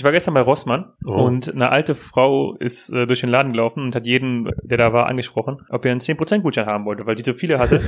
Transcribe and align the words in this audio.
Ich 0.00 0.04
war 0.04 0.12
gestern 0.12 0.32
bei 0.32 0.40
Rossmann 0.40 0.94
Oh. 1.04 1.12
und 1.12 1.52
eine 1.54 1.68
alte 1.70 1.94
Frau 1.94 2.54
ist 2.54 2.88
äh, 2.88 3.06
durch 3.06 3.20
den 3.20 3.28
Laden 3.28 3.52
gelaufen 3.52 3.82
und 3.82 3.94
hat 3.94 4.06
jeden, 4.06 4.50
der 4.62 4.78
da 4.78 4.94
war, 4.94 5.10
angesprochen, 5.10 5.58
ob 5.68 5.84
er 5.84 5.90
einen 5.90 6.00
10% 6.00 6.38
Gutschein 6.40 6.64
haben 6.64 6.86
wollte, 6.86 7.04
weil 7.04 7.16
die 7.16 7.22
so 7.22 7.34
viele 7.34 7.58
hatte 7.58 7.82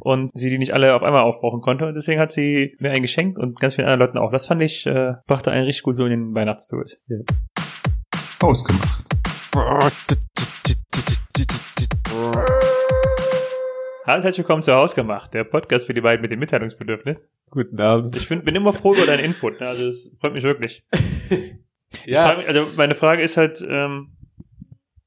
und 0.00 0.30
sie 0.32 0.48
die 0.48 0.56
nicht 0.56 0.72
alle 0.72 0.94
auf 0.94 1.02
einmal 1.02 1.24
aufbrauchen 1.24 1.60
konnte. 1.60 1.84
Und 1.86 1.94
deswegen 1.94 2.22
hat 2.22 2.32
sie 2.32 2.74
mir 2.78 2.88
einen 2.92 3.02
geschenkt 3.02 3.36
und 3.38 3.60
ganz 3.60 3.74
vielen 3.74 3.86
anderen 3.86 4.06
Leuten 4.08 4.16
auch. 4.18 4.32
Das 4.32 4.46
fand 4.46 4.62
ich, 4.62 4.86
äh, 4.86 5.12
brachte 5.26 5.50
einen 5.50 5.66
richtig 5.66 5.82
gut 5.82 5.96
so 5.96 6.06
in 6.06 6.10
den 6.10 6.34
Weihnachtsspirit. 6.34 6.98
Ausgemacht. 8.40 9.04
Hallo 14.08 14.20
und 14.20 14.24
herzlich 14.24 14.38
willkommen 14.38 14.62
zu 14.62 14.72
Hausgemacht, 14.72 15.34
der 15.34 15.44
Podcast 15.44 15.84
für 15.86 15.92
die 15.92 16.00
beiden 16.00 16.22
mit 16.22 16.32
dem 16.32 16.40
Mitteilungsbedürfnis. 16.40 17.30
Guten 17.50 17.78
Abend. 17.78 18.16
Ich 18.16 18.26
find, 18.26 18.42
bin 18.42 18.54
immer 18.54 18.72
froh 18.72 18.94
über 18.94 19.04
deinen 19.04 19.22
Input, 19.22 19.60
ne? 19.60 19.68
also 19.68 19.84
es 19.84 20.16
freut 20.18 20.34
mich 20.34 20.44
wirklich. 20.44 20.82
Ich 22.06 22.14
ja, 22.14 22.36
mich, 22.36 22.48
also 22.48 22.68
meine 22.76 22.94
Frage 22.94 23.22
ist 23.22 23.36
halt, 23.36 23.60
ähm, 23.68 24.16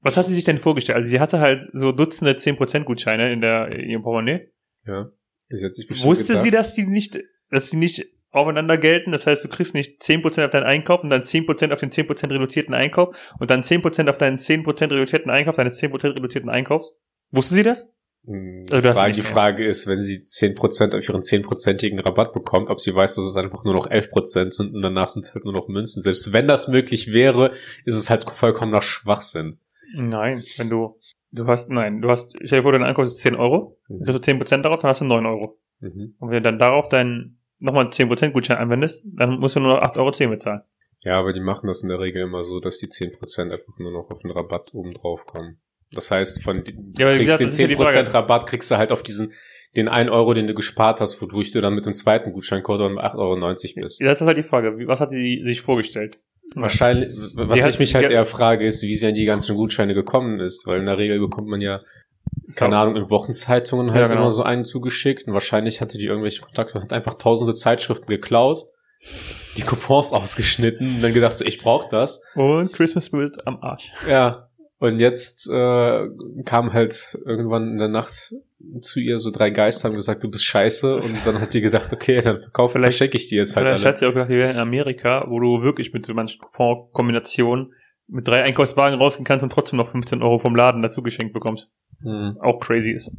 was 0.01 0.17
hat 0.17 0.27
sie 0.27 0.35
sich 0.35 0.43
denn 0.43 0.59
vorgestellt? 0.59 0.97
Also 0.97 1.09
sie 1.09 1.19
hatte 1.19 1.39
halt 1.39 1.61
so 1.73 1.91
Dutzende 1.91 2.33
10% 2.33 2.83
Gutscheine 2.83 3.33
in 3.33 3.41
der 3.41 3.71
in 3.71 3.89
ihrem 3.89 4.03
Portemonnaie. 4.03 4.51
ja. 4.85 5.09
Sie 5.49 5.65
hat 5.65 5.73
sich 5.73 5.87
bestimmt 5.87 6.07
Wusste 6.07 6.33
gedacht, 6.33 6.43
sie, 6.43 6.51
dass 6.51 6.75
die 6.75 6.85
nicht, 6.85 7.19
dass 7.49 7.71
die 7.71 7.77
nicht 7.77 8.05
aufeinander 8.29 8.77
gelten? 8.77 9.11
Das 9.11 9.25
heißt, 9.25 9.43
du 9.43 9.49
kriegst 9.49 9.73
nicht 9.73 10.01
10% 10.03 10.45
auf 10.45 10.51
deinen 10.51 10.63
Einkauf 10.63 11.03
und 11.03 11.09
dann 11.09 11.23
10% 11.23 11.71
auf 11.71 11.79
den 11.79 11.89
10% 11.89 12.31
reduzierten 12.31 12.75
Einkauf 12.75 13.15
und 13.39 13.49
dann 13.49 13.61
10% 13.61 14.09
auf 14.09 14.19
deinen 14.19 14.37
10% 14.37 14.91
reduzierten 14.91 15.31
Einkauf, 15.31 15.55
deines 15.55 15.81
10% 15.81 16.17
reduzierten 16.17 16.51
Einkaufs? 16.51 16.95
Wusste 17.31 17.55
sie 17.55 17.63
das? 17.63 17.91
Also 18.27 18.87
hast 18.87 18.97
Frage, 18.97 19.15
nicht 19.15 19.27
die. 19.27 19.31
Frage 19.33 19.65
ist, 19.65 19.87
wenn 19.87 20.01
sie 20.01 20.19
10% 20.19 20.95
auf 20.97 21.07
ihren 21.09 21.21
10%igen 21.21 21.99
Rabatt 21.99 22.33
bekommt, 22.33 22.69
ob 22.69 22.79
sie 22.79 22.93
weiß, 22.93 23.15
dass 23.15 23.25
es 23.25 23.35
einfach 23.35 23.63
nur 23.65 23.73
noch 23.73 23.87
11% 23.89 24.51
sind 24.51 24.75
und 24.75 24.81
danach 24.81 25.09
sind 25.09 25.25
es 25.25 25.33
halt 25.33 25.43
nur 25.43 25.53
noch 25.53 25.67
Münzen. 25.67 26.03
Selbst 26.03 26.31
wenn 26.31 26.47
das 26.47 26.67
möglich 26.67 27.11
wäre, 27.11 27.51
ist 27.85 27.95
es 27.95 28.09
halt 28.11 28.29
vollkommener 28.29 28.83
Schwachsinn. 28.83 29.57
Nein, 29.95 30.43
wenn 30.57 30.69
du, 30.69 30.99
du 31.31 31.47
hast, 31.47 31.69
nein, 31.69 32.01
du 32.01 32.09
hast, 32.09 32.33
stell 32.43 32.59
dir 32.59 32.63
vor, 32.63 32.71
dein 32.71 32.83
Einkauf 32.83 33.05
ist 33.05 33.17
10 33.17 33.35
Euro, 33.35 33.77
Mhm. 33.89 34.03
kriegst 34.03 34.19
du 34.19 34.31
10% 34.31 34.61
darauf, 34.61 34.79
dann 34.79 34.89
hast 34.89 35.01
du 35.01 35.05
9 35.05 35.25
Euro. 35.25 35.57
Mhm. 35.79 36.15
Und 36.19 36.29
wenn 36.29 36.37
du 36.37 36.41
dann 36.43 36.59
darauf 36.59 36.89
deinen 36.89 37.39
nochmal 37.59 37.89
10% 37.89 38.33
Gutschein 38.33 38.57
anwendest, 38.57 39.03
dann 39.17 39.39
musst 39.39 39.55
du 39.55 39.59
nur 39.59 39.75
noch 39.75 39.81
8,10 39.81 39.97
Euro 40.27 40.35
bezahlen. 40.35 40.61
Ja, 41.03 41.15
aber 41.15 41.33
die 41.33 41.39
machen 41.41 41.65
das 41.67 41.81
in 41.81 41.89
der 41.89 41.99
Regel 41.99 42.21
immer 42.21 42.43
so, 42.43 42.59
dass 42.59 42.77
die 42.77 42.87
10% 42.87 43.51
einfach 43.51 43.77
nur 43.79 43.91
noch 43.91 44.11
auf 44.11 44.19
den 44.19 44.29
Rabatt 44.31 44.73
oben 44.75 44.93
drauf 44.93 45.25
kommen. 45.25 45.59
Das 45.93 46.09
heißt, 46.11 46.43
von 46.43 46.63
Ja, 46.97 47.07
kriegst 47.15 47.37
gesagt, 47.37 47.59
die 47.59 47.67
den 47.67 47.75
10% 47.75 47.75
Frage. 47.77 48.13
Rabatt 48.13 48.47
kriegst 48.47 48.71
du 48.71 48.77
halt 48.77 48.91
auf 48.91 49.03
diesen 49.03 49.33
den 49.75 49.87
1 49.87 50.09
Euro, 50.11 50.33
den 50.33 50.47
du 50.47 50.53
gespart 50.53 50.99
hast, 50.99 51.21
wodurch 51.21 51.51
du 51.51 51.61
dann 51.61 51.73
mit 51.75 51.85
dem 51.85 51.93
zweiten 51.93 52.33
Gutscheincode 52.33 52.81
um 52.81 52.97
8,90 52.99 53.15
Euro 53.17 53.81
bist. 53.83 54.01
Ja, 54.01 54.07
Das 54.09 54.19
ist 54.19 54.27
halt 54.27 54.37
die 54.37 54.43
Frage. 54.43 54.73
Was 54.87 54.99
hat 54.99 55.11
die 55.11 55.41
sich 55.45 55.61
vorgestellt? 55.61 56.17
Wahrscheinlich, 56.55 57.09
was 57.35 57.51
Sie 57.53 57.59
ich 57.59 57.63
hat- 57.65 57.79
mich 57.79 57.95
halt 57.95 58.11
eher 58.11 58.25
frage, 58.25 58.65
ist, 58.65 58.83
wie 58.83 58.95
sie 58.97 59.07
an 59.07 59.15
die 59.15 59.23
ganzen 59.23 59.55
Gutscheine 59.55 59.93
gekommen 59.93 60.41
ist, 60.41 60.67
weil 60.67 60.79
in 60.81 60.85
der 60.87 60.97
Regel 60.97 61.19
bekommt 61.19 61.47
man 61.47 61.61
ja, 61.61 61.79
keine 62.57 62.75
Ahnung, 62.77 62.97
in 62.97 63.09
Wochenzeitungen 63.09 63.91
halt 63.93 64.01
Ja, 64.01 64.07
genau. 64.07 64.21
immer 64.21 64.31
so 64.31 64.43
einen 64.43 64.65
zugeschickt 64.65 65.27
und 65.27 65.33
wahrscheinlich 65.33 65.79
hatte 65.79 65.97
die 65.97 66.07
irgendwelche 66.07 66.41
Kontakte 66.41 66.77
und 66.77 66.83
hat 66.83 66.93
einfach 66.93 67.13
tausende 67.13 67.53
Zeitschriften 67.53 68.07
geklaut, 68.07 68.65
die 69.57 69.61
Coupons 69.61 70.11
ausgeschnitten 70.11 70.95
und 70.95 71.01
dann 71.01 71.13
gedacht 71.13 71.33
so, 71.37 71.45
ich 71.45 71.59
brauch 71.59 71.87
das. 71.87 72.21
Und 72.35 72.73
Christmas 72.73 73.05
Spirit 73.05 73.37
am 73.45 73.61
Arsch. 73.63 73.91
Ja. 74.09 74.49
Und 74.81 74.97
jetzt 74.97 75.47
äh, 75.47 76.07
kam 76.43 76.73
halt 76.73 77.15
irgendwann 77.23 77.69
in 77.73 77.77
der 77.77 77.87
Nacht 77.87 78.33
zu 78.81 78.99
ihr 78.99 79.19
so 79.19 79.29
drei 79.29 79.51
Geister 79.51 79.87
haben 79.89 79.95
gesagt, 79.95 80.23
du 80.23 80.31
bist 80.31 80.43
scheiße 80.43 80.95
und 80.95 81.17
dann 81.23 81.39
hat 81.39 81.53
die 81.53 81.61
gedacht, 81.61 81.93
okay, 81.93 82.19
dann 82.19 82.45
kauf, 82.51 82.71
Vielleicht- 82.71 82.97
schenke 82.97 83.15
ich 83.17 83.29
die 83.29 83.35
jetzt 83.35 83.55
halt 83.55 83.67
Vielleicht 83.67 83.85
alle. 83.85 83.93
hat 83.93 83.99
sie 83.99 84.07
auch 84.07 84.13
gedacht, 84.13 84.29
wir 84.29 84.39
wären 84.39 84.55
in 84.55 84.59
Amerika, 84.59 85.25
wo 85.29 85.39
du 85.39 85.61
wirklich 85.61 85.93
mit 85.93 86.03
so 86.03 86.15
manchen 86.15 86.41
Coupon-Kombinationen 86.41 87.73
mit 88.07 88.27
drei 88.27 88.41
Einkaufswagen 88.41 88.97
rausgehen 88.97 89.23
kannst 89.23 89.43
und 89.43 89.51
trotzdem 89.51 89.77
noch 89.77 89.91
15 89.91 90.23
Euro 90.23 90.39
vom 90.39 90.55
Laden 90.55 90.81
dazu 90.81 91.03
geschenkt 91.03 91.33
bekommst. 91.33 91.69
Hm. 92.01 92.37
Auch 92.41 92.59
crazy 92.59 92.89
ist. 92.91 93.11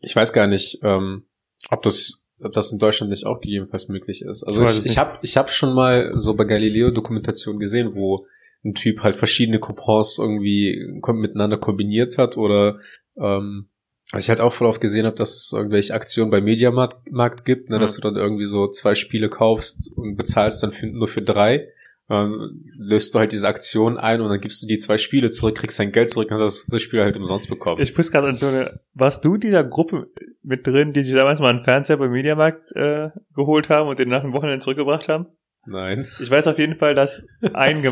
Ich 0.00 0.14
weiß 0.14 0.32
gar 0.32 0.46
nicht, 0.46 0.78
ähm, 0.84 1.24
ob 1.70 1.82
das 1.82 2.22
ob 2.40 2.52
das 2.52 2.70
in 2.70 2.78
Deutschland 2.78 3.10
nicht 3.10 3.26
auch 3.26 3.40
gegebenenfalls 3.40 3.88
möglich 3.88 4.22
ist. 4.22 4.44
Also 4.44 4.62
Ich 4.62 4.78
ich, 4.78 4.86
ich 4.86 4.98
habe 4.98 5.18
ich 5.22 5.36
hab 5.36 5.50
schon 5.50 5.74
mal 5.74 6.12
so 6.14 6.34
bei 6.34 6.44
Galileo 6.44 6.90
Dokumentationen 6.92 7.58
gesehen, 7.58 7.94
wo 7.94 8.26
ein 8.64 8.74
Typ 8.74 9.00
halt 9.02 9.16
verschiedene 9.16 9.58
Coupons 9.58 10.18
irgendwie 10.18 11.00
miteinander 11.06 11.58
kombiniert 11.58 12.18
hat 12.18 12.36
oder 12.36 12.78
ähm, 13.20 13.68
was 14.12 14.22
ich 14.22 14.28
halt 14.28 14.40
auch 14.40 14.52
voll 14.52 14.68
oft 14.68 14.80
gesehen 14.80 15.04
habe, 15.06 15.16
dass 15.16 15.34
es 15.34 15.52
irgendwelche 15.52 15.94
Aktionen 15.94 16.30
bei 16.30 16.40
Mediamarkt 16.40 17.10
Markt 17.10 17.44
gibt, 17.44 17.70
ne, 17.70 17.76
Mhm. 17.76 17.80
dass 17.80 17.96
du 17.96 18.00
dann 18.00 18.16
irgendwie 18.16 18.44
so 18.44 18.68
zwei 18.68 18.94
Spiele 18.94 19.28
kaufst 19.28 19.90
und 19.96 20.16
bezahlst 20.16 20.62
dann 20.62 20.72
für, 20.72 20.86
nur 20.86 21.08
für 21.08 21.22
drei. 21.22 21.68
Ähm, 22.08 22.62
löst 22.78 23.12
du 23.12 23.18
halt 23.18 23.32
diese 23.32 23.48
Aktion 23.48 23.98
ein 23.98 24.20
und 24.20 24.28
dann 24.28 24.40
gibst 24.40 24.62
du 24.62 24.68
die 24.68 24.78
zwei 24.78 24.96
Spiele 24.96 25.30
zurück, 25.30 25.56
kriegst 25.56 25.80
dein 25.80 25.90
Geld 25.90 26.08
zurück 26.08 26.30
und 26.30 26.38
hast 26.38 26.68
das 26.72 26.80
Spiel 26.80 27.02
halt 27.02 27.16
umsonst 27.16 27.48
bekommen. 27.48 27.82
Ich 27.82 27.96
muss 27.96 28.12
gerade 28.12 28.28
an 28.28 28.36
so 28.36 28.46
eine, 28.46 28.78
warst 28.94 29.24
du 29.24 29.34
in 29.34 29.40
dieser 29.40 29.64
Gruppe 29.64 30.06
mit 30.44 30.64
drin, 30.68 30.92
die 30.92 31.02
sich 31.02 31.14
damals 31.14 31.40
mal 31.40 31.50
einen 31.50 31.64
Fernseher 31.64 31.96
beim 31.96 32.12
Mediamarkt 32.12 32.70
äh, 32.76 33.08
geholt 33.34 33.70
haben 33.70 33.88
und 33.88 33.98
den 33.98 34.08
nach 34.08 34.22
dem 34.22 34.32
Wochenende 34.34 34.60
zurückgebracht 34.62 35.08
haben? 35.08 35.26
Nein. 35.66 36.06
Ich 36.20 36.30
weiß 36.30 36.46
auf 36.46 36.60
jeden 36.60 36.76
Fall, 36.76 36.94
dass 36.94 37.24
ein, 37.54 37.82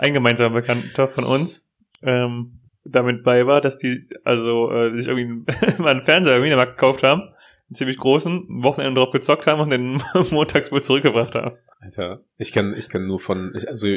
ein 0.00 0.14
gemeinsamer 0.14 0.54
Bekannter 0.60 1.08
von 1.08 1.24
uns 1.24 1.64
ähm, 2.02 2.60
damit 2.84 3.22
bei 3.22 3.46
war, 3.46 3.60
dass 3.60 3.76
die 3.76 4.08
also 4.24 4.70
äh, 4.72 4.96
sich 4.96 5.06
irgendwie 5.06 5.44
mal 5.78 5.90
einen 5.90 6.02
Fernseher 6.02 6.36
im 6.36 6.42
Mediamarkt 6.42 6.76
gekauft 6.78 7.02
haben, 7.02 7.20
einen 7.22 7.76
ziemlich 7.76 7.98
großen, 7.98 8.46
ein 8.48 8.62
Wochenende 8.62 8.98
drauf 9.00 9.12
gezockt 9.12 9.46
haben 9.46 9.60
und 9.60 9.70
den 9.70 10.02
montags 10.30 10.72
wohl 10.72 10.82
zurückgebracht 10.82 11.34
haben. 11.34 11.56
Alter, 11.80 12.22
ich 12.38 12.52
kann, 12.52 12.74
ich 12.76 12.88
kann 12.88 13.06
nur 13.06 13.20
von, 13.20 13.52
ich, 13.54 13.68
also 13.68 13.88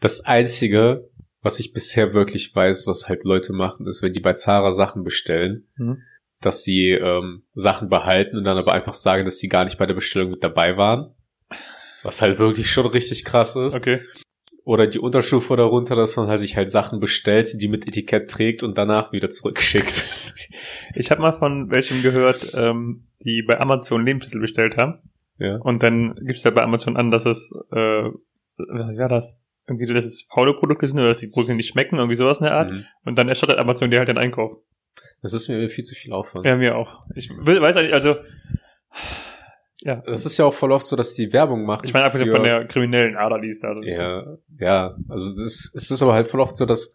das 0.00 0.24
einzige, 0.24 1.08
was 1.42 1.58
ich 1.58 1.72
bisher 1.72 2.14
wirklich 2.14 2.54
weiß, 2.54 2.86
was 2.86 3.08
halt 3.08 3.24
Leute 3.24 3.52
machen, 3.52 3.86
ist, 3.86 4.02
wenn 4.02 4.12
die 4.12 4.20
bei 4.20 4.34
Zara 4.34 4.72
Sachen 4.72 5.02
bestellen, 5.04 5.66
Mhm. 5.76 6.02
dass 6.40 6.62
sie 6.62 6.90
ähm, 6.90 7.42
Sachen 7.52 7.88
behalten 7.88 8.36
und 8.36 8.44
dann 8.44 8.58
aber 8.58 8.72
einfach 8.72 8.94
sagen, 8.94 9.24
dass 9.24 9.38
sie 9.38 9.48
gar 9.48 9.64
nicht 9.64 9.78
bei 9.78 9.86
der 9.86 9.94
Bestellung 9.94 10.30
mit 10.30 10.44
dabei 10.44 10.76
waren. 10.76 11.14
Was 12.02 12.22
halt 12.22 12.38
wirklich 12.38 12.70
schon 12.70 12.86
richtig 12.86 13.24
krass 13.24 13.56
ist. 13.56 13.74
Okay. 13.74 14.00
Oder 14.64 14.86
die 14.86 14.98
Unterstufe 14.98 15.56
darunter, 15.56 15.96
dass 15.96 16.16
man 16.16 16.28
halt 16.28 16.38
sich 16.38 16.56
halt 16.56 16.70
Sachen 16.70 17.00
bestellt, 17.00 17.60
die 17.60 17.68
mit 17.68 17.86
Etikett 17.86 18.30
trägt 18.30 18.62
und 18.62 18.76
danach 18.76 19.12
wieder 19.12 19.30
zurückschickt. 19.30 20.04
Ich 20.92 21.12
habe 21.12 21.20
mal 21.20 21.38
von 21.38 21.70
welchen 21.70 22.02
gehört, 22.02 22.52
ähm, 22.52 23.06
die 23.24 23.44
bei 23.46 23.60
Amazon 23.60 24.04
Lebensmittel 24.04 24.40
bestellt 24.40 24.76
haben. 24.76 24.98
ja. 25.38 25.56
Und 25.58 25.84
dann 25.84 26.16
gibt's 26.26 26.42
ja 26.42 26.50
bei 26.50 26.62
Amazon 26.62 26.96
an, 26.96 27.12
dass 27.12 27.26
es, 27.26 27.52
äh, 27.70 28.10
wie 28.56 28.98
war 28.98 29.08
das? 29.08 29.38
Irgendwie, 29.68 29.86
dass 29.86 30.04
es 30.04 30.26
faule 30.28 30.54
Produkte 30.54 30.88
sind 30.88 30.98
oder 30.98 31.08
dass 31.08 31.20
die 31.20 31.28
Produkte 31.28 31.54
nicht 31.54 31.68
schmecken, 31.68 31.98
irgendwie 31.98 32.16
sowas 32.16 32.38
in 32.38 32.44
der 32.44 32.54
Art. 32.54 32.72
Mhm. 32.72 32.86
Und 33.04 33.18
dann 33.18 33.28
erstattet 33.28 33.60
Amazon 33.60 33.90
dir 33.90 33.98
halt 33.98 34.08
den 34.08 34.18
Einkauf. 34.18 34.58
Das 35.22 35.32
ist 35.32 35.48
mir 35.48 35.68
viel 35.68 35.84
zu 35.84 35.94
viel 35.94 36.12
Aufwand. 36.12 36.44
Ja, 36.44 36.56
mir 36.56 36.76
auch. 36.76 37.04
Ich 37.14 37.30
will, 37.30 37.60
weiß 37.60 37.76
eigentlich, 37.76 37.94
also, 37.94 38.16
ja. 39.82 40.02
Das 40.06 40.26
ist 40.26 40.36
ja 40.38 40.44
auch 40.44 40.54
voll 40.54 40.72
oft 40.72 40.86
so, 40.86 40.96
dass 40.96 41.14
die 41.14 41.32
Werbung 41.32 41.64
machen. 41.64 41.86
Ich 41.86 41.92
meine, 41.92 42.06
abgesehen 42.06 42.28
für- 42.30 42.36
von 42.36 42.44
der 42.44 42.66
kriminellen 42.66 43.16
Ader, 43.16 43.40
die 43.40 43.48
ist 43.48 43.62
da. 43.62 43.72
ist 43.78 43.86
so. 43.86 43.90
Ja, 44.02 44.36
ja, 44.58 44.96
also 45.08 45.34
das, 45.34 45.72
es 45.74 45.90
ist 45.90 46.02
aber 46.02 46.14
halt 46.14 46.28
voll 46.28 46.40
oft 46.40 46.56
so, 46.56 46.66
dass 46.66 46.94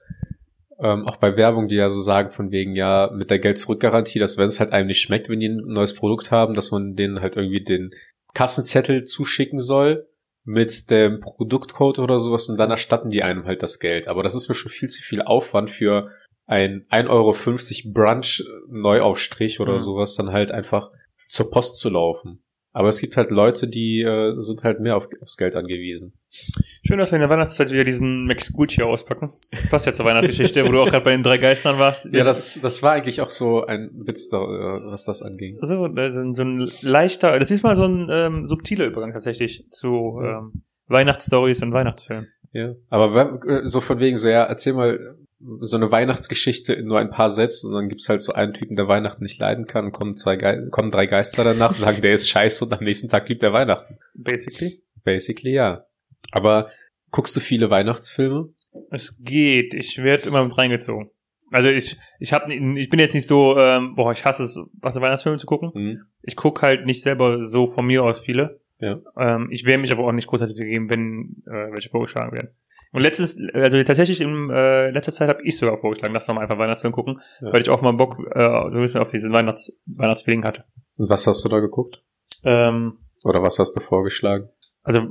ähm, 0.79 1.05
auch 1.07 1.15
bei 1.17 1.37
Werbung, 1.37 1.67
die 1.69 1.75
ja 1.75 1.89
so 1.89 2.01
sagen 2.01 2.31
von 2.31 2.51
wegen, 2.51 2.75
ja, 2.75 3.09
mit 3.13 3.29
der 3.31 3.39
Geld-Zurück-Garantie, 3.39 4.19
dass 4.19 4.37
wenn 4.37 4.47
es 4.47 4.59
halt 4.59 4.73
einem 4.73 4.87
nicht 4.87 5.01
schmeckt, 5.01 5.29
wenn 5.29 5.39
die 5.39 5.47
ein 5.47 5.61
neues 5.65 5.95
Produkt 5.95 6.31
haben, 6.31 6.53
dass 6.53 6.71
man 6.71 6.95
denen 6.95 7.21
halt 7.21 7.37
irgendwie 7.37 7.63
den 7.63 7.91
Kassenzettel 8.33 9.05
zuschicken 9.05 9.59
soll 9.59 10.07
mit 10.43 10.89
dem 10.91 11.21
Produktcode 11.21 11.99
oder 11.99 12.19
sowas 12.19 12.49
und 12.49 12.57
dann 12.57 12.69
erstatten 12.71 13.09
die 13.09 13.23
einem 13.23 13.45
halt 13.45 13.63
das 13.63 13.79
Geld. 13.79 14.07
Aber 14.09 14.21
das 14.21 14.35
ist 14.35 14.49
mir 14.49 14.55
schon 14.55 14.69
viel 14.71 14.89
zu 14.89 15.01
viel 15.01 15.21
Aufwand 15.21 15.71
für 15.71 16.11
ein 16.45 16.85
1,50 16.91 17.09
Euro 17.09 17.35
Brunch 17.93 18.43
Neuaufstrich 18.69 19.59
oder 19.59 19.75
Mhm. 19.75 19.79
sowas, 19.79 20.15
dann 20.15 20.31
halt 20.33 20.51
einfach 20.51 20.91
zur 21.29 21.49
Post 21.49 21.77
zu 21.77 21.89
laufen. 21.89 22.43
Aber 22.75 22.89
es 22.89 22.99
gibt 22.99 23.15
halt 23.15 23.31
Leute, 23.31 23.69
die 23.69 24.01
äh, 24.01 24.37
sind 24.37 24.65
halt 24.65 24.81
mehr 24.81 24.97
auf, 24.97 25.07
aufs 25.21 25.37
Geld 25.37 25.55
angewiesen. 25.55 26.11
Schön, 26.85 26.97
dass 26.97 27.09
wir 27.09 27.15
in 27.15 27.21
der 27.21 27.29
Weihnachtszeit 27.29 27.71
wieder 27.71 27.85
diesen 27.85 28.25
Max 28.25 28.51
Gucci 28.51 28.83
auspacken. 28.83 29.31
Passt 29.69 29.85
ja 29.85 29.93
zur 29.93 30.03
Weihnachtsgeschichte, 30.03 30.65
wo 30.65 30.73
du 30.73 30.81
auch 30.81 30.89
gerade 30.89 31.05
bei 31.05 31.11
den 31.11 31.23
drei 31.23 31.37
Geistern 31.37 31.79
warst. 31.79 32.03
Ja, 32.11 32.25
das, 32.25 32.59
das 32.61 32.83
war 32.83 32.91
eigentlich 32.91 33.21
auch 33.21 33.29
so 33.29 33.65
ein 33.65 33.91
Witz, 33.93 34.27
da, 34.27 34.39
äh, 34.39 34.91
was 34.91 35.05
das 35.05 35.21
anging. 35.21 35.57
So, 35.61 35.85
ist 35.85 36.35
so 36.35 36.43
ein 36.43 36.69
leichter, 36.81 37.39
das 37.39 37.49
ist 37.49 37.63
mal 37.63 37.77
so 37.77 37.85
ein 37.85 38.09
ähm, 38.11 38.45
subtiler 38.45 38.87
Übergang 38.87 39.13
tatsächlich 39.13 39.65
zu 39.71 40.19
ähm, 40.21 40.63
Weihnachtsstories 40.87 41.61
und 41.61 41.71
Weihnachtsfilmen. 41.71 42.27
Ja. 42.51 42.73
Aber 42.89 43.39
äh, 43.47 43.65
so 43.65 43.79
von 43.79 43.99
wegen 43.99 44.17
so, 44.17 44.27
ja, 44.27 44.43
erzähl 44.43 44.73
mal 44.73 45.15
so 45.39 45.77
eine 45.77 45.91
Weihnachtsgeschichte 45.91 46.73
in 46.73 46.85
nur 46.85 46.99
ein 46.99 47.09
paar 47.09 47.29
Sätzen 47.29 47.67
und 47.67 47.75
dann 47.75 47.89
gibt's 47.89 48.07
halt 48.07 48.21
so 48.21 48.33
einen 48.33 48.53
Typen, 48.53 48.75
der 48.75 48.87
Weihnachten 48.87 49.23
nicht 49.23 49.39
leiden 49.39 49.65
kann 49.65 49.85
und 49.85 49.91
kommen, 49.91 50.15
zwei 50.15 50.37
Ge 50.37 50.69
kommen 50.69 50.91
drei 50.91 51.05
Geister 51.05 51.43
danach 51.43 51.71
und 51.71 51.77
sagen, 51.77 52.01
der 52.01 52.13
ist 52.13 52.29
scheiße 52.29 52.65
und 52.65 52.73
am 52.73 52.83
nächsten 52.83 53.09
Tag 53.09 53.27
liebt 53.27 53.43
er 53.43 53.53
Weihnachten. 53.53 53.97
Basically. 54.13 54.81
Basically, 55.03 55.53
ja. 55.53 55.85
Aber 56.31 56.69
guckst 57.11 57.35
du 57.35 57.39
viele 57.39 57.69
Weihnachtsfilme? 57.69 58.49
Es 58.91 59.17
geht. 59.19 59.73
Ich 59.73 59.97
werde 59.97 60.27
immer 60.27 60.43
mit 60.43 60.57
reingezogen. 60.57 61.09
Also 61.51 61.69
ich, 61.69 61.95
ich 62.19 62.33
hab, 62.33 62.49
ich 62.49 62.89
bin 62.89 62.99
jetzt 62.99 63.13
nicht 63.13 63.27
so, 63.27 63.57
ähm, 63.57 63.95
boah, 63.95 64.11
ich 64.11 64.25
hasse 64.25 64.43
es, 64.43 64.57
was 64.81 64.95
Weihnachtsfilme 64.95 65.37
zu 65.37 65.45
gucken. 65.45 65.71
Hm? 65.73 66.01
Ich 66.23 66.35
guck 66.35 66.61
halt 66.61 66.85
nicht 66.85 67.03
selber 67.03 67.45
so 67.45 67.67
von 67.67 67.85
mir 67.85 68.03
aus 68.03 68.21
viele. 68.21 68.59
Ja. 68.79 68.99
Ähm, 69.17 69.49
ich 69.51 69.63
werde 69.65 69.81
mich 69.81 69.91
aber 69.91 70.05
auch 70.05 70.11
nicht 70.11 70.27
großartig 70.27 70.57
geben, 70.57 70.89
wenn 70.89 71.43
äh, 71.45 71.71
welche 71.71 71.89
vorgeschlagen 71.89 72.33
werden. 72.33 72.49
Und 72.95 73.01
letztens, 73.01 73.35
also 73.53 73.83
tatsächlich 73.83 74.21
in 74.21 74.49
äh, 74.49 74.89
letzter 74.91 75.11
Zeit 75.11 75.29
habe 75.29 75.43
ich 75.43 75.57
sogar 75.57 75.77
vorgeschlagen, 75.77 76.13
lass 76.13 76.25
doch 76.25 76.33
mal 76.33 76.41
einfach 76.41 76.57
Weihnachtsfilm 76.57 76.93
gucken, 76.93 77.19
Ja. 77.41 77.51
weil 77.53 77.61
ich 77.61 77.69
auch 77.69 77.81
mal 77.81 77.91
Bock 77.93 78.17
äh, 78.33 78.69
so 78.69 78.77
ein 78.77 78.81
bisschen 78.81 79.01
auf 79.01 79.11
diesen 79.11 79.31
Weihnachts 79.33 79.71
Weihnachtsfeeling 79.85 80.43
hatte. 80.45 80.63
Und 80.97 81.09
was 81.09 81.27
hast 81.27 81.43
du 81.43 81.49
da 81.49 81.59
geguckt? 81.59 82.01
Ähm, 82.43 82.97
Oder 83.23 83.41
was 83.43 83.59
hast 83.59 83.73
du 83.75 83.81
vorgeschlagen? 83.81 84.49
also 84.83 85.01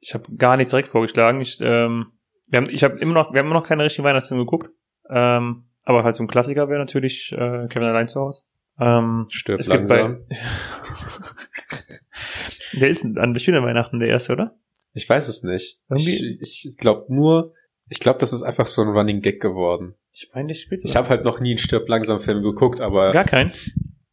ich 0.00 0.14
habe 0.14 0.24
gar 0.36 0.56
nichts 0.56 0.70
direkt 0.70 0.88
vorgeschlagen. 0.88 1.40
Ich, 1.40 1.58
ähm, 1.60 2.12
wir 2.46 2.60
haben, 2.60 2.70
ich 2.70 2.82
habe 2.82 2.98
immer 2.98 3.12
noch, 3.14 3.32
wir 3.32 3.40
haben 3.40 3.46
immer 3.46 3.60
noch 3.60 3.66
keine 3.68 3.84
richtigen 3.84 4.04
Weihnachtsfilme 4.06 4.44
geguckt. 4.44 4.70
Ähm, 5.10 5.64
aber 5.84 6.02
halt 6.04 6.16
so 6.16 6.24
ein 6.24 6.28
Klassiker 6.28 6.68
wäre 6.68 6.78
natürlich 6.80 7.32
äh, 7.32 7.66
Kevin 7.68 7.84
allein 7.88 8.08
zu 8.08 8.20
Hause. 8.20 8.42
Ähm, 8.80 9.26
Stirb 9.28 9.60
es 9.60 9.66
gibt 9.68 9.88
langsam. 9.88 10.24
bei, 10.28 10.36
der 12.80 12.88
ist 12.88 13.04
an 13.04 13.38
schönen 13.38 13.64
Weihnachten 13.64 13.98
der 13.98 14.08
erste, 14.08 14.32
oder? 14.32 14.54
Ich 14.92 15.08
weiß 15.08 15.28
es 15.28 15.42
nicht. 15.42 15.80
Irgendwie- 15.88 16.38
Ich, 16.40 16.66
ich 16.70 16.76
glaube 16.78 17.12
nur, 17.14 17.54
ich 17.88 18.00
glaube, 18.00 18.18
das 18.18 18.32
ist 18.32 18.42
einfach 18.42 18.66
so 18.66 18.82
ein 18.82 18.88
Running 18.88 19.20
Gag 19.20 19.40
geworden. 19.40 19.94
Ich 20.12 20.30
meine, 20.34 20.48
der 20.48 20.54
spielt 20.54 20.84
Ich 20.84 20.96
habe 20.96 21.08
halt 21.08 21.24
noch 21.24 21.40
nie 21.40 21.50
einen 21.50 21.58
Stirb 21.58 21.88
langsam 21.88 22.20
Film 22.20 22.42
geguckt, 22.42 22.80
aber 22.80 23.12
gar 23.12 23.24
keinen. 23.24 23.52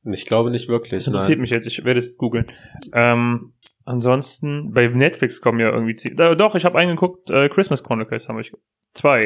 ich 0.04 0.25
glaube 0.25 0.51
nicht 0.51 0.68
wirklich. 0.68 0.92
Das 1.04 1.07
interessiert 1.07 1.38
Nein. 1.38 1.42
mich 1.42 1.50
jetzt, 1.50 1.68
ich 1.68 1.83
werde 1.83 2.00
es 2.00 2.18
googeln. 2.18 2.45
Ähm, 2.94 3.54
ansonsten, 3.86 4.72
bei 4.72 4.88
Netflix 4.88 5.42
kommen 5.42 5.60
ja 5.60 5.72
irgendwie, 5.72 5.95
äh, 6.10 6.36
doch, 6.36 6.56
ich 6.56 6.66
habe 6.66 6.78
einen 6.78 6.92
geguckt, 6.95 7.30
äh, 7.30 7.50
Christmas 7.50 7.83
Chronicles 7.83 8.28
haben 8.30 8.38
wir, 8.38 8.45
zwei. 8.94 9.21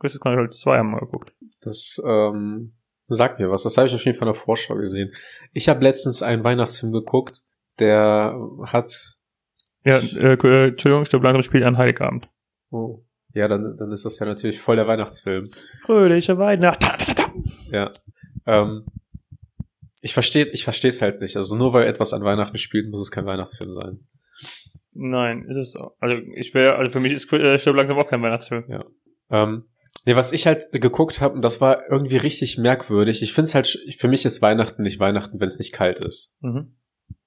Christmas 0.00 0.20
Chronicles 0.20 0.58
2 0.60 0.78
haben 0.78 0.90
wir 0.90 1.00
geguckt. 1.00 1.32
Das 1.60 2.02
ähm, 2.04 2.72
sagt 3.06 3.38
mir 3.38 3.50
was. 3.50 3.62
Das 3.62 3.76
habe 3.76 3.86
ich 3.86 3.94
auf 3.94 4.04
jeden 4.04 4.18
Fall 4.18 4.26
in 4.26 4.34
der 4.34 4.40
Vorschau 4.42 4.74
gesehen. 4.74 5.12
Ich 5.52 5.68
habe 5.68 5.82
letztens 5.84 6.22
einen 6.22 6.42
Weihnachtsfilm 6.42 6.92
geguckt, 6.92 7.42
der 7.78 8.34
hat 8.64 8.90
Ja, 9.84 9.98
äh, 9.98 10.34
äh, 10.34 10.68
Entschuldigung, 10.68 11.04
Stirb 11.04 11.22
langsam 11.22 11.42
spielt 11.42 11.64
an 11.64 11.78
Heiligabend. 11.78 12.28
oh, 12.70 13.02
ja, 13.34 13.48
dann, 13.48 13.76
dann 13.78 13.90
ist 13.92 14.04
das 14.04 14.18
ja 14.18 14.26
natürlich 14.26 14.60
voll 14.60 14.76
der 14.76 14.86
Weihnachtsfilm. 14.86 15.50
Fröhliche 15.84 16.38
Weihnacht. 16.38 16.84
Ja. 17.70 17.90
Ähm, 18.44 18.84
ich 20.02 20.12
verstehe 20.12 20.44
ich 20.48 20.64
verstehe 20.64 20.90
es 20.90 21.00
halt 21.00 21.22
nicht. 21.22 21.38
Also 21.38 21.56
nur 21.56 21.72
weil 21.72 21.86
etwas 21.86 22.12
an 22.12 22.22
Weihnachten 22.22 22.58
spielt, 22.58 22.90
muss 22.90 23.00
es 23.00 23.10
kein 23.10 23.24
Weihnachtsfilm 23.24 23.72
sein. 23.72 24.00
Nein, 24.92 25.46
ist 25.48 25.56
es 25.56 25.76
auch. 25.76 25.96
Also 25.98 26.18
ich 26.36 26.52
wäre, 26.52 26.76
also 26.76 26.92
für 26.92 27.00
mich 27.00 27.12
ist 27.12 27.32
äh, 27.32 27.58
Stirb 27.58 27.76
langsam 27.76 27.98
auch 27.98 28.06
kein 28.06 28.20
Weihnachtsfilm. 28.20 28.64
Ähm, 29.30 29.64
nee, 30.04 30.14
was 30.14 30.32
ich 30.32 30.46
halt 30.46 30.70
geguckt 30.72 31.22
habe, 31.22 31.34
und 31.34 31.42
das 31.42 31.62
war 31.62 31.90
irgendwie 31.90 32.18
richtig 32.18 32.58
merkwürdig. 32.58 33.22
Ich 33.22 33.32
finde 33.32 33.48
es 33.48 33.54
halt, 33.54 33.78
für 33.98 34.08
mich 34.08 34.26
ist 34.26 34.42
Weihnachten 34.42 34.82
nicht 34.82 35.00
Weihnachten, 35.00 35.40
wenn 35.40 35.48
es 35.48 35.58
nicht 35.58 35.72
kalt 35.72 36.00
ist. 36.00 36.36
Mhm. 36.42 36.74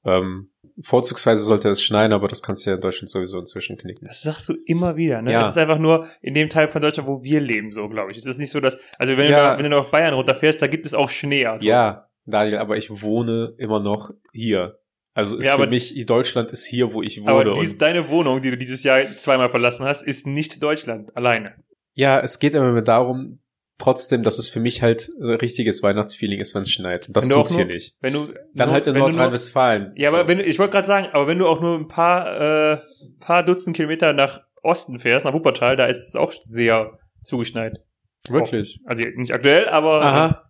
Ähm, 0.06 0.50
vorzugsweise 0.82 1.44
sollte 1.44 1.70
es 1.70 1.82
schneien, 1.82 2.14
aber 2.14 2.28
das 2.28 2.42
kannst 2.44 2.66
du 2.66 2.70
ja 2.70 2.76
in 2.76 2.82
Deutschland 2.82 3.10
sowieso 3.10 3.40
inzwischen 3.40 3.78
knicken. 3.78 4.06
Das 4.08 4.22
sagst 4.22 4.48
du 4.50 4.54
immer 4.66 4.96
wieder, 4.98 5.22
ne? 5.22 5.32
Ja. 5.32 5.40
Das 5.42 5.50
ist 5.52 5.58
einfach 5.58 5.80
nur 5.80 6.08
in 6.22 6.34
dem 6.34 6.50
Teil 6.50 6.68
von 6.68 6.82
Deutschland, 6.82 7.08
wo 7.10 7.24
wir 7.24 7.40
leben, 7.40 7.72
so, 7.72 7.88
glaube 7.90 8.12
ich. 8.12 8.18
Es 8.18 8.26
ist 8.26 8.38
nicht 8.38 8.52
so, 8.52 8.60
dass, 8.60 8.78
also 9.00 9.18
wenn, 9.18 9.32
Ja. 9.32 9.56
du, 9.56 9.64
wenn 9.64 9.72
du 9.72 9.78
auf 9.78 9.92
Bayern 9.92 10.14
runterfährst, 10.14 10.62
da 10.62 10.68
gibt 10.68 10.86
es 10.86 10.94
auch 10.94 11.10
Schnee. 11.10 11.46
Also. 11.46 11.66
Ja, 11.66 12.08
Daniel, 12.26 12.58
aber 12.58 12.78
ich 12.78 12.90
wohne 13.02 13.54
immer 13.58 13.80
noch 13.80 14.12
hier. 14.34 14.80
Also 15.14 15.38
ist 15.38 15.46
Ja, 15.46 15.56
für 15.56 15.68
mich, 15.68 16.06
Deutschland 16.06 16.52
ist 16.52 16.66
hier, 16.66 16.92
wo 16.94 17.02
ich 17.02 17.22
wohne. 17.22 17.32
Aber 17.32 17.54
dies, 17.54 17.78
deine 17.78 18.10
Wohnung, 18.10 18.42
die 18.42 18.52
du 18.52 18.58
dieses 18.58 18.84
Jahr 18.84 19.02
zweimal 19.18 19.48
verlassen 19.50 19.86
hast, 19.86 20.02
ist 20.02 20.28
nicht 20.28 20.62
Deutschland 20.62 21.16
alleine. 21.16 21.54
ja, 21.94 22.20
es 22.20 22.40
geht 22.40 22.54
immer 22.54 22.74
mehr 22.74 22.82
darum, 22.82 23.40
trotzdem, 23.78 24.24
dass 24.24 24.38
es 24.40 24.48
für 24.50 24.60
mich 24.60 24.82
halt 24.82 25.10
ein 25.20 25.36
richtiges 25.36 25.84
Weihnachtsfeeling 25.84 26.40
ist, 26.40 26.56
wenn 26.56 26.62
es 26.64 26.72
schneit. 26.72 27.08
Und 27.08 27.18
das 27.18 27.30
auch 27.32 27.38
tut's 27.44 27.56
hier 27.56 27.66
nur- 27.66 27.74
nicht. 27.74 27.96
Wenn 28.02 28.14
du 28.14 28.28
Dann 28.54 28.68
nur, 28.68 28.74
halt 28.74 28.88
in 28.88 28.96
Nordrhein-Westfalen. 28.98 29.94
Ja, 29.96 30.12
So. 30.12 30.18
aber 30.18 30.28
wenn 30.28 30.38
du, 30.40 30.44
ich 30.46 30.60
wollte 30.60 30.72
gerade 30.74 30.88
sagen, 30.88 31.08
aber 31.12 31.28
wenn 31.28 31.38
du 31.40 31.48
auch 31.48 31.62
nur 31.62 31.78
ein 31.78 31.88
paar 31.88 32.74
äh, 32.74 32.78
paar 33.20 33.44
Dutzend 33.44 33.76
Kilometer 33.76 34.14
nach 34.14 34.42
Osten 34.64 35.00
fährst, 35.00 35.26
nach 35.26 35.34
Wuppertal, 35.34 35.76
da 35.78 35.86
ist 35.88 36.08
es 36.08 36.16
auch 36.16 36.34
sehr 36.42 36.98
zugeschneit. 37.22 37.80
Wirklich. 38.28 38.80
Also 38.86 39.04
nicht 39.16 39.34
aktuell, 39.34 39.68
aber 39.70 40.02
Aha. 40.02 40.45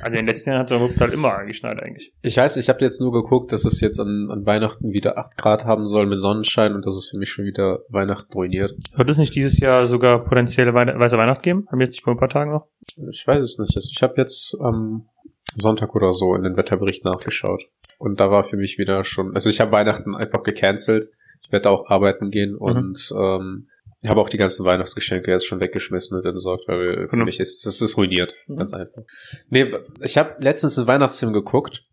Also 0.00 0.10
in 0.10 0.16
den 0.16 0.26
letzten 0.26 0.50
Jahren 0.50 0.60
hat 0.60 0.70
es 0.70 0.76
in 0.76 0.82
Wuppertal 0.82 1.12
immer 1.12 1.44
geschneit 1.44 1.82
eigentlich. 1.82 2.12
Ich 2.22 2.36
weiß, 2.36 2.56
ich 2.56 2.68
habe 2.68 2.80
jetzt 2.80 3.00
nur 3.00 3.12
geguckt, 3.12 3.52
dass 3.52 3.64
es 3.64 3.80
jetzt 3.80 3.98
an, 4.00 4.28
an 4.30 4.46
Weihnachten 4.46 4.92
wieder 4.92 5.18
8 5.18 5.36
Grad 5.36 5.64
haben 5.64 5.86
soll 5.86 6.06
mit 6.06 6.20
Sonnenschein 6.20 6.74
und 6.74 6.86
das 6.86 6.96
ist 6.96 7.10
für 7.10 7.18
mich 7.18 7.30
schon 7.30 7.44
wieder 7.44 7.80
Weihnachten 7.88 8.32
ruiniert. 8.32 8.74
Wird 8.96 9.08
es 9.08 9.18
nicht 9.18 9.34
dieses 9.34 9.58
Jahr 9.58 9.86
sogar 9.86 10.24
potenzielle 10.24 10.74
Weihn 10.74 10.88
weiße 10.98 11.18
Weihnacht 11.18 11.42
geben? 11.42 11.66
Haben 11.68 11.78
wir 11.78 11.86
jetzt 11.86 12.00
vor 12.00 12.14
ein 12.14 12.18
paar 12.18 12.28
Tagen 12.28 12.52
noch? 12.52 12.66
Ich 13.10 13.26
weiß 13.26 13.42
es 13.42 13.58
nicht. 13.58 13.76
Ich 13.76 14.02
habe 14.02 14.14
jetzt 14.16 14.56
am 14.60 15.06
Sonntag 15.54 15.94
oder 15.94 16.12
so 16.12 16.34
in 16.34 16.42
den 16.42 16.56
Wetterbericht 16.56 17.04
nachgeschaut. 17.04 17.64
Und 17.98 18.20
da 18.20 18.30
war 18.30 18.44
für 18.44 18.56
mich 18.56 18.78
wieder 18.78 19.04
schon, 19.04 19.34
also 19.34 19.50
ich 19.50 19.60
habe 19.60 19.72
Weihnachten 19.72 20.14
einfach 20.14 20.42
gecancelt. 20.42 21.06
Ich 21.42 21.52
werde 21.52 21.70
auch 21.70 21.90
arbeiten 21.90 22.30
gehen 22.30 22.54
und 22.54 23.12
ähm, 23.16 23.68
ich 24.02 24.08
habe 24.08 24.20
auch 24.20 24.28
die 24.28 24.38
ganzen 24.38 24.64
Weihnachtsgeschenke 24.64 25.30
jetzt 25.30 25.46
schon 25.46 25.60
weggeschmissen 25.60 26.16
und 26.16 26.24
entsorgt, 26.24 26.66
weil 26.68 27.02
für 27.02 27.08
Vernünftig. 27.08 27.38
mich 27.38 27.40
ist, 27.40 27.66
das 27.66 27.80
ist 27.80 27.96
ruiniert. 27.96 28.34
Mhm. 28.46 28.56
Ganz 28.56 28.72
einfach. 28.72 29.02
Nee, 29.50 29.72
ich 30.02 30.16
habe 30.16 30.36
letztens 30.40 30.78
einen 30.78 30.86
Weihnachtsfilm 30.86 31.32
geguckt. 31.32 31.84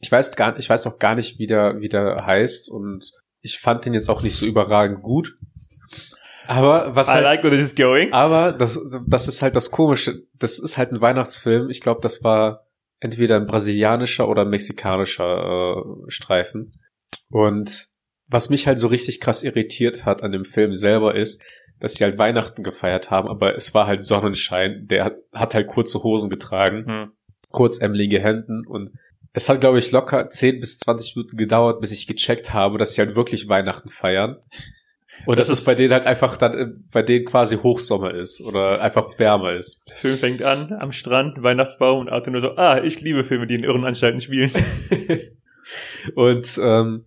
Ich 0.00 0.10
weiß 0.10 0.36
gar 0.36 0.58
ich 0.58 0.68
weiß 0.68 0.86
auch 0.86 0.98
gar 0.98 1.14
nicht, 1.14 1.38
wie 1.38 1.46
der, 1.46 1.80
wie 1.80 1.88
der 1.88 2.24
heißt 2.26 2.68
und 2.68 3.12
ich 3.40 3.58
fand 3.58 3.84
den 3.84 3.94
jetzt 3.94 4.08
auch 4.08 4.22
nicht 4.22 4.36
so 4.36 4.46
überragend 4.46 5.02
gut. 5.02 5.36
Aber 6.46 6.94
was 6.94 7.08
halt, 7.08 7.42
where 7.42 7.50
this 7.50 7.60
is 7.60 7.74
going. 7.74 8.12
aber 8.12 8.52
das, 8.52 8.78
das 9.06 9.26
ist 9.26 9.42
halt 9.42 9.56
das 9.56 9.70
Komische. 9.72 10.22
Das 10.38 10.60
ist 10.60 10.76
halt 10.76 10.92
ein 10.92 11.00
Weihnachtsfilm. 11.00 11.68
Ich 11.70 11.80
glaube, 11.80 12.00
das 12.00 12.22
war 12.22 12.66
entweder 13.00 13.36
ein 13.36 13.46
brasilianischer 13.46 14.28
oder 14.28 14.42
ein 14.42 14.50
mexikanischer 14.50 15.74
äh, 15.76 16.10
Streifen. 16.10 16.72
Und 17.30 17.88
was 18.28 18.50
mich 18.50 18.66
halt 18.66 18.78
so 18.78 18.88
richtig 18.88 19.20
krass 19.20 19.42
irritiert 19.42 20.04
hat 20.04 20.22
an 20.22 20.32
dem 20.32 20.44
Film 20.44 20.72
selber 20.74 21.14
ist, 21.14 21.42
dass 21.80 21.94
sie 21.94 22.04
halt 22.04 22.18
Weihnachten 22.18 22.62
gefeiert 22.62 23.10
haben, 23.10 23.28
aber 23.28 23.54
es 23.54 23.74
war 23.74 23.86
halt 23.86 24.02
Sonnenschein. 24.02 24.86
Der 24.88 25.04
hat, 25.04 25.16
hat 25.34 25.54
halt 25.54 25.66
kurze 25.68 26.02
Hosen 26.02 26.30
getragen, 26.30 26.86
Hm. 26.86 27.12
kurzämmelige 27.50 28.20
Hemden 28.20 28.66
und 28.66 28.90
es 29.32 29.50
hat, 29.50 29.60
glaube 29.60 29.78
ich, 29.78 29.92
locker 29.92 30.30
10 30.30 30.60
bis 30.60 30.78
20 30.78 31.14
Minuten 31.14 31.36
gedauert, 31.36 31.82
bis 31.82 31.92
ich 31.92 32.06
gecheckt 32.06 32.54
habe, 32.54 32.78
dass 32.78 32.94
sie 32.94 33.02
halt 33.02 33.14
wirklich 33.16 33.48
Weihnachten 33.50 33.90
feiern. 33.90 34.38
Und 35.26 35.38
Das 35.38 35.48
dass 35.48 35.58
es 35.58 35.64
bei 35.64 35.74
denen 35.74 35.92
halt 35.92 36.06
einfach 36.06 36.36
dann, 36.38 36.84
bei 36.92 37.02
denen 37.02 37.26
quasi 37.26 37.56
Hochsommer 37.56 38.12
ist 38.12 38.40
oder 38.40 38.80
einfach 38.80 39.18
wärmer 39.18 39.52
ist. 39.52 39.80
Der 39.88 39.96
Film 39.96 40.16
fängt 40.16 40.42
an, 40.42 40.72
am 40.78 40.92
Strand, 40.92 41.42
Weihnachtsbaum 41.42 42.00
und 42.00 42.08
Arthur 42.08 42.32
nur 42.32 42.40
so, 42.42 42.56
ah, 42.56 42.82
ich 42.82 43.00
liebe 43.02 43.24
Filme, 43.24 43.46
die 43.46 43.54
in 43.56 43.64
Irrenanstalten 43.64 44.20
spielen. 44.20 44.50
und 46.14 46.58
ähm, 46.62 47.04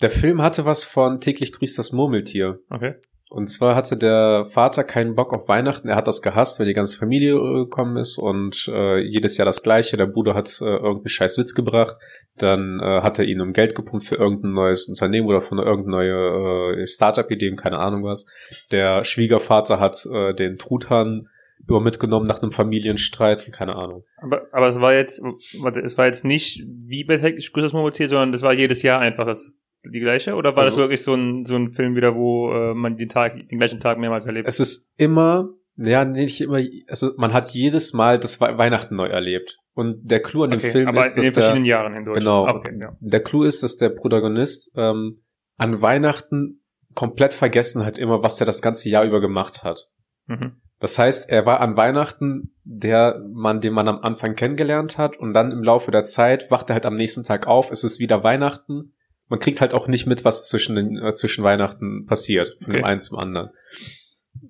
der 0.00 0.10
Film 0.10 0.42
hatte 0.42 0.64
was 0.64 0.84
von 0.84 1.20
täglich 1.20 1.52
grüßt 1.52 1.78
das 1.78 1.92
Murmeltier. 1.92 2.60
Okay. 2.70 2.94
Und 3.30 3.48
zwar 3.48 3.74
hatte 3.74 3.98
der 3.98 4.46
Vater 4.52 4.84
keinen 4.84 5.14
Bock 5.14 5.34
auf 5.34 5.48
Weihnachten. 5.48 5.88
Er 5.88 5.96
hat 5.96 6.08
das 6.08 6.22
gehasst, 6.22 6.58
wenn 6.58 6.66
die 6.66 6.72
ganze 6.72 6.96
Familie 6.96 7.34
äh, 7.34 7.64
gekommen 7.64 7.98
ist 7.98 8.16
und 8.16 8.66
äh, 8.72 9.00
jedes 9.00 9.36
Jahr 9.36 9.44
das 9.44 9.62
Gleiche. 9.62 9.98
Der 9.98 10.06
Bruder 10.06 10.34
hat 10.34 10.48
äh, 10.62 10.64
irgendeinen 10.64 11.08
scheiß 11.08 11.36
Witz 11.36 11.54
gebracht. 11.54 11.96
Dann 12.38 12.80
äh, 12.80 13.02
hat 13.02 13.18
er 13.18 13.26
ihn 13.26 13.42
um 13.42 13.52
Geld 13.52 13.74
gepumpt 13.74 14.06
für 14.06 14.14
irgendein 14.14 14.52
neues 14.52 14.88
Unternehmen 14.88 15.26
oder 15.26 15.42
für 15.42 15.52
eine 15.52 15.62
irgendeine 15.62 15.96
neue 15.96 16.82
äh, 16.82 16.86
Startup-Idee, 16.86 17.54
keine 17.56 17.78
Ahnung 17.78 18.04
was. 18.04 18.26
Der 18.72 19.04
Schwiegervater 19.04 19.78
hat 19.78 20.06
äh, 20.10 20.32
den 20.32 20.56
Truthahn 20.56 21.28
über 21.66 21.80
mitgenommen 21.80 22.26
nach 22.26 22.40
einem 22.40 22.52
Familienstreit, 22.52 23.46
keine 23.52 23.76
Ahnung. 23.76 24.04
Aber, 24.22 24.46
aber 24.52 24.68
es 24.68 24.80
war 24.80 24.94
jetzt, 24.94 25.20
warte, 25.60 25.80
es 25.80 25.98
war 25.98 26.06
jetzt 26.06 26.24
nicht 26.24 26.64
wie 26.66 27.04
bei 27.04 27.18
täglich 27.18 27.52
grüßt 27.52 27.64
das 27.64 27.72
Murmeltier, 27.74 28.08
sondern 28.08 28.32
das 28.32 28.40
war 28.40 28.54
jedes 28.54 28.80
Jahr 28.82 29.00
einfach 29.00 29.26
das, 29.26 29.58
die 29.84 30.00
gleiche? 30.00 30.34
Oder 30.34 30.50
war 30.56 30.64
das 30.64 30.72
Also- 30.72 30.78
wirklich 30.80 31.02
so 31.02 31.14
ein, 31.14 31.44
so 31.44 31.56
ein 31.56 31.72
Film 31.72 31.94
wieder, 31.96 32.14
wo 32.14 32.52
äh, 32.52 32.74
man 32.74 32.96
den 32.96 33.08
Tag, 33.08 33.48
den 33.48 33.58
gleichen 33.58 33.80
Tag 33.80 33.98
mehrmals 33.98 34.26
erlebt? 34.26 34.48
Es 34.48 34.60
ist 34.60 34.92
immer, 34.96 35.48
ja, 35.76 36.04
nicht 36.04 36.40
immer, 36.40 36.60
also 36.88 37.12
man 37.16 37.32
hat 37.32 37.50
jedes 37.50 37.92
Mal 37.92 38.18
das 38.18 38.40
We 38.40 38.58
Weihnachten 38.58 38.96
neu 38.96 39.06
erlebt. 39.06 39.58
Und 39.74 40.10
der 40.10 40.20
Clou 40.20 40.42
an 40.42 40.50
dem 40.50 40.58
okay, 40.58 40.72
Film 40.72 40.88
aber 40.88 41.00
ist, 41.00 41.10
in 41.10 41.16
dass 41.16 41.24
den 41.26 41.34
der, 41.34 41.42
verschiedenen 41.42 41.64
Jahren 41.64 41.94
hindurch. 41.94 42.18
Genau. 42.18 42.46
Ah, 42.46 42.54
okay, 42.56 42.76
ja. 42.80 42.96
der 42.98 43.22
Clou 43.22 43.44
ist, 43.44 43.62
dass 43.62 43.76
der 43.76 43.90
Protagonist 43.90 44.72
ähm, 44.76 45.22
an 45.56 45.80
Weihnachten 45.80 46.62
komplett 46.94 47.34
vergessen 47.34 47.86
hat 47.86 47.96
immer, 47.98 48.22
was 48.24 48.40
er 48.40 48.46
das 48.46 48.60
ganze 48.60 48.88
Jahr 48.88 49.04
über 49.04 49.20
gemacht 49.20 49.62
hat. 49.62 49.88
Mhm. 50.26 50.56
Das 50.80 50.98
heißt, 50.98 51.28
er 51.28 51.46
war 51.46 51.60
an 51.60 51.76
Weihnachten 51.76 52.54
der 52.64 53.20
Mann, 53.32 53.60
den 53.60 53.72
man 53.72 53.88
am 53.88 54.00
Anfang 54.00 54.34
kennengelernt 54.34 54.98
hat 54.98 55.16
und 55.16 55.32
dann 55.32 55.50
im 55.50 55.62
Laufe 55.62 55.90
der 55.90 56.04
Zeit 56.04 56.50
wacht 56.50 56.70
er 56.70 56.74
halt 56.74 56.86
am 56.86 56.96
nächsten 56.96 57.24
Tag 57.24 57.46
auf, 57.46 57.70
es 57.70 57.84
ist 57.84 57.98
wieder 57.98 58.22
Weihnachten. 58.22 58.94
Man 59.28 59.40
kriegt 59.40 59.60
halt 59.60 59.74
auch 59.74 59.88
nicht 59.88 60.06
mit, 60.06 60.24
was 60.24 60.48
zwischen, 60.48 60.74
den, 60.76 60.96
äh, 60.96 61.14
zwischen 61.14 61.44
Weihnachten 61.44 62.06
passiert, 62.06 62.56
von 62.62 62.72
dem 62.72 62.82
Okay. 62.82 62.90
einen 62.90 63.00
zum 63.00 63.18
anderen. 63.18 63.50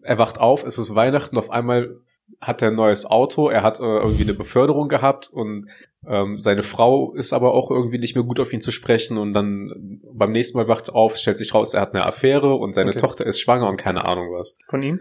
Er 0.02 0.18
wacht 0.18 0.38
auf, 0.38 0.64
es 0.64 0.78
ist 0.78 0.94
Weihnachten, 0.94 1.36
auf 1.38 1.50
einmal 1.50 1.96
hat 2.40 2.60
er 2.62 2.68
ein 2.68 2.76
neues 2.76 3.06
Auto, 3.06 3.48
er 3.48 3.62
hat 3.62 3.80
äh, 3.80 3.82
irgendwie 3.82 4.22
eine 4.22 4.34
Beförderung 4.34 4.88
gehabt 4.88 5.30
und 5.32 5.66
ähm, 6.06 6.38
seine 6.38 6.62
Frau 6.62 7.14
ist 7.14 7.32
aber 7.32 7.54
auch 7.54 7.70
irgendwie 7.70 7.98
nicht 7.98 8.14
mehr 8.14 8.22
gut 8.22 8.38
auf 8.38 8.52
ihn 8.52 8.60
zu 8.60 8.70
sprechen 8.70 9.16
und 9.18 9.32
dann 9.32 10.00
beim 10.12 10.30
nächsten 10.32 10.58
Mal 10.58 10.68
wacht 10.68 10.88
er 10.88 10.94
auf, 10.94 11.16
stellt 11.16 11.38
sich 11.38 11.54
raus, 11.54 11.72
er 11.74 11.80
hat 11.80 11.94
eine 11.94 12.04
Affäre 12.06 12.54
und 12.54 12.74
seine 12.74 12.90
Okay. 12.90 13.00
Tochter 13.00 13.26
ist 13.26 13.40
schwanger 13.40 13.68
und 13.68 13.78
keine 13.78 14.04
Ahnung 14.04 14.30
was. 14.32 14.56
Von 14.68 14.82
ihm? 14.82 15.00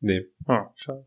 Nee. 0.00 0.26
Ah, 0.46 0.70
schade. 0.74 1.06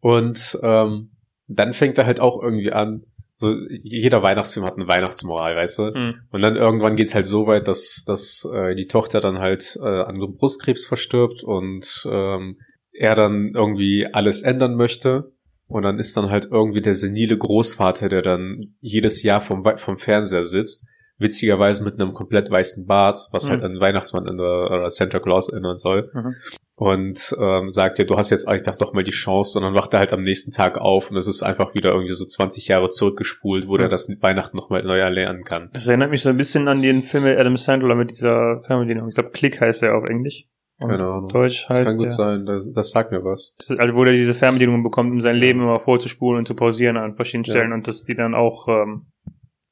Und 0.00 0.58
ähm, 0.62 1.12
dann 1.46 1.72
fängt 1.72 1.96
er 1.98 2.06
halt 2.06 2.20
auch 2.20 2.42
irgendwie 2.42 2.72
an, 2.72 3.04
so 3.36 3.54
jeder 3.68 4.22
Weihnachtsfilm 4.22 4.64
hat 4.64 4.76
eine 4.76 4.88
Weihnachtsmoral, 4.88 5.56
weißt 5.56 5.78
du? 5.78 5.82
Mhm. 5.94 6.14
Und 6.30 6.42
dann 6.42 6.56
irgendwann 6.56 6.96
geht's 6.96 7.14
halt 7.14 7.26
so 7.26 7.46
weit, 7.46 7.66
dass, 7.66 8.04
dass 8.06 8.48
äh, 8.54 8.74
die 8.74 8.86
Tochter 8.86 9.20
dann 9.20 9.38
halt 9.38 9.76
äh, 9.80 9.86
an 9.86 10.16
so 10.16 10.26
einem 10.26 10.36
Brustkrebs 10.36 10.86
verstirbt 10.86 11.42
und 11.42 12.06
ähm, 12.08 12.58
er 12.92 13.14
dann 13.14 13.52
irgendwie 13.54 14.06
alles 14.12 14.42
ändern 14.42 14.76
möchte. 14.76 15.32
Und 15.66 15.82
dann 15.82 15.98
ist 15.98 16.16
dann 16.16 16.30
halt 16.30 16.48
irgendwie 16.50 16.82
der 16.82 16.94
senile 16.94 17.36
Großvater, 17.36 18.08
der 18.08 18.22
dann 18.22 18.74
jedes 18.80 19.22
Jahr 19.22 19.40
vom, 19.40 19.64
vom 19.78 19.96
Fernseher 19.96 20.44
sitzt, 20.44 20.86
witzigerweise 21.24 21.82
mit 21.82 22.00
einem 22.00 22.14
komplett 22.14 22.48
weißen 22.50 22.86
Bart, 22.86 23.18
was 23.32 23.46
Mhm. 23.46 23.50
halt 23.50 23.62
an 23.64 23.80
Weihnachtsmann 23.80 24.28
in 24.28 24.36
der, 24.36 24.70
oder 24.70 24.88
Santa 24.90 25.18
Claus 25.18 25.48
erinnern 25.48 25.76
soll. 25.78 26.10
Mhm. 26.14 26.34
Und 26.76 27.36
ähm, 27.40 27.70
sagt 27.70 27.98
ja, 27.98 28.04
du 28.04 28.16
hast 28.16 28.30
jetzt 28.30 28.46
einfach 28.48 28.76
doch 28.76 28.92
mal 28.94 29.04
die 29.04 29.12
Chance, 29.12 29.58
und 29.58 29.64
dann 29.64 29.74
wacht 29.74 29.92
er 29.94 30.00
halt 30.00 30.12
am 30.12 30.22
nächsten 30.22 30.50
Tag 30.52 30.76
auf 30.78 31.10
und 31.10 31.16
es 31.16 31.26
ist 31.28 31.42
einfach 31.42 31.74
wieder 31.74 31.90
irgendwie 31.92 32.14
so 32.14 32.24
20 32.24 32.66
Jahre 32.68 32.88
zurückgespult, 32.88 33.68
wo 33.68 33.74
Mhm. 33.74 33.78
der 33.78 33.88
das 33.88 34.08
Weihnachten 34.20 34.56
nochmal 34.56 34.82
neu 34.82 34.98
erlernen 34.98 35.44
kann. 35.44 35.70
Das 35.72 35.86
erinnert 35.88 36.10
mich 36.10 36.22
so 36.22 36.28
ein 36.30 36.36
bisschen 36.36 36.68
an 36.68 36.82
den 36.82 37.02
Film 37.02 37.24
Adam 37.24 37.56
Sandler 37.56 37.94
mit 37.94 38.10
dieser 38.10 38.62
Fernbedienung. 38.66 39.08
Ich 39.08 39.14
glaube, 39.14 39.30
Click 39.30 39.60
heißt 39.60 39.82
der 39.82 39.96
auf 39.96 40.04
Englisch. 40.08 40.44
Und 40.80 40.90
Keine 40.90 41.04
Ahnung. 41.04 41.28
Deutsch 41.28 41.66
Das 41.68 41.78
heißt 41.78 41.86
kann 41.88 41.96
gut 41.98 42.06
der. 42.06 42.10
sein, 42.10 42.46
das, 42.46 42.72
das 42.72 42.90
sagt 42.90 43.12
mir 43.12 43.22
was. 43.24 43.54
Das 43.58 43.78
also, 43.78 43.94
wo 43.94 44.02
der 44.02 44.12
diese 44.14 44.34
Fernbedienung 44.34 44.82
bekommt, 44.82 45.12
um 45.12 45.20
sein 45.20 45.36
Leben 45.36 45.60
immer 45.60 45.78
vorzuspulen 45.78 46.40
und 46.40 46.46
zu 46.48 46.56
pausieren 46.56 46.96
an 46.96 47.14
verschiedenen 47.14 47.44
Ja. 47.44 47.52
Stellen 47.52 47.72
und 47.72 47.86
dass 47.86 48.02
die 48.04 48.16
dann 48.16 48.34
auch 48.34 48.66
ähm, 48.66 49.06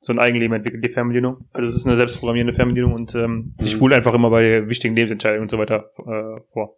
so 0.04 0.12
ein 0.12 0.18
Eigenleben 0.18 0.56
entwickelt, 0.56 0.84
die 0.84 0.90
Fernbedienung. 0.90 1.48
Also 1.52 1.70
es 1.70 1.76
ist 1.76 1.86
eine 1.86 1.96
selbstprogrammierende 1.96 2.54
Fernbedienung 2.54 2.92
und 2.92 3.14
ähm, 3.14 3.54
die 3.60 3.64
Mhm. 3.64 3.68
spult 3.68 3.92
einfach 3.92 4.12
immer 4.12 4.30
bei 4.30 4.68
wichtigen 4.68 4.96
Lebensentscheidungen 4.96 5.42
und 5.42 5.50
so 5.50 5.58
weiter 5.58 5.90
äh, 5.98 6.40
vor. 6.52 6.76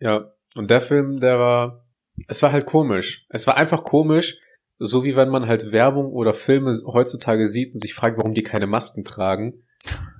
Ja, 0.00 0.32
und 0.56 0.68
der 0.70 0.80
Film, 0.80 1.20
der 1.20 1.38
war, 1.38 1.86
es 2.26 2.42
war 2.42 2.50
halt 2.50 2.66
komisch. 2.66 3.24
Es 3.28 3.46
war 3.46 3.56
einfach 3.58 3.84
komisch, 3.84 4.38
so 4.80 5.04
wie 5.04 5.14
wenn 5.14 5.28
man 5.28 5.46
halt 5.46 5.70
Werbung 5.70 6.12
oder 6.12 6.34
Filme 6.34 6.76
heutzutage 6.86 7.46
sieht 7.46 7.74
und 7.74 7.80
sich 7.80 7.94
fragt, 7.94 8.18
warum 8.18 8.34
die 8.34 8.42
keine 8.42 8.66
Masken 8.66 9.04
tragen, 9.04 9.62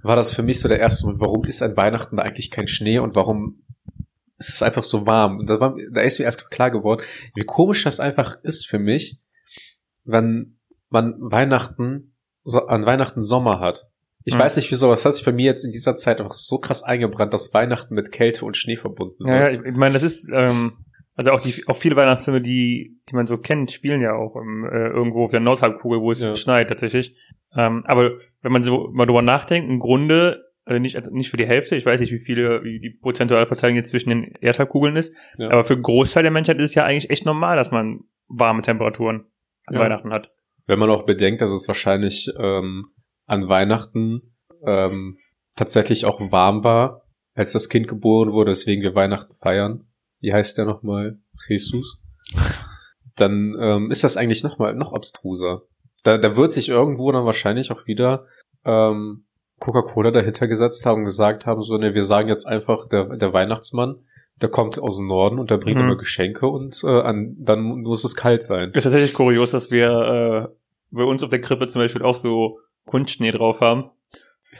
war 0.04 0.14
das 0.14 0.33
für 0.33 0.42
mich 0.45 0.61
so 0.61 0.68
der 0.68 0.78
erste 0.78 1.07
Moment, 1.07 1.21
warum 1.21 1.45
ist 1.45 1.61
an 1.62 1.76
Weihnachten 1.76 2.16
da 2.16 2.23
eigentlich 2.23 2.50
kein 2.52 2.68
Schnee 2.68 3.00
und 3.00 3.16
warum 3.16 3.64
ist 4.38 4.50
es 4.50 4.62
einfach 4.62 4.85
so 4.85 5.07
warm? 5.07 5.38
Und 5.38 5.50
da, 5.50 5.59
war, 5.59 5.76
da 5.90 6.00
ist 6.02 6.21
mir 6.21 6.25
erst 6.25 6.50
klar 6.52 6.71
geworden, 6.71 7.02
wie 7.35 7.42
komisch 7.45 7.83
das 7.83 7.99
einfach 7.99 8.37
ist 8.45 8.68
für 8.68 8.78
mich, 8.78 9.16
wenn 10.04 10.57
man 10.90 11.16
Weihnachten, 11.18 12.14
so, 12.42 12.66
an 12.66 12.87
Weihnachten 12.87 13.23
Sommer 13.23 13.61
hat. 13.61 13.88
Ich 14.25 14.35
Mhm. 14.35 14.38
weiß 14.40 14.57
nicht 14.57 14.71
wieso, 14.71 14.87
aber 14.87 14.95
es 14.95 15.04
hat 15.04 15.14
sich 15.14 15.25
bei 15.25 15.33
mir 15.33 15.47
jetzt 15.47 15.64
in 15.64 15.71
dieser 15.71 15.97
Zeit 15.97 16.21
einfach 16.21 16.33
so 16.35 16.59
krass 16.59 16.83
eingebrannt, 16.83 17.33
dass 17.33 17.52
Weihnachten 17.54 17.95
mit 17.95 18.12
Kälte 18.12 18.45
und 18.45 18.57
Schnee 18.57 18.76
verbunden 18.76 19.25
wird. 19.25 19.28
Ja, 19.28 19.49
ja, 19.50 19.59
ich, 19.61 19.64
ich 19.64 19.76
meine, 19.76 19.95
das 19.95 20.02
ist, 20.02 20.28
ähm, 20.33 20.73
also 21.14 21.30
auch 21.33 21.40
die, 21.40 21.64
auch 21.66 21.76
viele 21.76 21.97
Weihnachtsfilme, 21.97 22.40
die, 22.40 23.00
die 23.09 23.14
man 23.16 23.26
so 23.26 23.38
kennt, 23.38 23.71
spielen 23.71 24.00
ja 24.00 24.14
auch 24.14 24.37
im, 24.37 24.64
äh, 24.64 24.88
irgendwo 24.88 25.25
auf 25.25 25.30
der 25.30 25.40
Nordhalbkugel, 25.40 26.00
wo 26.00 26.11
es 26.11 26.25
Ja. 26.25 26.37
schneit 26.37 26.68
tatsächlich. 26.68 27.16
Ähm, 27.57 27.85
aber 27.87 28.12
wenn 28.42 28.52
man 28.52 28.62
so 28.62 28.88
mal 28.92 29.07
drüber 29.07 29.23
nachdenkt, 29.23 29.68
im 29.71 29.78
Grunde, 29.80 30.45
äh, 30.66 30.78
nicht, 30.78 31.00
nicht 31.11 31.30
für 31.30 31.38
die 31.38 31.47
Hälfte, 31.47 31.76
ich 31.76 31.87
weiß 31.87 31.99
nicht, 32.00 32.12
wie 32.12 32.21
viele, 32.21 32.62
wie 32.62 32.78
die 32.80 32.90
prozentuale 32.90 33.47
Verteilung 33.47 33.76
jetzt 33.76 33.90
zwischen 33.90 34.11
den 34.11 34.35
Erdhalbkugeln 34.40 34.97
ist, 34.97 35.14
Ja. 35.38 35.49
aber 35.50 35.64
für 35.64 35.73
einen 35.75 35.83
Großteil 35.83 36.23
der 36.23 36.33
Menschheit 36.33 36.59
ist 36.59 36.71
es 36.71 36.75
ja 36.75 36.85
eigentlich 36.85 37.11
echt 37.11 37.25
normal, 37.25 37.57
dass 37.57 37.71
man 37.71 38.00
warme 38.28 38.61
Temperaturen 38.62 39.25
an 39.66 39.75
Ja. 39.75 39.80
Weihnachten 39.80 40.12
hat. 40.12 40.30
Wenn 40.68 40.78
man 40.78 40.90
auch 40.90 41.06
bedenkt, 41.06 41.40
dass 41.40 41.50
es 41.50 41.66
wahrscheinlich 41.66 42.30
ähm, 42.38 42.90
an 43.26 43.48
Weihnachten 43.48 44.37
ähm, 44.64 45.16
tatsächlich 45.56 46.04
auch 46.04 46.20
warm 46.30 46.62
war, 46.62 47.02
als 47.34 47.52
das 47.52 47.70
Kind 47.70 47.88
geboren 47.88 48.32
wurde, 48.32 48.50
weswegen 48.50 48.84
wir 48.84 48.94
Weihnachten 48.94 49.34
feiern. 49.42 49.88
Wie 50.20 50.32
heißt 50.32 50.58
der 50.58 50.66
nochmal? 50.66 51.18
Jesus. 51.48 51.98
Dann 53.16 53.56
ähm, 53.58 53.90
ist 53.90 54.04
das 54.04 54.18
eigentlich 54.18 54.44
nochmal 54.44 54.75
noch 54.75 54.92
abstruser. 54.92 55.62
Da, 56.04 56.18
da 56.18 56.37
wird 56.37 56.52
sich 56.52 56.68
irgendwo 56.68 57.10
dann 57.12 57.25
wahrscheinlich 57.25 57.72
auch 57.72 57.87
wieder 57.87 58.26
ähm, 58.66 59.25
Coca-Cola 59.60 60.10
dahinter 60.10 60.48
gesetzt 60.48 60.84
haben 60.84 60.98
und 60.98 61.04
gesagt 61.04 61.46
haben, 61.46 61.62
so, 61.62 61.78
ne, 61.78 61.94
wir 61.94 62.04
sagen 62.04 62.28
jetzt 62.28 62.46
einfach, 62.46 62.87
der, 62.88 63.16
der 63.16 63.32
Weihnachtsmann, 63.32 64.04
der 64.40 64.49
kommt 64.49 64.78
aus 64.78 64.97
dem 64.97 65.07
Norden 65.07 65.38
und 65.38 65.50
der 65.50 65.59
bringt 65.59 65.78
Mhm. 65.78 65.85
immer 65.85 65.97
Geschenke 65.97 66.47
und 66.49 66.80
äh, 66.85 66.88
an, 67.00 67.37
dann 67.38 67.62
muss 67.62 68.04
es 68.04 68.14
kalt 68.14 68.42
sein. 68.42 68.71
Ist 68.73 68.85
tatsächlich 68.85 69.14
kurios, 69.14 69.50
dass 69.50 69.71
wir 69.71 70.49
äh, 70.50 70.54
bei 70.90 71.02
uns 71.04 71.23
auf 71.23 71.30
der 71.30 71.40
Krippe 71.40 71.66
zum 71.66 71.80
Beispiel 71.83 72.02
auch 72.02 72.14
so 72.14 72.61
Kunstschnee 72.87 73.30
drauf 73.33 73.61
haben. 73.61 73.90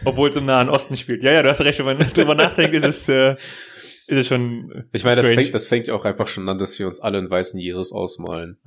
Obwohl 0.05 0.31
es 0.31 0.37
im 0.37 0.45
Nahen 0.47 0.69
Osten 0.69 0.97
spielt. 0.97 1.23
Ja, 1.23 1.33
ja, 1.33 1.43
du 1.43 1.49
hast 1.49 1.61
recht, 1.61 1.79
wenn 1.81 1.99
man 1.99 1.99
drüber 1.99 2.35
nachdenkt, 2.37 2.75
ist 2.75 2.85
es, 2.85 3.09
äh, 3.09 3.33
ist 3.33 4.17
es 4.17 4.27
schon. 4.29 4.85
Ich 4.93 5.03
meine, 5.05 5.17
das 5.17 5.33
fängt, 5.33 5.55
das 5.55 5.67
fängt 5.67 5.87
ja 5.89 5.95
auch 5.95 6.05
einfach 6.05 6.29
schon 6.29 6.49
an, 6.49 6.59
dass 6.59 6.79
wir 6.79 6.87
uns 6.87 7.01
alle 7.01 7.19
einen 7.19 7.31
weißen 7.31 7.59
Jesus 7.59 7.93
ausmalen. 7.93 8.59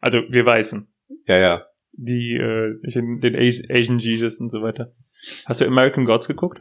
Also 0.00 0.20
wir 0.28 0.44
Weißen. 0.44 0.86
Ja, 1.26 1.38
ja. 1.38 1.62
Die, 1.92 2.34
äh, 2.34 2.78
den, 2.90 3.20
den 3.20 3.36
Asi- 3.36 3.66
Asian 3.70 3.98
Jesus 3.98 4.38
und 4.40 4.50
so 4.50 4.60
weiter. 4.62 4.92
Hast 5.46 5.60
du 5.60 5.66
American 5.66 6.04
Gods 6.04 6.28
geguckt? 6.28 6.60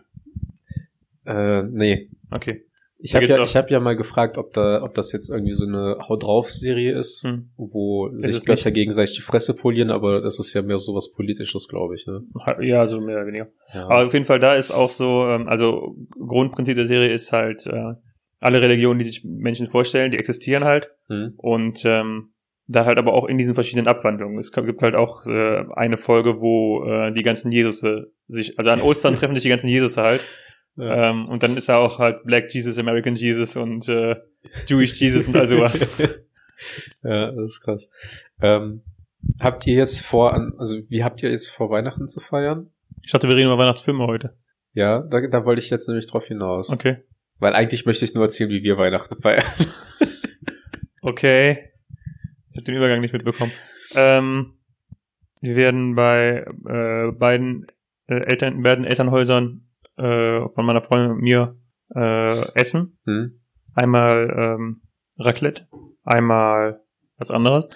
Äh, 1.26 1.64
nee. 1.64 2.10
Okay. 2.32 2.65
Ich 2.98 3.14
habe 3.14 3.26
ja, 3.26 3.44
ich 3.44 3.56
hab 3.56 3.70
ja 3.70 3.80
mal 3.80 3.96
gefragt, 3.96 4.38
ob 4.38 4.54
da, 4.54 4.82
ob 4.82 4.94
das 4.94 5.12
jetzt 5.12 5.30
irgendwie 5.30 5.52
so 5.52 5.66
eine 5.66 5.98
Haut 6.08 6.24
drauf 6.24 6.50
Serie 6.50 6.98
ist, 6.98 7.24
Hm. 7.24 7.50
wo 7.58 8.08
es 8.08 8.24
sich 8.24 8.34
nicht. 8.36 8.46
Götter 8.46 8.72
gegenseitig 8.72 9.16
die 9.16 9.22
Fresse 9.22 9.56
polieren, 9.56 9.92
aber 9.92 10.22
das 10.22 10.40
ist 10.40 10.54
ja 10.54 10.62
mehr 10.62 10.80
sowas 10.80 11.14
Politisches, 11.14 11.68
glaube 11.68 11.96
ich, 11.96 12.08
ne? 12.08 12.22
Ja, 12.62 12.88
so 12.88 13.02
mehr 13.02 13.18
oder 13.18 13.28
weniger. 13.28 13.48
Ja. 13.74 13.86
Aber 13.86 14.06
auf 14.06 14.14
jeden 14.14 14.26
Fall, 14.26 14.40
da 14.40 14.56
ist 14.56 14.72
auch 14.72 14.90
so, 14.90 15.28
ähm, 15.28 15.48
also 15.48 15.96
Grundprinzip 16.18 16.76
der 16.76 16.86
Serie 16.86 17.12
ist 17.12 17.32
halt, 17.32 17.68
äh, 17.68 17.94
alle 18.40 18.62
Religionen, 18.62 19.00
die 19.00 19.06
sich 19.06 19.24
Menschen 19.26 19.68
vorstellen, 19.68 20.12
die 20.12 20.20
existieren 20.20 20.64
halt. 20.64 20.90
hm? 21.08 21.34
Und 21.38 21.84
ähm, 21.86 22.32
da 22.68 22.86
halt 22.86 22.98
aber 22.98 23.14
auch 23.14 23.26
in 23.26 23.38
diesen 23.38 23.54
verschiedenen 23.54 23.88
Abwandlungen. 23.88 24.40
Es 24.40 24.52
gibt 24.52 24.82
halt 24.82 24.96
auch 24.96 25.26
äh, 25.28 25.64
eine 25.76 25.98
Folge, 25.98 26.42
wo 26.42 26.84
äh, 26.86 27.12
die 27.12 27.22
ganzen 27.24 27.52
Jesusse 27.52 28.12
sich, 28.28 28.58
also 28.58 28.72
an 28.72 28.82
Ostern 28.82 29.14
treffen 29.18 29.36
sich 29.36 29.44
die 29.44 29.50
ganzen 29.50 29.68
Jesusse 29.68 30.02
halt. 30.02 30.22
Ja. 30.78 31.10
Ähm, 31.10 31.26
und 31.30 31.44
dann 31.44 31.58
ist 31.58 31.70
da 31.70 31.78
auch 31.78 32.00
halt 32.00 32.24
Black 32.24 32.54
Jesus, 32.54 32.78
American 32.78 33.16
Jesus 33.16 33.56
und 33.56 33.88
äh, 33.88 34.16
Jewish 34.68 34.94
Jesus 34.94 35.28
und 35.28 35.36
all 35.36 35.48
sowas. 35.48 35.80
ja, 37.04 37.32
das 37.32 37.50
ist 37.50 37.62
krass. 37.62 37.90
Ähm, 38.42 38.82
habt 39.40 39.66
ihr 39.68 39.76
jetzt 39.76 40.06
vor, 40.06 40.34
an, 40.34 40.54
also 40.58 40.78
wie 40.90 41.04
habt 41.04 41.24
ihr 41.24 41.32
jetzt 41.32 41.50
vor 41.50 41.70
Weihnachten 41.70 42.08
zu 42.08 42.20
feiern? 42.20 42.72
Ich 43.04 43.12
dachte, 43.12 43.28
wir 43.28 43.36
reden 43.36 43.48
über 43.48 43.58
Weihnachtsfilme 43.58 44.06
heute. 44.06 44.36
Ja, 44.74 45.00
da, 45.00 45.26
da 45.28 45.46
wollte 45.46 45.62
ich 45.62 45.70
jetzt 45.70 45.88
nämlich 45.88 46.08
drauf 46.08 46.26
hinaus. 46.26 46.70
Okay. 46.70 46.98
Weil 47.40 47.54
eigentlich 47.54 47.86
möchte 47.86 48.06
ich 48.06 48.14
nur 48.14 48.24
erzählen, 48.24 48.50
wie 48.50 48.64
wir 48.64 48.78
Weihnachten 48.78 49.22
feiern. 49.22 49.44
Okay. 51.06 51.72
Ich 52.50 52.58
habe 52.58 52.64
den 52.64 52.76
Übergang 52.78 53.00
nicht 53.00 53.14
mitbekommen. 53.14 53.52
Ähm, 53.94 54.56
wir 55.40 55.56
werden 55.56 55.94
bei 55.94 56.48
äh, 56.68 57.12
beiden 57.12 57.68
äh, 58.08 58.16
Eltern, 58.16 58.64
beiden 58.64 58.86
Elternhäusern 58.86 59.65
äh, 59.98 60.42
von 60.50 60.66
meiner 60.66 60.82
Freundin 60.82 61.12
und 61.12 61.22
mir 61.22 61.56
äh, 61.96 62.54
essen. 62.54 62.98
Hm? 63.06 63.40
Einmal 63.74 64.34
ähm, 64.38 64.82
Raclette, 65.18 65.68
einmal 66.04 66.82
was 67.18 67.32
anderes. 67.32 67.70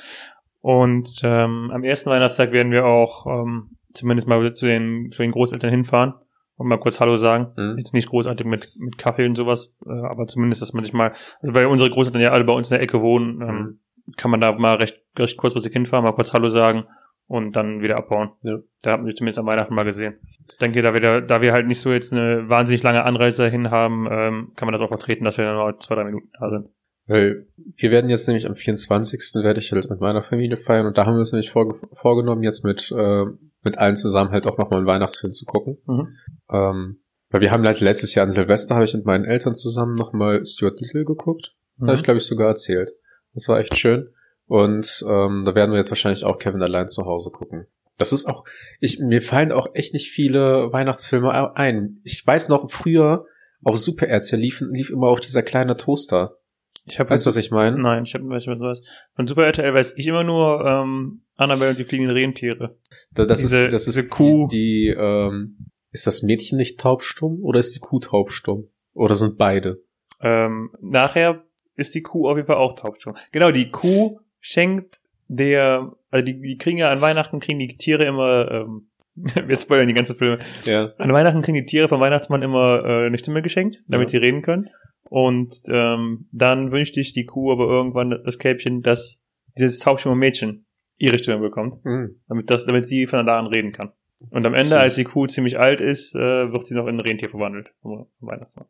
Und 0.61 1.21
ähm, 1.23 1.71
am 1.73 1.83
ersten 1.83 2.09
Weihnachtstag 2.09 2.51
werden 2.51 2.71
wir 2.71 2.85
auch 2.85 3.25
ähm, 3.27 3.77
zumindest 3.93 4.27
mal 4.27 4.53
zu 4.53 4.65
den, 4.65 5.11
zu 5.11 5.21
den 5.21 5.31
Großeltern 5.31 5.69
hinfahren 5.69 6.13
und 6.57 6.67
mal 6.67 6.79
kurz 6.79 6.99
Hallo 6.99 7.15
sagen. 7.15 7.53
Hm? 7.55 7.77
Jetzt 7.77 7.93
nicht 7.93 8.09
großartig 8.09 8.45
mit, 8.45 8.75
mit 8.77 8.97
Kaffee 8.97 9.25
und 9.25 9.35
sowas, 9.35 9.75
äh, 9.85 9.91
aber 9.91 10.27
zumindest, 10.27 10.61
dass 10.61 10.73
man 10.73 10.83
sich 10.83 10.93
mal, 10.93 11.13
also 11.41 11.53
weil 11.53 11.67
unsere 11.67 11.89
Großeltern 11.89 12.21
ja 12.21 12.31
alle 12.31 12.43
bei 12.43 12.53
uns 12.53 12.69
in 12.69 12.75
der 12.75 12.83
Ecke 12.83 13.01
wohnen, 13.01 13.41
ähm, 13.41 13.79
kann 14.17 14.31
man 14.31 14.41
da 14.41 14.51
mal 14.51 14.75
recht, 14.75 15.01
recht 15.17 15.38
kurzfristig 15.38 15.71
hinfahren, 15.71 16.03
mal 16.03 16.13
kurz 16.13 16.33
Hallo 16.33 16.49
sagen 16.49 16.85
und 17.29 17.55
dann 17.55 17.81
wieder 17.81 17.98
abbauen. 17.98 18.31
Ja. 18.41 18.57
Da 18.81 18.91
haben 18.91 19.05
wir 19.05 19.15
zumindest 19.15 19.38
am 19.38 19.45
Weihnachten 19.45 19.75
mal 19.75 19.86
gesehen. 19.86 20.15
Ich 20.50 20.57
denke, 20.57 20.81
da 20.81 20.93
wir, 20.93 21.00
da, 21.00 21.21
da 21.21 21.41
wir 21.41 21.53
halt 21.53 21.67
nicht 21.67 21.79
so 21.79 21.93
jetzt 21.93 22.12
eine 22.12 22.50
wahnsinnig 22.50 22.81
lange 22.81 23.05
Anreise 23.05 23.43
dahin 23.43 23.69
haben, 23.69 24.07
ähm, 24.09 24.51
kann 24.55 24.65
man 24.65 24.74
das 24.74 24.81
auch 24.81 24.89
vertreten, 24.89 25.25
dass 25.25 25.38
wir 25.38 25.45
dann 25.45 25.55
nur 25.55 25.79
zwei, 25.79 25.95
drei 25.95 26.05
Minuten 26.05 26.29
da 26.39 26.50
sind. 26.50 26.69
Weil 27.05 27.45
wir 27.77 27.91
werden 27.91 28.09
jetzt 28.09 28.27
nämlich 28.27 28.48
am 28.48 28.55
24. 28.55 29.43
werde 29.43 29.59
ich 29.59 29.71
halt 29.71 29.89
mit 29.89 30.00
meiner 30.00 30.24
Familie 30.24 30.57
feiern 30.57 30.88
und 30.88 30.98
da 30.98 31.05
haben 31.05 31.13
wir 31.13 31.19
uns 31.19 31.31
nämlich 31.31 31.51
vorge 31.51 31.79
vorgenommen, 31.93 32.43
jetzt 32.43 32.65
mit, 32.65 32.91
äh, 32.91 33.25
mit 33.63 33.77
allen 33.77 33.95
zusammen 33.95 34.31
halt 34.31 34.48
auch 34.48 34.57
nochmal 34.57 34.79
einen 34.79 34.88
Weihnachtsfilm 34.88 35.31
zu 35.31 35.45
gucken. 35.45 35.77
Mhm. 35.86 36.07
Ähm, 36.51 37.00
weil 37.29 37.41
wir 37.41 37.51
haben 37.51 37.63
halt 37.63 37.79
letztes 37.79 38.15
Jahr 38.15 38.25
an 38.25 38.31
Silvester 38.31 38.74
habe 38.74 38.86
ich 38.86 38.93
mit 38.95 39.05
meinen 39.05 39.25
Eltern 39.25 39.53
zusammen 39.53 39.93
nochmal 39.93 40.43
Stuart 40.45 40.81
Little 40.81 41.05
geguckt. 41.05 41.53
Mhm. 41.77 41.88
Habe 41.88 41.95
ich, 41.95 42.03
glaube 42.03 42.17
ich, 42.17 42.25
sogar 42.25 42.48
erzählt. 42.48 42.89
Das 43.36 43.48
war 43.48 43.59
echt 43.59 43.77
schön. 43.77 44.09
Und 44.49 45.05
ähm, 45.07 45.43
da 45.45 45.53
werden 45.53 45.69
wir 45.71 45.77
jetzt 45.77 45.91
wahrscheinlich 45.91 46.25
auch 46.25 46.39
Kevin 46.39 46.63
allein 46.63 46.87
zu 46.87 47.05
Hause 47.05 47.29
gucken. 47.29 47.67
Das 47.99 48.11
ist 48.11 48.25
auch, 48.25 48.45
ich, 48.79 48.99
mir 48.99 49.21
fallen 49.21 49.51
auch 49.51 49.67
echt 49.75 49.93
nicht 49.93 50.09
viele 50.09 50.73
Weihnachtsfilme 50.73 51.55
ein. 51.55 51.99
Ich 52.03 52.25
weiß 52.25 52.49
noch, 52.49 52.71
früher 52.71 53.25
auf 53.63 53.77
Super 53.77 54.07
RTL 54.07 54.39
lief, 54.39 54.59
lief 54.61 54.89
immer 54.89 55.07
auch 55.07 55.19
dieser 55.19 55.43
kleine 55.43 55.77
Toaster. 55.77 56.37
Ich 56.85 56.99
habe 56.99 57.11
Weißt 57.11 57.25
du, 57.25 57.27
was 57.27 57.35
ich 57.35 57.51
meine? 57.51 57.77
Nein, 57.77 58.03
ich 58.03 58.15
habe 58.15 58.27
weiß 58.27 58.47
nicht, 58.47 58.59
was 58.59 58.79
ist. 58.79 58.87
Von 59.15 59.27
Super 59.27 59.45
RTL 59.45 59.71
weiß 59.71 59.93
ich 59.97 60.07
immer 60.07 60.23
nur 60.23 60.65
ähm, 60.65 61.21
Annabelle 61.35 61.69
und 61.71 61.77
die 61.77 61.83
fliegenden 61.83 62.15
Rentiere. 62.17 62.77
Da, 63.13 63.25
das 63.25 63.41
Diese- 63.41 63.59
ist, 63.59 63.73
das 63.73 63.87
ist 63.87 63.97
diese 63.97 64.07
Kuh. 64.07 64.47
Die, 64.47 64.57
die 64.57 64.95
ähm, 64.97 65.67
ist 65.91 66.07
das 66.07 66.23
Mädchen 66.23 66.57
nicht 66.57 66.79
taubstumm 66.79 67.43
oder 67.43 67.59
ist 67.59 67.75
die 67.75 67.79
Kuh 67.79 67.99
taubstumm? 67.99 68.69
Oder 68.93 69.13
sind 69.13 69.37
beide? 69.37 69.83
Ähm, 70.21 70.71
nachher 70.81 71.43
ist 71.75 71.93
die 71.93 72.01
Kuh 72.01 72.27
auf 72.27 72.37
jeden 72.37 72.47
Fall 72.47 72.57
auch 72.57 72.73
taubstumm. 72.75 73.15
Genau, 73.31 73.51
die 73.51 73.69
Kuh 73.69 74.19
schenkt 74.39 75.00
der 75.27 75.91
also 76.12 76.25
die, 76.25 76.41
die 76.41 76.58
kriegen 76.58 76.79
ja 76.79 76.91
an 76.91 77.01
Weihnachten, 77.01 77.39
kriegen 77.39 77.60
die 77.60 77.77
Tiere 77.77 78.03
immer, 78.05 78.50
ähm, 78.51 78.89
wir 79.15 79.55
spoilern 79.58 79.88
die 79.88 79.93
ganze 79.93 80.15
Filme, 80.15 80.39
Ja. 80.65 80.91
an 80.98 81.13
Weihnachten 81.13 81.41
kriegen 81.41 81.58
die 81.58 81.65
Tiere 81.65 81.88
vom 81.88 82.00
Weihnachtsmann 82.01 82.41
immer 82.41 82.84
äh, 82.84 83.05
eine 83.08 83.17
Stimme 83.17 83.41
geschenkt, 83.41 83.77
damit 83.88 84.12
Ja. 84.12 84.19
die 84.19 84.25
reden 84.25 84.41
können. 84.41 84.67
Und 85.10 85.55
ähm, 85.72 86.27
dann 86.31 86.72
wünscht 86.72 86.93
sich 86.96 87.13
die 87.13 87.25
Kuh 87.25 87.51
aber 87.51 87.65
irgendwann 87.65 88.10
das 88.25 88.38
Kälbchen, 88.39 88.81
dass 88.81 89.22
dieses 89.58 89.79
taubstumme 89.79 90.15
Mädchen 90.15 90.65
ihre 90.98 91.17
Stimme 91.19 91.39
bekommt, 91.41 91.75
Mhm. 91.84 92.19
damit 92.27 92.50
das, 92.50 92.65
damit 92.65 92.86
sie 92.88 93.05
von 93.08 93.25
da 93.25 93.38
an 93.39 93.48
reden 93.48 93.72
kann. 93.72 93.91
Und 94.31 94.46
am 94.46 94.53
Ende, 94.53 94.77
als 94.79 94.96
die 94.96 95.05
Kuh 95.05 95.27
ziemlich 95.27 95.58
alt 95.60 95.79
ist, 95.79 96.13
äh, 96.15 96.19
wird 96.51 96.65
sie 96.65 96.74
noch 96.75 96.88
in 96.88 96.96
ein 96.96 97.01
Rentier 97.01 97.29
verwandelt 97.29 97.72
vom 97.81 98.08
Weihnachtsmann. 98.19 98.67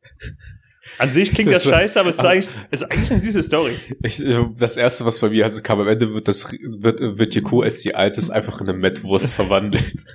An 0.98 1.12
sich 1.14 1.32
klingt 1.32 1.52
das 1.52 1.64
Das 1.64 1.72
war- 1.72 1.80
scheiße, 1.80 2.00
aber 2.00 2.10
es 2.10 2.16
ist 2.16 2.26
eigentlich, 2.26 2.50
es 2.72 2.82
ist 2.82 2.92
eigentlich 2.92 3.12
eine 3.12 3.22
süße 3.22 3.44
Story. 3.44 3.76
Ich, 4.04 4.22
das 4.58 4.78
erste, 4.78 5.06
was 5.06 5.20
bei 5.20 5.30
mir 5.30 5.46
also 5.46 5.62
kam, 5.62 5.80
am 5.80 5.88
Ende 5.88 6.14
wird 6.14 6.28
das, 6.28 6.52
wird, 6.52 7.00
wird 7.02 7.36
die 7.36 7.42
Kuh, 7.42 7.62
als 7.62 7.80
die 7.82 7.96
alt 7.96 8.18
ist, 8.18 8.30
einfach 8.30 8.62
in 8.62 8.70
eine 8.70 8.78
Mettwurst 8.78 9.34
verwandelt. 9.34 10.06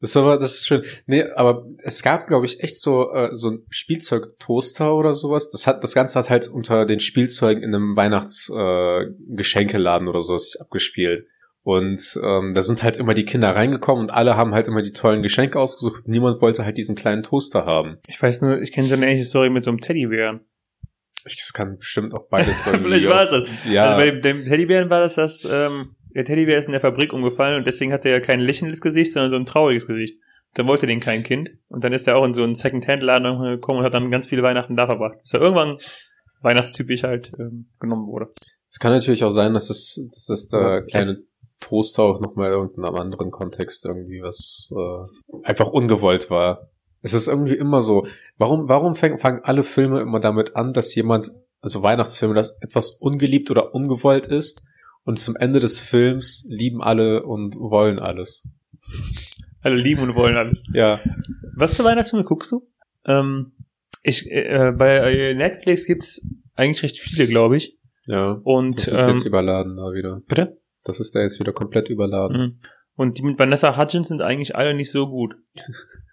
Das 0.00 0.10
ist 0.10 0.16
aber, 0.16 0.36
das 0.36 0.54
ist 0.54 0.66
schön. 0.66 0.82
Nee, 1.06 1.22
aber 1.36 1.64
es 1.78 2.02
gab, 2.02 2.26
glaube 2.26 2.44
ich, 2.44 2.60
echt 2.60 2.76
so, 2.80 3.12
äh, 3.12 3.30
so 3.34 3.50
ein 3.50 3.66
Spielzeugtoaster 3.70 4.96
oder 4.96 5.14
sowas. 5.14 5.48
Das 5.50 5.68
hat, 5.68 5.84
das 5.84 5.94
Ganze 5.94 6.18
hat 6.18 6.28
halt 6.28 6.48
unter 6.48 6.86
den 6.86 6.98
Spielzeugen 6.98 7.62
in 7.62 7.72
einem 7.72 7.96
Weihnachtsgeschenkeladen 7.96 9.14
äh, 9.30 9.36
Geschenkeladen 9.36 10.08
oder 10.08 10.22
so 10.22 10.36
sich 10.36 10.60
abgespielt. 10.60 11.26
Und 11.64 12.18
ähm, 12.22 12.54
da 12.54 12.62
sind 12.62 12.82
halt 12.82 12.96
immer 12.96 13.14
die 13.14 13.24
Kinder 13.24 13.54
reingekommen 13.54 14.02
und 14.02 14.10
alle 14.10 14.36
haben 14.36 14.52
halt 14.52 14.66
immer 14.66 14.82
die 14.82 14.90
tollen 14.90 15.22
Geschenke 15.22 15.60
ausgesucht. 15.60 16.08
Niemand 16.08 16.42
wollte 16.42 16.64
halt 16.64 16.76
diesen 16.76 16.96
kleinen 16.96 17.22
Toaster 17.22 17.66
haben. 17.66 17.98
Ich 18.08 18.20
weiß 18.20 18.40
nur, 18.40 18.60
ich 18.60 18.72
kenne 18.72 18.88
so 18.88 18.94
eine 18.94 19.06
ähnliche 19.06 19.28
Story 19.28 19.48
mit 19.48 19.62
so 19.62 19.70
einem 19.70 19.80
Teddybären. 19.80 20.40
Ich, 21.24 21.36
es 21.38 21.52
kann 21.52 21.78
bestimmt 21.78 22.14
auch 22.14 22.28
beides 22.28 22.66
irgendwie. 22.66 22.88
Vielleicht 22.88 23.08
war 23.08 23.24
es 23.24 23.30
das. 23.30 23.48
Ja. 23.70 23.94
Also 23.94 23.96
bei 23.98 24.10
dem, 24.20 24.44
Teddybären 24.44 24.90
war 24.90 25.00
das, 25.00 25.14
dass 25.14 25.44
ähm, 25.48 25.94
der 26.14 26.24
Teddybär 26.24 26.58
ist 26.58 26.66
in 26.66 26.72
der 26.72 26.80
Fabrik 26.80 27.12
umgefallen 27.12 27.58
und 27.58 27.66
deswegen 27.66 27.92
hatte 27.92 28.08
er 28.08 28.20
kein 28.20 28.40
lächelndes 28.40 28.80
Gesicht, 28.80 29.12
sondern 29.12 29.30
so 29.30 29.36
ein 29.36 29.46
trauriges 29.46 29.86
Gesicht. 29.86 30.18
Dann 30.54 30.66
wollte 30.66 30.88
den 30.88 30.98
kein 30.98 31.22
Kind. 31.22 31.50
Und 31.68 31.84
dann 31.84 31.92
ist 31.92 32.08
er 32.08 32.16
auch 32.16 32.24
in 32.24 32.34
so 32.34 32.42
einen 32.42 32.56
Second-Hand-Laden 32.56 33.54
gekommen 33.54 33.78
und 33.78 33.84
hat 33.84 33.94
dann 33.94 34.10
ganz 34.10 34.26
viele 34.26 34.42
Weihnachten 34.42 34.76
da 34.76 34.86
verbracht. 34.86 35.20
Bis 35.22 35.32
er 35.32 35.40
irgendwann 35.40 35.78
weihnachtstypisch 36.42 37.04
halt 37.04 37.32
ähm, 37.38 37.70
genommen 37.78 38.08
wurde. 38.08 38.28
Es 38.68 38.80
kann 38.80 38.92
natürlich 38.92 39.22
auch 39.22 39.30
sein, 39.30 39.54
dass 39.54 39.70
es, 39.70 40.08
dass 40.10 40.26
das 40.26 40.48
der 40.48 40.60
Ja, 40.60 40.80
kleine 40.82 41.16
Toaster 41.62 42.02
auch 42.02 42.20
nochmal 42.20 42.48
in 42.48 42.58
irgendeinem 42.58 42.94
anderen 42.96 43.30
Kontext 43.30 43.84
irgendwie 43.86 44.22
was 44.22 44.70
äh, 44.72 45.38
einfach 45.44 45.68
ungewollt 45.68 46.28
war. 46.30 46.68
Es 47.00 47.14
ist 47.14 47.26
irgendwie 47.26 47.56
immer 47.56 47.80
so. 47.80 48.06
Warum, 48.38 48.68
warum 48.68 48.94
fang, 48.94 49.18
fangen 49.18 49.40
alle 49.42 49.62
Filme 49.62 50.00
immer 50.00 50.20
damit 50.20 50.54
an, 50.56 50.72
dass 50.72 50.94
jemand, 50.94 51.32
also 51.60 51.82
Weihnachtsfilme, 51.82 52.34
dass 52.34 52.56
etwas 52.60 52.90
ungeliebt 52.92 53.50
oder 53.50 53.74
ungewollt 53.74 54.26
ist 54.28 54.64
und 55.04 55.18
zum 55.18 55.36
Ende 55.36 55.58
des 55.58 55.80
Films 55.80 56.46
lieben 56.48 56.82
alle 56.82 57.24
und 57.24 57.56
wollen 57.56 57.98
alles. 57.98 58.48
Alle 59.62 59.76
lieben 59.76 60.02
und 60.02 60.14
wollen 60.14 60.36
alles. 60.36 60.62
Ja. 60.72 61.00
Was 61.56 61.74
für 61.74 61.84
Weihnachtsfilme 61.84 62.24
guckst 62.24 62.52
du? 62.52 62.68
Ähm, 63.04 63.52
ich, 64.02 64.30
äh, 64.30 64.72
bei 64.76 65.34
Netflix 65.34 65.86
gibt's 65.86 66.24
eigentlich 66.54 66.82
recht 66.82 66.98
viele, 66.98 67.26
glaube 67.26 67.56
ich. 67.56 67.78
Ja. 68.06 68.40
Und 68.44 68.78
Das 68.78 68.88
ist 68.88 69.00
ähm, 69.02 69.08
jetzt 69.10 69.26
überladen 69.26 69.76
da 69.76 69.92
wieder. 69.92 70.20
bitte? 70.26 70.58
Das 70.84 71.00
ist 71.00 71.14
da 71.14 71.20
jetzt 71.20 71.40
wieder 71.40 71.52
komplett 71.52 71.88
überladen. 71.88 72.40
Mhm. 72.40 72.60
Und 72.94 73.18
die 73.18 73.22
mit 73.22 73.38
Vanessa 73.38 73.76
Hudgens 73.76 74.08
sind 74.08 74.20
eigentlich 74.20 74.56
alle 74.56 74.74
nicht 74.74 74.90
so 74.90 75.08
gut. 75.08 75.34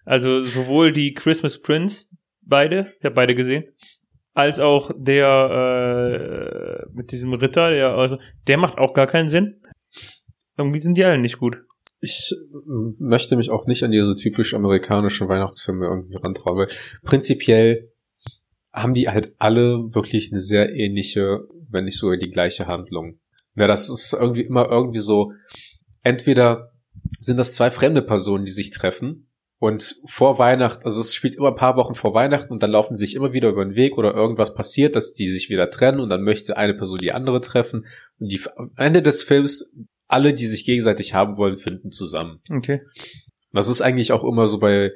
Also 0.06 0.42
sowohl 0.42 0.92
die 0.92 1.14
Christmas 1.14 1.62
Prince, 1.62 2.08
beide, 2.42 2.94
ich 2.98 3.06
habe 3.06 3.14
beide 3.14 3.36
gesehen, 3.36 3.66
als 4.34 4.60
auch 4.60 4.92
der 4.98 6.86
äh, 6.88 6.92
mit 6.94 7.12
diesem 7.12 7.34
Ritter, 7.34 7.70
der 7.70 7.90
also, 7.90 8.18
der 8.48 8.58
macht 8.58 8.80
auch 8.80 8.96
gar 8.96 9.06
keinen 9.06 9.30
Sinn. 9.30 9.62
Irgendwie 10.58 10.80
sind 10.80 10.98
die 10.98 11.04
alle 11.04 11.20
nicht 11.20 11.38
gut. 11.38 11.58
Ich 12.02 12.32
äh, 12.32 12.56
möchte 12.98 13.36
mich 13.36 13.52
auch 13.52 13.68
nicht 13.68 13.84
an 13.84 13.92
diese 13.92 14.16
typisch 14.16 14.56
amerikanischen 14.56 15.30
Weihnachtsfilme 15.30 15.86
irgendwie 15.86 16.16
rantrauen, 16.16 16.58
weil 16.58 16.70
prinzipiell 17.04 17.92
haben 18.74 18.94
die 18.94 19.10
halt 19.10 19.36
alle 19.38 19.94
wirklich 19.94 20.32
eine 20.32 20.40
sehr 20.40 20.74
ähnliche, 20.74 21.42
wenn 21.70 21.86
nicht 21.86 21.98
sogar 21.98 22.18
die 22.18 22.32
gleiche 22.32 22.66
Handlung. 22.66 23.20
Ja, 23.56 23.68
das 23.68 23.90
ist 23.90 24.14
irgendwie 24.14 24.44
immer 24.44 24.70
irgendwie 24.70 25.00
so, 25.00 25.34
entweder 26.04 26.72
sind 27.20 27.38
das 27.38 27.54
zwei 27.54 27.72
fremde 27.72 28.02
Personen, 28.02 28.46
die 28.46 28.52
sich 28.52 28.72
treffen 28.72 29.30
und 29.60 29.98
vor 30.06 30.40
Weihnachten, 30.40 30.86
also 30.86 31.02
es 31.02 31.14
spielt 31.14 31.36
immer 31.36 31.50
ein 31.50 31.56
paar 31.56 31.76
Wochen 31.76 31.94
vor 31.94 32.14
Weihnachten 32.14 32.54
und 32.54 32.64
dann 32.64 32.72
laufen 32.72 32.96
sie 32.96 33.06
sich 33.06 33.16
immer 33.16 33.34
wieder 33.34 33.50
über 33.50 33.64
den 33.64 33.76
Weg 33.76 33.98
oder 33.98 34.14
irgendwas 34.14 34.56
passiert, 34.56 34.96
dass 34.96 35.14
die 35.14 35.28
sich 35.28 35.50
wieder 35.50 35.70
trennen 35.70 36.00
und 36.00 36.10
dann 36.10 36.24
möchte 36.24 36.56
eine 36.56 36.74
Person 36.74 37.00
die 37.00 37.12
andere 37.12 37.42
treffen 37.42 37.86
und 38.20 38.32
die, 38.32 38.42
am 38.56 38.72
Ende 38.78 39.02
des 39.02 39.24
Films 39.24 39.72
alle, 40.08 40.34
die 40.34 40.48
sich 40.48 40.66
gegenseitig 40.66 41.14
haben 41.14 41.38
wollen, 41.38 41.58
finden 41.58 41.92
zusammen. 41.92 42.40
Okay. 42.50 42.82
Das 43.52 43.68
ist 43.68 43.82
eigentlich 43.82 44.12
auch 44.14 44.24
immer 44.24 44.48
so 44.48 44.60
bei, 44.60 44.92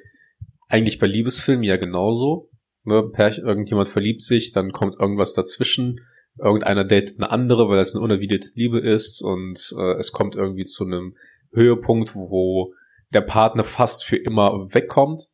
eigentlich 0.68 0.98
bei 0.98 1.08
Liebesfilmen 1.08 1.63
ja 1.63 1.78
genauso. 1.78 2.50
Ne, 2.86 3.04
Pärchen, 3.04 3.46
irgendjemand 3.46 3.89
verliebt 3.89 4.22
sich, 4.22 4.54
dann 4.54 4.72
kommt 4.72 5.00
irgendwas 5.00 5.34
dazwischen, 5.34 6.02
irgendeiner 6.38 6.84
datet 6.84 7.19
eine 7.19 7.32
andere, 7.32 7.69
weil 7.69 7.78
das 7.78 7.96
eine 7.96 8.04
unerwiderte 8.04 8.50
Liebe 8.56 8.80
ist 8.80 9.22
und 9.22 9.74
äh, 9.78 9.98
es 9.98 10.12
kommt 10.12 10.36
irgendwie 10.36 10.65
zu 10.65 10.86
einem 10.86 11.15
Höhepunkt, 11.54 12.15
wo 12.15 12.74
der 13.13 13.22
Partner 13.22 13.63
fast 13.63 14.04
für 14.04 14.15
immer 14.15 14.74
wegkommt 14.74 15.28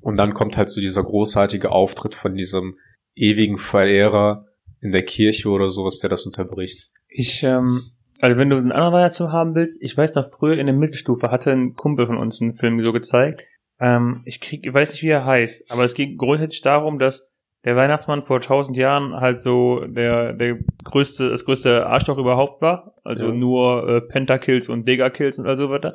und 0.00 0.16
dann 0.16 0.34
kommt 0.34 0.56
halt 0.56 0.70
so 0.70 0.80
dieser 0.80 1.04
großartige 1.04 1.70
Auftritt 1.70 2.14
von 2.14 2.34
diesem 2.34 2.78
ewigen 3.14 3.58
Verehrer 3.58 4.46
in 4.80 4.92
der 4.92 5.02
Kirche 5.02 5.48
oder 5.50 5.68
sowas, 5.68 5.98
der 5.98 6.10
das 6.10 6.26
unterbricht. 6.26 6.90
Ich, 7.08 7.42
ähm, 7.42 7.82
also 8.20 8.36
wenn 8.38 8.50
du 8.50 8.56
einen 8.56 8.72
anderen 8.72 8.94
Weihnachtsfilm 8.94 9.32
haben 9.32 9.54
willst, 9.54 9.80
ich 9.82 9.96
weiß 9.96 10.14
noch, 10.14 10.30
früher 10.30 10.58
in 10.58 10.66
der 10.66 10.74
Mittelstufe 10.74 11.30
hatte 11.30 11.52
ein 11.52 11.74
Kumpel 11.74 12.06
von 12.06 12.16
uns 12.16 12.40
einen 12.40 12.54
Film 12.54 12.82
so 12.82 12.92
gezeigt. 12.92 13.44
Ähm, 13.78 14.22
ich 14.24 14.40
krieg, 14.40 14.66
ich 14.66 14.72
weiß 14.72 14.90
nicht, 14.90 15.02
wie 15.02 15.08
er 15.08 15.24
heißt, 15.24 15.70
aber 15.70 15.84
es 15.84 15.94
ging 15.94 16.16
grundsätzlich 16.16 16.62
darum, 16.62 16.98
dass 16.98 17.29
der 17.64 17.76
Weihnachtsmann 17.76 18.22
vor 18.22 18.40
tausend 18.40 18.76
Jahren 18.76 19.14
halt 19.20 19.40
so 19.40 19.84
der, 19.86 20.32
der 20.32 20.58
größte, 20.84 21.28
das 21.28 21.44
größte 21.44 21.86
Arschloch 21.86 22.16
überhaupt 22.18 22.62
war. 22.62 22.94
Also 23.04 23.26
Ja. 23.26 23.32
nur 23.34 23.88
äh, 23.88 24.00
Pentakills 24.00 24.68
und 24.68 24.88
Degakills 24.88 25.38
und 25.38 25.46
all 25.46 25.56
so 25.56 25.68
weiter. 25.70 25.92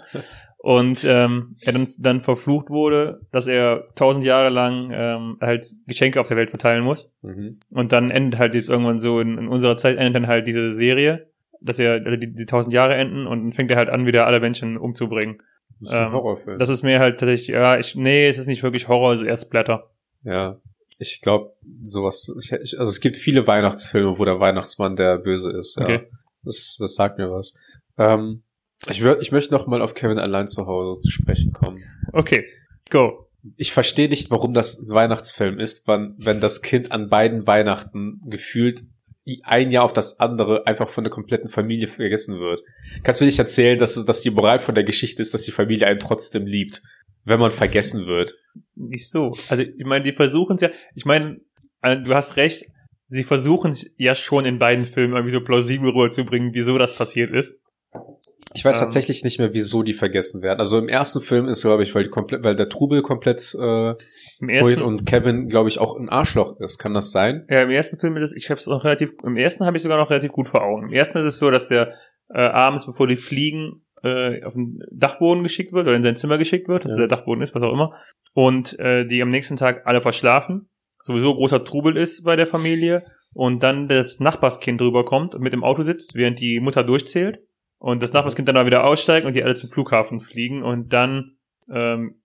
Und 0.58 1.04
ähm, 1.04 1.56
er 1.62 1.74
dann, 1.74 1.88
dann 1.98 2.22
verflucht 2.22 2.70
wurde, 2.70 3.22
dass 3.32 3.48
er 3.48 3.86
tausend 3.96 4.26
Jahre 4.26 4.50
lang 4.50 4.92
ähm, 4.94 5.38
halt 5.42 5.66
Geschenke 5.88 6.20
auf 6.20 6.28
der 6.28 6.38
Welt 6.38 6.50
verteilen 6.50 6.84
muss. 6.84 7.12
Mhm. 7.22 7.60
Und 7.72 7.92
dann 7.92 8.10
endet 8.12 8.40
halt 8.40 8.54
jetzt 8.56 8.70
irgendwann 8.70 9.00
so 9.00 9.20
in, 9.20 9.38
in 9.38 9.48
unserer 9.48 9.78
Zeit 9.78 9.98
endet 9.98 10.16
dann 10.16 10.28
halt 10.28 10.48
diese 10.48 10.72
Serie, 10.72 11.28
dass 11.62 11.80
er 11.80 11.94
also 12.06 12.16
die, 12.18 12.34
die 12.34 12.46
tausend 12.46 12.74
Jahre 12.74 12.96
enden 12.96 13.26
und 13.28 13.44
dann 13.44 13.54
fängt 13.54 13.72
er 13.72 13.78
halt 13.78 13.90
an, 13.90 14.06
wieder 14.06 14.26
alle 14.28 14.40
Menschen 14.40 14.78
umzubringen. 14.78 15.38
Das 15.80 15.90
ist 15.90 15.96
ein 15.96 16.08
Ähm, 16.08 16.14
Horrorfilm. 16.14 16.58
Das 16.60 16.70
ist 16.70 16.84
mir 16.84 17.00
halt 17.00 17.20
tatsächlich, 17.20 17.48
ja, 17.50 17.78
ich, 17.78 17.96
nee, 17.96 18.28
es 18.28 18.38
ist 18.38 18.48
nicht 18.48 18.62
wirklich 18.64 18.88
Horror, 18.88 19.10
also 19.12 19.26
erst 19.26 19.50
Blätter. 19.50 19.90
Ja, 20.24 20.58
ich 20.98 21.22
glaube, 21.22 21.54
sowas. 21.82 22.34
Ich, 22.40 22.80
also 22.80 22.90
es 22.90 23.00
gibt 23.00 23.18
viele 23.18 23.48
Weihnachtsfilme, 23.48 24.18
wo 24.18 24.26
der 24.26 24.40
Weihnachtsmann 24.40 24.96
der 24.96 25.18
Böse 25.18 25.52
ist. 25.52 25.78
Ja. 25.80 25.86
Okay. 25.86 26.08
Das, 26.44 26.78
das 26.80 26.96
sagt 26.96 27.18
mir 27.18 27.32
was. 27.32 27.56
Ähm, 27.98 28.44
ich, 28.90 29.02
würd, 29.02 29.22
ich 29.22 29.32
möchte 29.32 29.54
noch 29.54 29.68
mal 29.68 29.82
auf 29.82 29.94
Kevin 29.94 30.20
allein 30.20 30.48
zu 30.48 30.68
Hause 30.68 31.00
zu 31.00 31.12
sprechen 31.12 31.54
kommen. 31.54 31.82
Okay, 32.14 32.46
go. 32.90 33.30
Ich 33.58 33.74
verstehe 33.74 34.10
nicht, 34.10 34.32
warum 34.32 34.54
das 34.54 34.80
ein 34.80 34.90
Weihnachtsfilm 34.90 35.60
ist, 35.60 35.88
wann, 35.88 36.16
wenn 36.18 36.42
das 36.42 36.62
Kind 36.62 36.92
an 36.92 37.10
beiden 37.10 37.46
Weihnachten 37.46 38.22
gefühlt 38.26 38.84
ein 39.44 39.72
Jahr 39.72 39.84
auf 39.84 39.94
das 39.94 40.20
andere 40.20 40.68
einfach 40.68 40.90
von 40.90 41.04
der 41.04 41.12
kompletten 41.12 41.50
Familie 41.50 41.88
vergessen 41.88 42.40
wird. 42.40 42.62
Kannst 43.04 43.22
mir 43.22 43.26
nicht 43.26 43.40
erzählen, 43.40 43.80
dass, 43.80 44.04
dass 44.06 44.22
die 44.22 44.30
Moral 44.30 44.60
von 44.60 44.76
der 44.76 44.84
Geschichte 44.84 45.22
ist, 45.22 45.34
dass 45.34 45.42
die 45.42 45.52
Familie 45.52 45.88
einen 45.88 46.00
trotzdem 46.00 46.46
liebt, 46.46 46.84
wenn 47.26 47.40
man 47.40 47.52
vergessen 47.52 48.06
wird. 48.06 48.38
Nicht 48.76 49.10
so. 49.10 49.34
Also 49.50 49.64
ich 49.64 49.86
meine, 49.86 50.04
die 50.04 50.14
versuchen 50.14 50.56
es 50.56 50.62
ja, 50.62 50.70
ich 50.94 51.06
meine, 51.06 51.42
äh, 51.82 51.98
du 51.98 52.14
hast 52.14 52.38
recht, 52.38 52.66
sie 53.10 53.24
versuchen 53.24 53.72
es 53.72 53.94
ja 53.98 54.16
schon 54.16 54.46
in 54.46 54.60
beiden 54.60 54.86
Filmen 54.86 55.14
irgendwie 55.14 55.34
so 55.34 55.42
plausibel 55.42 55.90
rüberzubringen, 55.90 56.54
wieso 56.54 56.78
das 56.78 56.96
passiert 56.96 57.32
ist. 57.32 57.56
Ich 58.54 58.64
weiß 58.64 58.78
Ähm. 58.78 58.84
tatsächlich 58.84 59.24
nicht 59.24 59.40
mehr, 59.40 59.54
wieso 59.54 59.84
die 59.84 59.94
vergessen 59.94 60.42
werden. 60.42 60.60
Also 60.60 60.78
im 60.78 60.88
ersten 60.88 61.22
Film 61.22 61.48
ist, 61.48 61.62
glaube 61.62 61.84
ich, 61.84 61.94
weil 61.96 62.04
die 62.04 62.10
komplett, 62.10 62.44
weil 62.44 62.56
der 62.56 62.70
Trubel 62.70 63.02
komplett 63.02 63.56
äh, 63.60 63.96
Im 64.40 64.50
ersten, 64.50 64.82
und 64.82 65.06
Kevin, 65.06 65.50
glaube 65.50 65.68
ich, 65.68 65.80
auch 65.80 65.98
ein 66.00 66.10
Arschloch 66.10 66.60
ist. 66.60 66.78
Kann 66.78 66.94
das 66.94 67.12
sein? 67.12 67.46
ja, 67.50 67.64
im 67.64 67.72
ersten 67.72 68.00
Film 68.00 68.16
ist 68.18 68.32
es, 68.32 68.34
ich 68.36 68.50
habe 68.50 68.60
es 68.60 68.68
noch 68.68 68.84
relativ, 68.84 69.12
im 69.24 69.36
ersten 69.36 69.66
habe 69.66 69.76
ich 69.76 69.84
sogar 69.84 69.98
noch 69.98 70.10
relativ 70.10 70.32
gut 70.32 70.48
vor 70.48 70.64
Augen. 70.64 70.88
Im 70.88 70.94
ersten 70.94 71.18
ist 71.18 71.26
es 71.26 71.40
so, 71.40 71.52
dass 71.52 71.68
der 71.68 71.96
äh, 72.34 72.40
abends, 72.40 72.86
bevor 72.86 73.08
die 73.08 73.18
fliegen, 73.18 73.85
äh, 74.06 74.44
auf 74.44 74.54
den 74.54 74.80
Dachboden 74.92 75.44
geschickt 75.44 75.74
wird 75.74 75.88
oder 75.88 75.96
in 75.96 76.04
sein 76.04 76.16
Zimmer 76.16 76.38
geschickt 76.38 76.68
wird, 76.68 76.86
dass 76.86 76.94
Ja. 76.94 77.00
der 77.00 77.08
Dachboden 77.08 77.42
ist, 77.42 77.56
was 77.56 77.64
auch 77.64 77.74
immer, 77.74 77.94
und 78.34 78.78
äh, 78.80 79.06
die 79.06 79.22
am 79.22 79.30
nächsten 79.30 79.58
Tag 79.58 79.86
alle 79.86 80.02
verschlafen, 80.02 80.70
sowieso 81.00 81.34
großer 81.34 81.64
Trubel 81.64 81.98
ist 81.98 82.24
bei 82.24 82.36
der 82.36 82.48
Familie 82.48 83.06
und 83.34 83.64
dann 83.64 83.88
das 83.88 84.20
Nachbarskind 84.20 84.82
rüberkommt 84.82 85.36
und 85.36 85.42
mit 85.42 85.54
im 85.54 85.64
Auto 85.64 85.84
sitzt, 85.84 86.16
während 86.16 86.40
die 86.40 86.60
Mutter 86.60 86.84
durchzählt 86.84 87.40
und 87.80 88.02
das 88.02 88.14
Nachbarskind 88.14 88.48
dann 88.48 88.56
mal 88.56 88.66
wieder 88.66 88.86
aussteigt 88.86 89.26
und 89.26 89.36
die 89.36 89.44
alle 89.44 89.56
zum 89.56 89.70
Flughafen 89.70 90.20
fliegen 90.20 90.64
und 90.64 90.94
dann 90.94 91.38
ähm, 91.70 92.22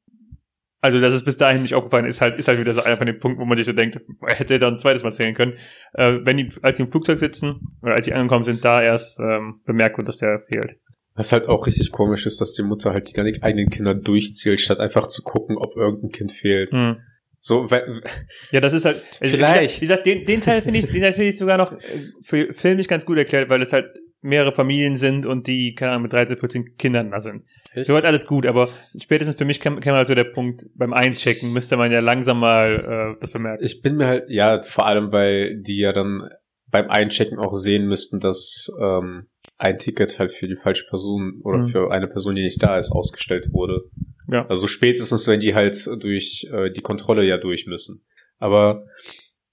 Also, 0.83 0.99
dass 0.99 1.13
es 1.13 1.25
bis 1.25 1.37
dahin 1.37 1.61
nicht 1.61 1.75
aufgefallen 1.75 2.07
ist, 2.07 2.23
halt, 2.23 2.39
ist 2.39 2.49
halt 2.49 2.59
wieder 2.59 2.73
so 2.73 2.81
einer 2.83 2.97
von 2.97 3.05
den 3.07 3.19
Punkten, 3.19 3.43
wo 3.43 3.45
man 3.45 3.59
sich 3.59 3.67
so 3.67 3.75
denkt, 3.75 4.01
er 4.27 4.35
hätte 4.35 4.59
dann 4.59 4.75
ein 4.75 4.79
zweites 4.79 5.03
Mal 5.03 5.13
zählen 5.13 5.35
können. 5.35 5.59
Äh, 5.93 6.21
wenn 6.25 6.39
die, 6.39 6.49
als 6.63 6.77
die 6.79 6.85
im 6.85 6.91
Flugzeug 6.91 7.19
sitzen, 7.19 7.77
oder 7.83 7.97
als 7.97 8.07
sie 8.07 8.15
angekommen 8.15 8.45
sind, 8.45 8.65
da 8.65 8.81
erst 8.83 9.21
ähm, 9.21 9.61
bemerkt 9.67 9.99
wird, 9.99 10.09
dass 10.09 10.17
der 10.17 10.41
fehlt. 10.49 10.80
Was 11.15 11.33
halt 11.33 11.49
auch 11.49 11.67
richtig 11.67 11.91
komisch 11.93 12.27
ist, 12.27 12.41
dass 12.41 12.53
die 12.55 12.63
Mutter 12.63 12.93
halt 12.93 13.09
die 13.09 13.13
gar 13.13 13.25
nicht 13.25 13.43
eigenen 13.43 13.69
Kinder 13.69 13.95
durchzählt, 13.95 14.61
statt 14.61 14.79
einfach 14.79 15.07
zu 15.09 15.23
gucken, 15.23 15.57
ob 15.59 15.77
irgendein 15.77 16.11
Kind 16.11 16.33
fehlt. 16.33 16.71
Hm. 16.71 16.97
So, 17.41 17.71
we- 17.71 18.01
Ja, 18.53 18.61
das 18.61 18.73
ist 18.73 18.85
halt. 18.85 19.03
Also 19.21 19.37
Vielleicht. 19.37 19.77
Wie 19.81 19.87
gesagt, 19.87 20.07
den, 20.07 20.25
den 20.25 20.41
Teil 20.41 20.63
finde 20.63 20.79
ich, 20.79 20.87
den 20.87 21.01
Teil 21.03 21.13
finde 21.13 21.31
ich 21.31 21.39
sogar 21.39 21.57
noch 21.59 21.73
äh, 21.73 21.79
für 22.23 22.53
Film 22.55 22.77
nicht 22.77 22.89
ganz 22.91 23.05
gut 23.07 23.17
erklärt, 23.19 23.49
weil 23.49 23.63
es 23.63 23.73
halt 23.73 23.87
mehrere 24.23 24.53
Familien 24.55 24.97
sind 24.97 25.25
und 25.25 25.47
die, 25.47 25.75
keine 25.75 25.93
Ahnung, 25.93 26.03
mit 26.03 26.13
13, 26.13 26.37
14 26.37 26.77
Kindern 26.77 27.11
da 27.11 27.21
sind. 27.21 27.43
Echt? 27.73 27.87
Soweit 27.87 28.05
alles 28.05 28.27
gut, 28.27 28.45
aber 28.45 28.69
spätestens 29.01 29.37
für 29.37 29.47
mich 29.47 29.61
käme 29.61 29.81
käme 29.81 29.97
also 29.97 30.15
der 30.15 30.25
Punkt, 30.25 30.67
beim 30.75 30.93
Einchecken 30.93 31.55
müsste 31.55 31.79
man 31.79 31.91
ja 31.91 32.01
langsam 32.01 32.39
mal 32.41 33.15
äh, 33.17 33.21
das 33.21 33.31
bemerken. 33.33 33.65
Ich 33.65 33.81
bin 33.81 33.97
mir 33.97 34.07
halt, 34.07 34.25
ja, 34.29 34.61
vor 34.63 34.87
allem, 34.87 35.11
weil 35.11 35.57
die 35.63 35.79
ja 35.79 35.93
dann 35.93 36.29
beim 36.71 36.91
Einchecken 36.91 37.39
auch 37.39 37.55
sehen 37.55 37.87
müssten, 37.87 38.21
dass 38.21 38.71
ähm, 38.81 39.27
ein 39.61 39.79
Ticket 39.79 40.19
halt 40.19 40.33
für 40.33 40.49
die 40.49 40.57
falsche 40.57 40.87
Person 40.89 41.41
oder 41.45 41.59
Mhm. 41.59 41.69
für 41.69 41.91
eine 41.93 42.09
Person, 42.09 42.35
die 42.35 42.43
nicht 42.43 42.63
da 42.63 42.79
ist, 42.79 42.93
ausgestellt 42.93 43.53
wurde. 43.53 43.83
Ja. 44.29 44.47
Also 44.47 44.67
spätestens, 44.69 45.27
wenn 45.29 45.41
die 45.41 45.55
halt 45.55 45.87
durch 46.03 46.49
äh, 46.53 46.71
die 46.71 46.81
Kontrolle 46.81 47.25
ja 47.25 47.37
durch 47.37 47.67
müssen. 47.67 48.03
Aber 48.39 48.87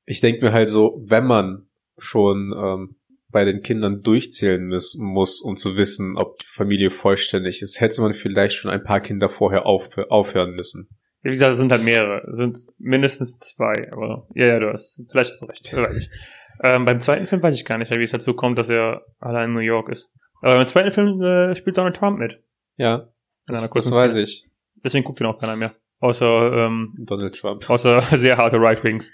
ich 0.05 0.21
denke 0.21 0.45
mir 0.45 0.53
halt 0.53 0.69
so, 0.69 1.03
wenn 1.05 1.25
man 1.25 1.67
schon 1.97 2.53
ähm, 2.57 2.95
bei 3.29 3.43
den 3.43 3.59
Kindern 3.59 4.01
durchzählen 4.01 4.65
muss, 4.67 4.95
muss, 4.97 5.41
um 5.41 5.55
zu 5.57 5.75
wissen, 5.75 6.15
ob 6.15 6.37
die 6.39 6.45
Familie 6.55 6.89
vollständig 6.89 7.61
ist, 7.61 7.81
hätte 7.81 8.01
man 8.01 8.13
vielleicht 8.13 8.55
schon 8.55 8.71
ein 8.71 8.83
paar 8.83 9.01
Kinder 9.01 9.27
vorher 9.29 9.65
auf, 9.65 9.89
aufhören 10.09 10.51
müssen. 10.55 10.87
Wie 11.23 11.31
gesagt, 11.31 11.53
es 11.53 11.57
sind 11.57 11.71
halt 11.73 11.83
mehrere. 11.83 12.25
Es 12.31 12.37
sind 12.37 12.59
mindestens 12.77 13.37
zwei, 13.39 13.91
aber 13.91 14.27
ja, 14.35 14.45
ja, 14.45 14.59
du 14.59 14.71
hast, 14.71 15.01
vielleicht 15.11 15.31
hast 15.31 15.41
du 15.41 15.45
recht. 15.47 15.73
Ich. 15.97 16.09
Ähm, 16.63 16.85
beim 16.85 16.99
zweiten 16.99 17.27
Film 17.27 17.41
weiß 17.43 17.55
ich 17.55 17.65
gar 17.65 17.77
nicht, 17.77 17.91
wie 17.95 18.03
es 18.03 18.11
dazu 18.11 18.33
kommt, 18.33 18.57
dass 18.57 18.69
er 18.69 19.03
allein 19.19 19.49
in 19.49 19.53
New 19.53 19.59
York 19.59 19.89
ist. 19.89 20.11
Aber 20.41 20.55
beim 20.55 20.67
zweiten 20.67 20.91
Film 20.91 21.21
äh, 21.21 21.55
spielt 21.55 21.77
Donald 21.77 21.95
Trump 21.95 22.19
mit. 22.19 22.41
Ja, 22.77 23.07
In 23.47 23.55
einer 23.55 23.67
das, 23.67 23.71
das 23.71 23.91
weiß 23.91 24.15
ich. 24.17 24.45
Deswegen 24.83 25.03
guckt 25.03 25.19
ihn 25.19 25.25
auch 25.27 25.39
keiner 25.39 25.55
mehr. 25.55 25.73
Außer, 25.99 26.53
ähm, 26.53 26.93
Donald 26.99 27.35
Trump. 27.35 27.67
außer 27.69 28.01
sehr 28.17 28.37
harte 28.37 28.57
Right 28.57 28.83
Wings. 28.83 29.11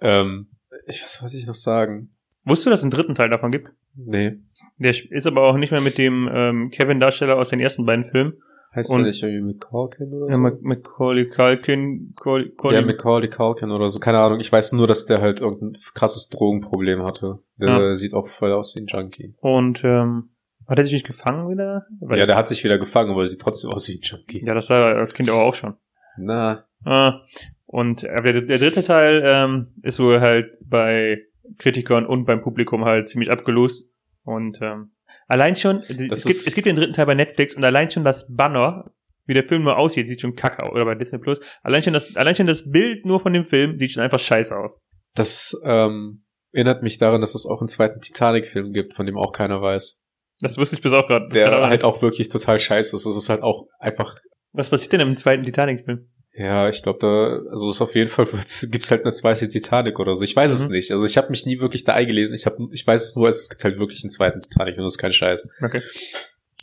Ähm, 0.00 0.48
ich, 0.86 1.02
was 1.02 1.22
wollte 1.22 1.36
ich 1.36 1.46
noch 1.46 1.54
sagen? 1.54 2.14
Wusstest 2.44 2.66
du, 2.66 2.70
dass 2.70 2.80
es 2.80 2.84
einen 2.84 2.90
dritten 2.90 3.14
Teil 3.14 3.30
davon 3.30 3.52
gibt? 3.52 3.70
Nee. 3.94 4.38
Der 4.76 4.90
ist 4.90 5.26
aber 5.26 5.42
auch 5.42 5.56
nicht 5.56 5.70
mehr 5.70 5.80
mit 5.80 5.96
dem 5.98 6.28
ähm, 6.32 6.70
Kevin-Darsteller 6.70 7.36
aus 7.36 7.48
den 7.48 7.60
ersten 7.60 7.86
beiden 7.86 8.04
Filmen. 8.06 8.34
Heißt 8.74 8.90
Und- 8.90 8.98
der 8.98 9.06
nicht 9.08 9.22
irgendwie 9.22 9.54
McCalkin 9.54 10.12
oder 10.12 10.28
Ja, 10.28 10.34
so? 10.34 10.40
Mac- 10.40 10.62
Macaulay 10.62 11.26
Culkin, 11.28 12.14
Col- 12.16 12.46
ja, 12.46 12.50
Colin, 12.56 12.86
Macaulay 12.86 13.28
Culkin 13.28 13.70
oder 13.70 13.88
so. 13.88 14.00
Keine 14.00 14.18
Ahnung. 14.18 14.40
Ich 14.40 14.50
weiß 14.50 14.72
nur, 14.72 14.86
dass 14.88 15.06
der 15.06 15.20
halt 15.20 15.40
irgendein 15.40 15.80
krasses 15.94 16.28
Drogenproblem 16.30 17.02
hatte. 17.04 17.38
Der 17.58 17.68
Ja. 17.68 17.94
sieht 17.94 18.14
auch 18.14 18.28
voll 18.28 18.52
aus 18.52 18.74
wie 18.74 18.80
ein 18.80 18.86
Junkie. 18.86 19.34
und 19.40 19.82
ähm, 19.84 20.30
hat 20.66 20.78
er 20.78 20.84
sich 20.84 20.92
nicht 20.94 21.06
gefangen 21.06 21.48
wieder? 21.50 21.86
Weil- 22.00 22.18
ja, 22.18 22.26
der 22.26 22.36
hat 22.36 22.48
sich 22.48 22.64
wieder 22.64 22.78
gefangen, 22.78 23.10
aber 23.10 23.20
er 23.20 23.26
sieht 23.26 23.40
trotzdem 23.40 23.70
aus 23.70 23.88
wie 23.88 23.94
ein 23.96 24.00
Junkie. 24.02 24.44
ja, 24.44 24.54
das 24.54 24.70
war 24.70 24.90
er 24.92 24.96
als 24.98 25.14
Kind 25.14 25.28
aber 25.28 25.42
auch 25.42 25.54
schon. 25.54 25.74
Na, 26.16 26.64
Ah, 26.86 27.22
und 27.66 28.02
der, 28.02 28.20
der 28.22 28.58
dritte 28.58 28.82
Teil 28.82 29.22
ähm, 29.24 29.68
ist 29.82 29.98
wohl 30.00 30.20
halt 30.20 30.50
bei 30.68 31.22
Kritikern 31.58 32.04
und 32.06 32.24
beim 32.26 32.42
Publikum 32.42 32.84
halt 32.84 33.08
ziemlich 33.08 33.30
abgelost. 33.30 33.88
Und 34.24 34.58
ähm, 34.62 34.90
allein 35.26 35.56
schon, 35.56 35.78
es 35.78 36.24
gibt, 36.24 36.46
es 36.46 36.54
gibt 36.54 36.66
den 36.66 36.76
dritten 36.76 36.92
Teil 36.92 37.06
bei 37.06 37.14
Netflix 37.14 37.54
und 37.54 37.64
allein 37.64 37.90
schon 37.90 38.04
das 38.04 38.26
Banner, 38.28 38.90
wie 39.26 39.34
der 39.34 39.44
Film 39.44 39.62
nur 39.62 39.78
aussieht, 39.78 40.08
sieht 40.08 40.20
schon 40.20 40.34
kacke 40.34 40.62
aus. 40.62 40.72
Oder 40.72 40.84
bei 40.84 40.94
Disney 40.94 41.18
Plus. 41.18 41.40
Allein 41.62 41.82
schon 41.82 41.92
das, 41.92 42.14
allein 42.16 42.34
schon 42.34 42.46
das 42.46 42.70
Bild 42.70 43.06
nur 43.06 43.20
von 43.20 43.32
dem 43.32 43.46
Film 43.46 43.78
sieht 43.78 43.92
schon 43.92 44.02
einfach 44.02 44.20
scheiße 44.20 44.56
aus. 44.56 44.80
das 45.14 45.58
ähm, 45.64 46.24
erinnert 46.52 46.82
mich 46.82 46.98
daran, 46.98 47.20
dass 47.20 47.34
es 47.34 47.46
auch 47.46 47.60
einen 47.60 47.68
zweiten 47.68 48.00
Titanic-Film 48.00 48.72
gibt, 48.72 48.94
von 48.94 49.06
dem 49.06 49.16
auch 49.16 49.32
keiner 49.32 49.60
weiß. 49.60 50.02
Das 50.40 50.56
wusste 50.56 50.76
ich 50.76 50.82
bis 50.82 50.92
auch 50.92 51.06
gerade. 51.06 51.28
Der 51.28 51.66
halt 51.66 51.84
auch 51.84 52.02
wirklich 52.02 52.28
total 52.28 52.58
scheiße 52.58 52.94
ist. 52.96 53.06
Das 53.06 53.16
ist 53.16 53.28
halt 53.28 53.42
auch 53.42 53.66
einfach 53.78 54.18
Was 54.52 54.70
passiert 54.70 54.92
denn 54.92 55.00
im 55.00 55.16
zweiten 55.16 55.44
Titanic-Film? 55.44 56.08
Ja, 56.36 56.68
ich 56.68 56.82
glaube, 56.82 56.98
da, 57.00 57.50
also 57.50 57.70
es 57.70 57.80
auf 57.80 57.94
jeden 57.94 58.08
Fall 58.10 58.26
gibt's 58.70 58.90
halt 58.90 59.02
eine 59.04 59.12
zweite 59.12 59.46
Titanic 59.48 60.00
oder 60.00 60.14
so. 60.16 60.24
Ich 60.24 60.34
weiß 60.34 60.50
es 60.52 60.66
Mhm. 60.66 60.72
nicht. 60.72 60.90
Also 60.90 61.06
ich 61.06 61.16
habe 61.16 61.30
mich 61.30 61.46
nie 61.46 61.60
wirklich 61.60 61.84
da 61.84 61.92
eingelesen. 61.94 62.34
Ich 62.34 62.46
habe, 62.46 62.68
ich 62.72 62.86
weiß 62.86 63.06
es 63.08 63.16
nur, 63.16 63.28
es 63.28 63.48
gibt 63.48 63.62
halt 63.64 63.78
wirklich 63.78 64.02
einen 64.02 64.10
zweiten 64.10 64.40
Titanic 64.40 64.76
und 64.76 64.82
das 64.84 64.94
ist 64.94 64.98
kein 64.98 65.12
Scheiß. 65.12 65.48
Okay. 65.62 65.80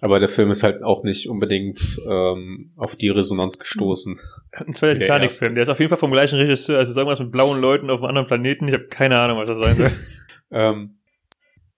Aber 0.03 0.19
der 0.19 0.29
Film 0.29 0.49
ist 0.49 0.63
halt 0.63 0.83
auch 0.83 1.03
nicht 1.03 1.29
unbedingt 1.29 1.79
ähm, 2.09 2.71
auf 2.75 2.95
die 2.95 3.09
Resonanz 3.09 3.59
gestoßen. 3.59 4.19
Ein 4.51 4.73
zweiter 4.73 4.99
Titanic-Film. 4.99 5.53
Der 5.53 5.63
ist 5.63 5.69
auf 5.69 5.79
jeden 5.79 5.89
Fall 5.89 5.99
vom 5.99 6.11
gleichen 6.11 6.37
Regisseur. 6.39 6.79
Also 6.79 6.89
ist 6.91 6.97
irgendwas 6.97 7.19
mit 7.19 7.31
blauen 7.31 7.61
Leuten 7.61 7.89
auf 7.91 7.99
einem 7.99 8.07
anderen 8.09 8.27
Planeten. 8.27 8.67
Ich 8.67 8.73
habe 8.73 8.87
keine 8.87 9.19
Ahnung, 9.19 9.37
was 9.37 9.47
das 9.47 9.59
sein 9.59 9.77
soll. 9.77 9.91
Ähm, 10.53 10.97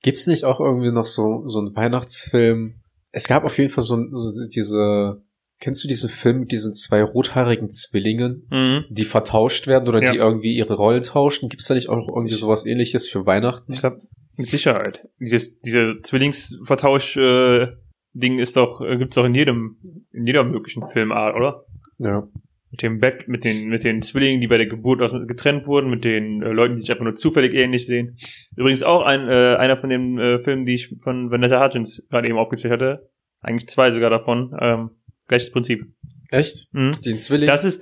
gibt's 0.01 0.25
nicht 0.25 0.45
auch 0.45 0.59
irgendwie 0.59 0.91
noch 0.91 1.05
so 1.05 1.47
so 1.47 1.59
einen 1.59 1.75
Weihnachtsfilm? 1.75 2.73
Es 3.11 3.27
gab 3.27 3.43
auf 3.43 3.55
jeden 3.59 3.69
Fall 3.71 3.83
so, 3.83 4.03
so 4.13 4.31
diese. 4.47 5.21
Kennst 5.63 5.81
du 5.81 5.87
diesen 5.87 6.09
Film 6.09 6.41
mit 6.41 6.51
diesen 6.51 6.73
zwei 6.73 7.01
rothaarigen 7.01 7.69
Zwillingen? 7.69 8.45
mhm. 8.51 8.83
die 8.89 9.05
vertauscht 9.05 9.65
werden 9.65 9.87
oder 9.87 10.03
Ja. 10.03 10.11
die 10.11 10.17
irgendwie 10.17 10.57
ihre 10.57 10.73
Rollen 10.73 11.03
tauschen. 11.03 11.47
Gibt 11.47 11.61
es 11.61 11.69
da 11.69 11.73
nicht 11.73 11.87
auch 11.87 12.09
irgendwie 12.09 12.35
sowas 12.35 12.65
ähnliches 12.65 13.07
für 13.07 13.25
Weihnachten? 13.25 13.71
Ich 13.71 13.79
glaube, 13.79 14.01
mit 14.35 14.49
Sicherheit. 14.49 15.07
Dieses, 15.21 15.57
diese 15.61 16.01
Zwillingsvertausch-Ding 16.01 18.39
ist 18.39 18.57
doch, 18.57 18.81
äh, 18.81 18.97
gibt's 18.97 19.15
doch 19.15 19.23
in 19.23 19.35
jedem, 19.35 19.77
in 20.11 20.27
jeder 20.27 20.43
möglichen 20.43 20.85
Filmart, 20.89 21.33
oder? 21.33 21.63
Ja. 21.97 22.27
Mit 22.69 22.81
dem 22.81 22.99
Bett, 22.99 23.29
mit 23.29 23.45
den, 23.45 23.69
mit 23.69 23.85
den 23.85 24.01
Zwillingen, 24.01 24.41
die 24.41 24.47
bei 24.47 24.57
der 24.57 24.67
Geburt 24.67 24.99
getrennt 25.29 25.65
wurden, 25.65 25.89
mit 25.89 26.03
den 26.03 26.43
äh, 26.43 26.49
Leuten, 26.49 26.75
die 26.75 26.81
sich 26.81 26.91
einfach 26.91 27.05
nur 27.05 27.15
zufällig 27.15 27.53
ähnlich 27.53 27.85
sehen. 27.85 28.17
Übrigens 28.57 28.83
auch 28.83 29.03
ein, 29.03 29.29
äh, 29.29 29.55
einer 29.55 29.77
von 29.77 29.89
den 29.89 30.19
äh, 30.19 30.39
Filmen, 30.39 30.65
die 30.65 30.73
ich 30.73 30.93
von 31.01 31.31
Vanessa 31.31 31.63
Hudgens 31.63 32.05
gerade 32.09 32.27
eben 32.27 32.37
aufgezählt 32.37 32.73
hatte. 32.73 33.07
Eigentlich 33.39 33.69
zwei 33.69 33.91
sogar 33.91 34.09
davon. 34.09 34.53
Ähm, 34.59 34.89
gleiches 35.33 35.51
Prinzip. 35.51 35.85
Echt? 36.29 36.67
Mhm. 36.73 36.91
Den 37.05 37.19
Zwilling? 37.19 37.47
Das 37.47 37.63
ist, 37.63 37.81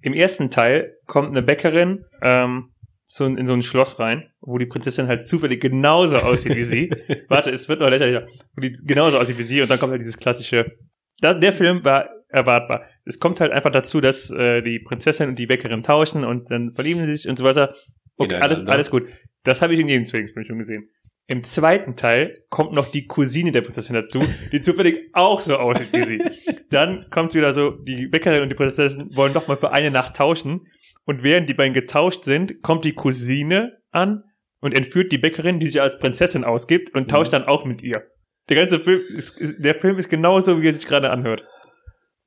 im 0.00 0.14
ersten 0.14 0.50
Teil 0.50 0.96
kommt 1.06 1.28
eine 1.28 1.42
Bäckerin 1.42 2.04
ähm, 2.22 2.70
so 3.06 3.26
in 3.26 3.46
so 3.46 3.52
ein 3.52 3.62
Schloss 3.62 3.98
rein, 3.98 4.30
wo 4.40 4.58
die 4.58 4.66
Prinzessin 4.66 5.06
halt 5.06 5.26
zufällig 5.26 5.60
genauso 5.60 6.16
aussieht 6.18 6.56
wie 6.56 6.64
sie. 6.64 6.90
Warte, 7.28 7.50
es 7.50 7.68
wird 7.68 7.80
noch 7.80 7.88
lächerlicher. 7.88 8.26
Wo 8.54 8.60
die 8.60 8.72
genauso 8.84 9.18
aussieht 9.18 9.38
wie 9.38 9.42
sie 9.42 9.60
und 9.60 9.70
dann 9.70 9.78
kommt 9.78 9.92
halt 9.92 10.00
dieses 10.00 10.16
klassische. 10.16 10.72
Da, 11.20 11.34
der 11.34 11.52
Film 11.52 11.84
war 11.84 12.08
erwartbar. 12.30 12.88
Es 13.04 13.20
kommt 13.20 13.40
halt 13.40 13.52
einfach 13.52 13.70
dazu, 13.70 14.00
dass 14.00 14.30
äh, 14.30 14.62
die 14.62 14.80
Prinzessin 14.80 15.28
und 15.28 15.38
die 15.38 15.46
Bäckerin 15.46 15.82
tauschen 15.82 16.24
und 16.24 16.50
dann 16.50 16.70
verlieben 16.70 17.06
sie 17.06 17.16
sich 17.16 17.28
und 17.28 17.36
so 17.36 17.44
weiter. 17.44 17.74
Okay, 18.16 18.36
alles, 18.36 18.60
alles 18.66 18.90
gut. 18.90 19.04
Das 19.44 19.60
habe 19.62 19.74
ich 19.74 19.80
in 19.80 19.88
jedem 19.88 20.04
Zwillingsfilm 20.04 20.46
schon 20.46 20.58
gesehen. 20.58 20.88
Im 21.26 21.42
zweiten 21.42 21.96
Teil 21.96 22.44
kommt 22.50 22.72
noch 22.72 22.90
die 22.90 23.06
Cousine 23.06 23.50
der 23.50 23.62
Prinzessin 23.62 23.94
dazu, 23.94 24.22
die 24.52 24.60
zufällig 24.60 25.10
auch 25.14 25.40
so 25.40 25.56
aussieht 25.56 25.92
wie 25.92 26.02
sie. 26.02 26.22
Dann 26.70 27.06
kommt 27.10 27.34
wieder 27.34 27.54
so, 27.54 27.70
die 27.70 28.08
Bäckerin 28.08 28.42
und 28.42 28.50
die 28.50 28.54
Prinzessin 28.54 29.08
wollen 29.14 29.32
doch 29.32 29.48
mal 29.48 29.56
für 29.56 29.72
eine 29.72 29.90
Nacht 29.90 30.16
tauschen. 30.16 30.66
Und 31.06 31.22
während 31.22 31.48
die 31.48 31.54
beiden 31.54 31.72
getauscht 31.72 32.24
sind, 32.24 32.62
kommt 32.62 32.84
die 32.84 32.94
Cousine 32.94 33.78
an 33.90 34.24
und 34.60 34.76
entführt 34.76 35.12
die 35.12 35.18
Bäckerin, 35.18 35.60
die 35.60 35.68
sich 35.68 35.80
als 35.80 35.98
Prinzessin 35.98 36.44
ausgibt 36.44 36.94
und 36.94 37.10
tauscht 37.10 37.32
dann 37.32 37.44
auch 37.44 37.64
mit 37.64 37.82
ihr. 37.82 38.02
Der 38.48 38.56
ganze 38.56 38.80
Film 38.80 39.00
ist, 39.16 39.38
ist 39.38 39.62
der 39.62 39.74
Film 39.76 39.98
ist 39.98 40.10
genauso, 40.10 40.60
wie 40.60 40.68
er 40.68 40.74
sich 40.74 40.86
gerade 40.86 41.10
anhört. 41.10 41.44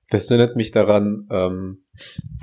Das 0.09 0.31
erinnert 0.31 0.55
mich 0.55 0.71
daran, 0.71 1.27
ähm, 1.29 1.85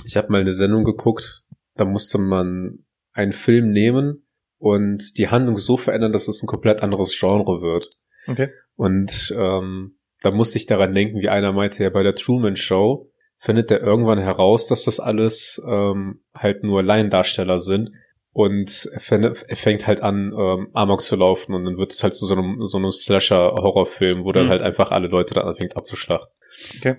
ich 0.05 0.17
habe 0.17 0.31
mal 0.31 0.41
eine 0.41 0.53
Sendung 0.53 0.85
geguckt, 0.85 1.43
da 1.75 1.85
musste 1.85 2.19
man 2.19 2.85
einen 3.13 3.33
Film 3.33 3.71
nehmen 3.71 4.24
und 4.65 5.19
die 5.19 5.29
Handlung 5.29 5.59
so 5.59 5.77
verändern, 5.77 6.13
dass 6.13 6.27
es 6.27 6.43
ein 6.43 6.47
komplett 6.47 6.83
anderes 6.83 7.15
Genre 7.21 7.61
wird. 7.61 7.91
Okay. 8.27 8.49
Und 8.77 9.31
ähm, 9.37 9.99
da 10.23 10.31
musste 10.31 10.57
ich 10.57 10.65
daran 10.65 10.95
denken, 10.95 11.21
wie 11.21 11.29
einer 11.29 11.53
meinte, 11.53 11.83
ja, 11.83 11.91
bei 11.91 12.03
der 12.03 12.15
Truman 12.15 12.57
Show 12.57 13.11
findet 13.37 13.71
er 13.71 13.83
irgendwann 13.83 14.21
heraus, 14.21 14.67
dass 14.67 14.85
das 14.85 15.01
alles 15.01 15.63
ähm, 15.69 16.25
halt 16.35 16.65
nur 16.65 16.83
Laiendarsteller 16.83 17.59
sind. 17.59 17.91
Und 18.33 18.89
er, 19.11 19.57
fängt 19.57 19.87
halt 19.87 20.01
an, 20.01 20.33
ähm, 20.35 20.71
Amok 20.73 21.03
zu 21.03 21.15
laufen 21.15 21.55
und 21.55 21.67
dann 21.67 21.77
wird 21.77 21.93
es 21.93 22.03
halt 22.03 22.15
zu 22.15 22.25
so 22.25 22.35
einem, 22.35 22.65
so 22.65 22.79
einem 22.79 22.91
Slasher-Horrorfilm, 22.91 24.25
wo 24.25 24.33
dann 24.33 24.47
Mhm. 24.47 24.51
halt 24.51 24.63
einfach 24.63 24.91
alle 24.93 25.09
Leute 25.09 25.35
dann 25.35 25.47
anfängt 25.47 25.77
abzuschlachten. 25.77 26.33
Okay. 26.79 26.97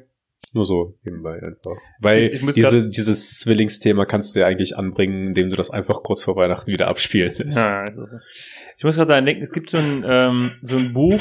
Nur 0.56 0.63
so 0.63 0.98
nebenbei 1.04 1.44
einfach. 1.44 1.76
Weil 2.00 2.28
Ich 2.28 2.41
muss 2.41 2.54
diese, 2.54 2.88
dieses 2.88 3.39
Zwillingsthema 3.39 4.06
kannst 4.06 4.34
du 4.34 4.39
ja 4.39 4.46
eigentlich 4.46 4.78
anbringen, 4.78 5.28
indem 5.28 5.50
du 5.50 5.58
das 5.58 5.70
einfach 5.70 6.02
kurz 6.02 6.24
vor 6.24 6.38
Weihnachten 6.38 6.72
wieder 6.72 6.88
abspielen 6.88 7.34
lässt. 7.38 7.58
Ja, 7.58 7.82
also, 7.82 8.06
ich 8.78 8.84
muss 8.86 8.96
gerade 8.96 9.10
daran 9.10 9.26
denken, 9.26 9.44
es 9.44 9.52
gibt 9.52 9.70
so 9.70 9.76
ein, 9.76 10.06
ähm, 10.08 10.52
so 10.62 10.78
ein 10.78 10.94
Buch, 10.94 11.20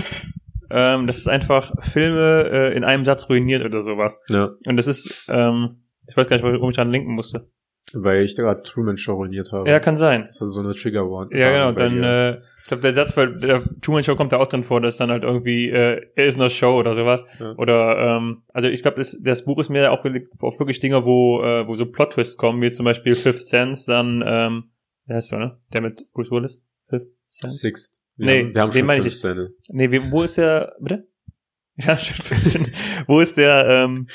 ähm, 0.70 1.08
das 1.08 1.18
ist 1.18 1.26
einfach 1.26 1.72
Filme 1.90 2.48
äh, 2.48 2.76
in 2.76 2.84
einem 2.84 3.04
Satz 3.04 3.28
ruiniert 3.28 3.64
oder 3.64 3.80
sowas. 3.80 4.20
Ja. 4.28 4.50
Und 4.66 4.76
das 4.76 4.86
ist, 4.86 5.26
ähm, 5.28 5.82
ich 6.06 6.16
weiß 6.16 6.28
gar 6.28 6.36
nicht, 6.36 6.44
warum 6.44 6.70
ich 6.70 6.76
dran 6.76 6.92
denken 6.92 7.12
musste. 7.12 7.50
Weil 7.92 8.22
ich 8.24 8.34
gerade 8.34 8.62
Truman 8.62 8.96
Show 8.96 9.14
ruiniert 9.14 9.52
habe. 9.52 9.68
Ja, 9.68 9.78
kann 9.78 9.96
sein. 9.96 10.22
Das 10.22 10.40
hat 10.40 10.48
so 10.48 10.60
eine 10.60 10.74
Trigger 10.74 11.08
Warning. 11.08 11.38
Ja, 11.38 11.52
genau. 11.52 11.72
Dann, 11.72 11.94
dir. 12.02 12.40
äh, 12.40 12.40
ich 12.62 12.68
glaube, 12.68 12.82
der 12.82 12.94
Satz 12.94 13.14
bei 13.14 13.26
der 13.26 13.62
Truman 13.82 14.02
Show 14.02 14.16
kommt 14.16 14.32
da 14.32 14.38
auch 14.38 14.46
drin 14.48 14.64
vor, 14.64 14.80
dass 14.80 14.96
dann 14.96 15.10
halt 15.10 15.22
irgendwie, 15.22 15.68
äh, 15.68 16.00
er 16.16 16.26
ist 16.26 16.34
in 16.34 16.40
der 16.40 16.48
Show 16.48 16.78
oder 16.78 16.94
sowas. 16.94 17.24
Ja. 17.38 17.52
Oder, 17.56 17.98
ähm, 18.16 18.42
also 18.52 18.68
ich 18.68 18.82
glaube, 18.82 18.96
das, 18.98 19.16
das 19.22 19.44
Buch 19.44 19.58
ist 19.58 19.68
mehr 19.68 19.92
aufgelegt 19.92 20.32
auf 20.40 20.58
wirklich 20.58 20.80
Dinge, 20.80 21.04
wo, 21.04 21.42
äh, 21.42 21.68
wo 21.68 21.74
so 21.74 21.86
Plot-Twists 21.86 22.36
kommen, 22.36 22.62
wie 22.62 22.70
zum 22.72 22.84
Beispiel 22.84 23.14
Fifth 23.14 23.48
Sense, 23.48 23.84
dann, 23.86 24.24
ähm, 24.26 24.64
wer 25.06 25.16
heißt 25.16 25.32
der, 25.32 25.38
ne? 25.38 25.58
Der 25.72 25.82
mit 25.82 26.06
Bruce 26.14 26.30
Willis? 26.30 26.64
Fifth 26.88 27.06
Sense? 27.26 27.58
Sixth. 27.58 27.94
Wir 28.16 28.26
Nee, 28.26 28.42
haben, 28.44 28.54
wir 28.54 28.60
haben 28.62 28.70
den 28.70 28.78
schon 28.78 28.86
meine 28.86 28.98
ich 29.00 29.04
nicht. 29.04 29.16
Szene. 29.18 29.50
Nee, 29.68 30.00
wo 30.10 30.22
ist 30.22 30.36
der, 30.38 30.74
bitte? 30.80 31.06
Ja, 31.76 31.96
schon 31.96 32.16
ein 32.30 32.40
bisschen. 32.42 32.72
wo 33.08 33.20
ist 33.20 33.36
der, 33.36 33.66
ähm, 33.68 34.06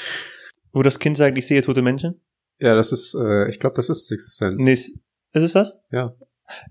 wo 0.72 0.82
das 0.82 0.98
Kind 1.00 1.18
sagt, 1.18 1.38
ich 1.38 1.46
sehe 1.46 1.62
tote 1.62 1.82
Menschen? 1.82 2.20
Ja, 2.60 2.76
das 2.76 2.92
ist, 2.92 3.16
äh, 3.16 3.50
ich 3.50 3.60
glaube, 3.60 3.76
das 3.76 3.90
ist 3.90 4.08
Sixth 4.08 4.34
Sense. 4.34 4.64
Nee, 4.64 4.74
ist 4.74 4.98
es 5.34 5.54
das? 5.54 5.80
Ja. 5.92 6.14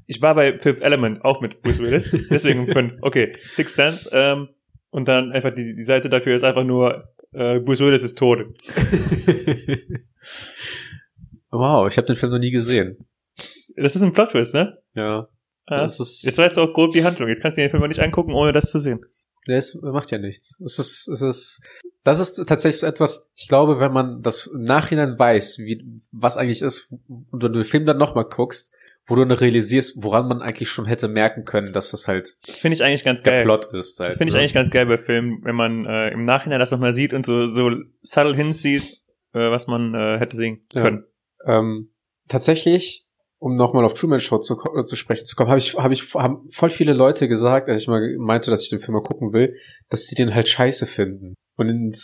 Ich 0.07 0.21
war 0.21 0.35
bei 0.35 0.59
Fifth 0.59 0.83
Element 0.83 1.25
auch 1.25 1.41
mit 1.41 1.63
Bruce 1.63 1.79
Willis, 1.79 2.11
deswegen 2.31 2.71
fünf. 2.73 2.95
Okay, 3.01 3.35
Sixth 3.39 3.77
Sense. 3.77 4.09
Ähm, 4.13 4.49
und 4.91 5.09
dann 5.09 5.33
einfach 5.33 5.55
die, 5.55 5.75
die 5.75 5.85
Seite 5.85 6.09
dafür 6.09 6.37
ist 6.37 6.45
einfach 6.45 6.65
nur 6.65 7.09
äh, 7.33 7.61
Bruce 7.61 7.81
Willis 7.81 8.03
ist 8.03 8.19
tot. 8.19 8.41
wow, 11.51 11.89
ich 11.89 11.97
habe 11.97 12.07
den 12.07 12.17
Film 12.17 12.33
noch 12.33 12.39
nie 12.39 12.51
gesehen. 12.51 13.07
Das 13.77 13.95
ist 13.95 14.03
ein 14.03 14.13
Plot 14.13 14.31
Twist, 14.33 14.55
ne? 14.55 14.79
Ja. 14.95 15.29
Ja. 15.69 15.83
Das 15.83 16.01
ist, 16.01 16.25
Jetzt 16.25 16.39
weißt 16.39 16.57
du 16.57 16.63
auch 16.63 16.73
grob 16.73 16.93
die 16.93 17.05
Handlung. 17.05 17.29
Jetzt 17.29 17.43
kannst 17.43 17.59
du 17.59 17.63
den 17.63 17.71
Film 17.71 17.81
mal 17.81 17.89
nicht 17.89 18.01
angucken, 18.01 18.33
ohne 18.33 18.53
das 18.53 18.71
zu 18.71 18.79
sehen. 18.79 19.01
Nee, 19.49 19.57
es 19.57 19.75
macht 19.81 20.11
ja 20.11 20.19
nichts. 20.19 20.61
Es 20.65 20.79
ist, 20.79 21.09
es 21.09 21.23
ist, 21.23 21.63
das 22.05 22.21
ist 22.21 22.35
tatsächlich 22.47 22.81
so 22.81 22.87
etwas, 22.87 23.27
ich 23.35 23.49
glaube, 23.49 23.81
wenn 23.81 23.93
man 23.93 24.23
das 24.23 24.47
im 24.47 24.63
Nachhinein 24.63 25.19
weiß, 25.19 25.59
wie, 25.61 25.85
was 26.13 26.37
eigentlich 26.37 26.61
ist, 26.61 26.93
und 27.09 27.43
du 27.43 27.49
den 27.49 27.65
Film 27.65 27.87
dann 27.87 27.97
nochmal 27.97 28.27
guckst, 28.27 28.73
wo 29.07 29.15
du 29.15 29.25
dann 29.25 29.39
realisierst, 29.39 30.03
woran 30.03 30.29
man 30.29 30.43
eigentlich 30.43 30.69
schon 30.69 30.85
hätte 30.85 31.09
merken 31.09 31.47
können, 31.47 31.73
dass 31.73 31.93
das 31.93 32.07
halt 32.09 32.35
Das 32.47 32.61
finde 32.61 32.75
ich 32.75 32.85
eigentlich 32.85 33.05
ganz 33.05 33.23
der 33.23 33.33
geil. 33.33 33.45
Plot 33.45 33.73
ist. 33.73 33.99
Halt, 34.01 34.11
Das 34.11 34.19
finde 34.19 34.29
ich 34.29 34.35
ne? 34.35 34.41
eigentlich 34.41 34.53
ganz 34.53 34.69
geil 34.71 34.85
bei 34.85 34.99
Filmen, 34.99 35.41
wenn 35.45 35.57
man 35.57 35.87
äh, 35.87 36.13
im 36.13 36.21
Nachhinein 36.21 36.59
das 36.61 36.71
nochmal 36.71 36.93
sieht 36.93 37.15
und 37.15 37.25
so, 37.25 37.55
so 37.55 37.71
subtle 38.03 38.35
hinsieht, 38.37 38.83
äh, 39.33 39.51
was 39.51 39.67
man 39.67 39.95
äh, 39.95 40.19
hätte 40.19 40.37
sehen 40.37 40.61
Ja. 40.75 40.83
können. 40.83 41.05
Ähm, 41.47 41.89
tatsächlich, 42.29 43.07
um 43.39 43.57
nochmal 43.57 43.85
auf 43.85 43.95
Truman 43.95 44.21
Show 44.21 44.39
zu, 44.39 44.57
ko- 44.57 44.83
zu 44.83 44.97
sprechen 44.97 45.25
zu 45.25 45.37
kommen, 45.37 45.49
habe 45.51 45.59
ich, 45.59 45.77
habe 45.77 45.95
ich, 45.95 46.15
haben 46.15 46.47
voll 46.53 46.71
viele 46.71 46.93
Leute 46.93 47.29
gesagt, 47.29 47.69
als 47.69 47.83
ich 47.83 47.89
mal 47.89 48.17
meinte, 48.19 48.51
dass 48.51 48.63
ich 48.65 48.71
den 48.71 48.81
Film 48.81 48.95
mal 48.95 49.03
gucken 49.03 49.33
will, 49.33 49.55
dass 49.89 50.05
sie 50.07 50.15
den 50.15 50.35
halt 50.35 50.49
scheiße 50.49 50.87
finden. 50.87 51.35
Und 51.57 51.97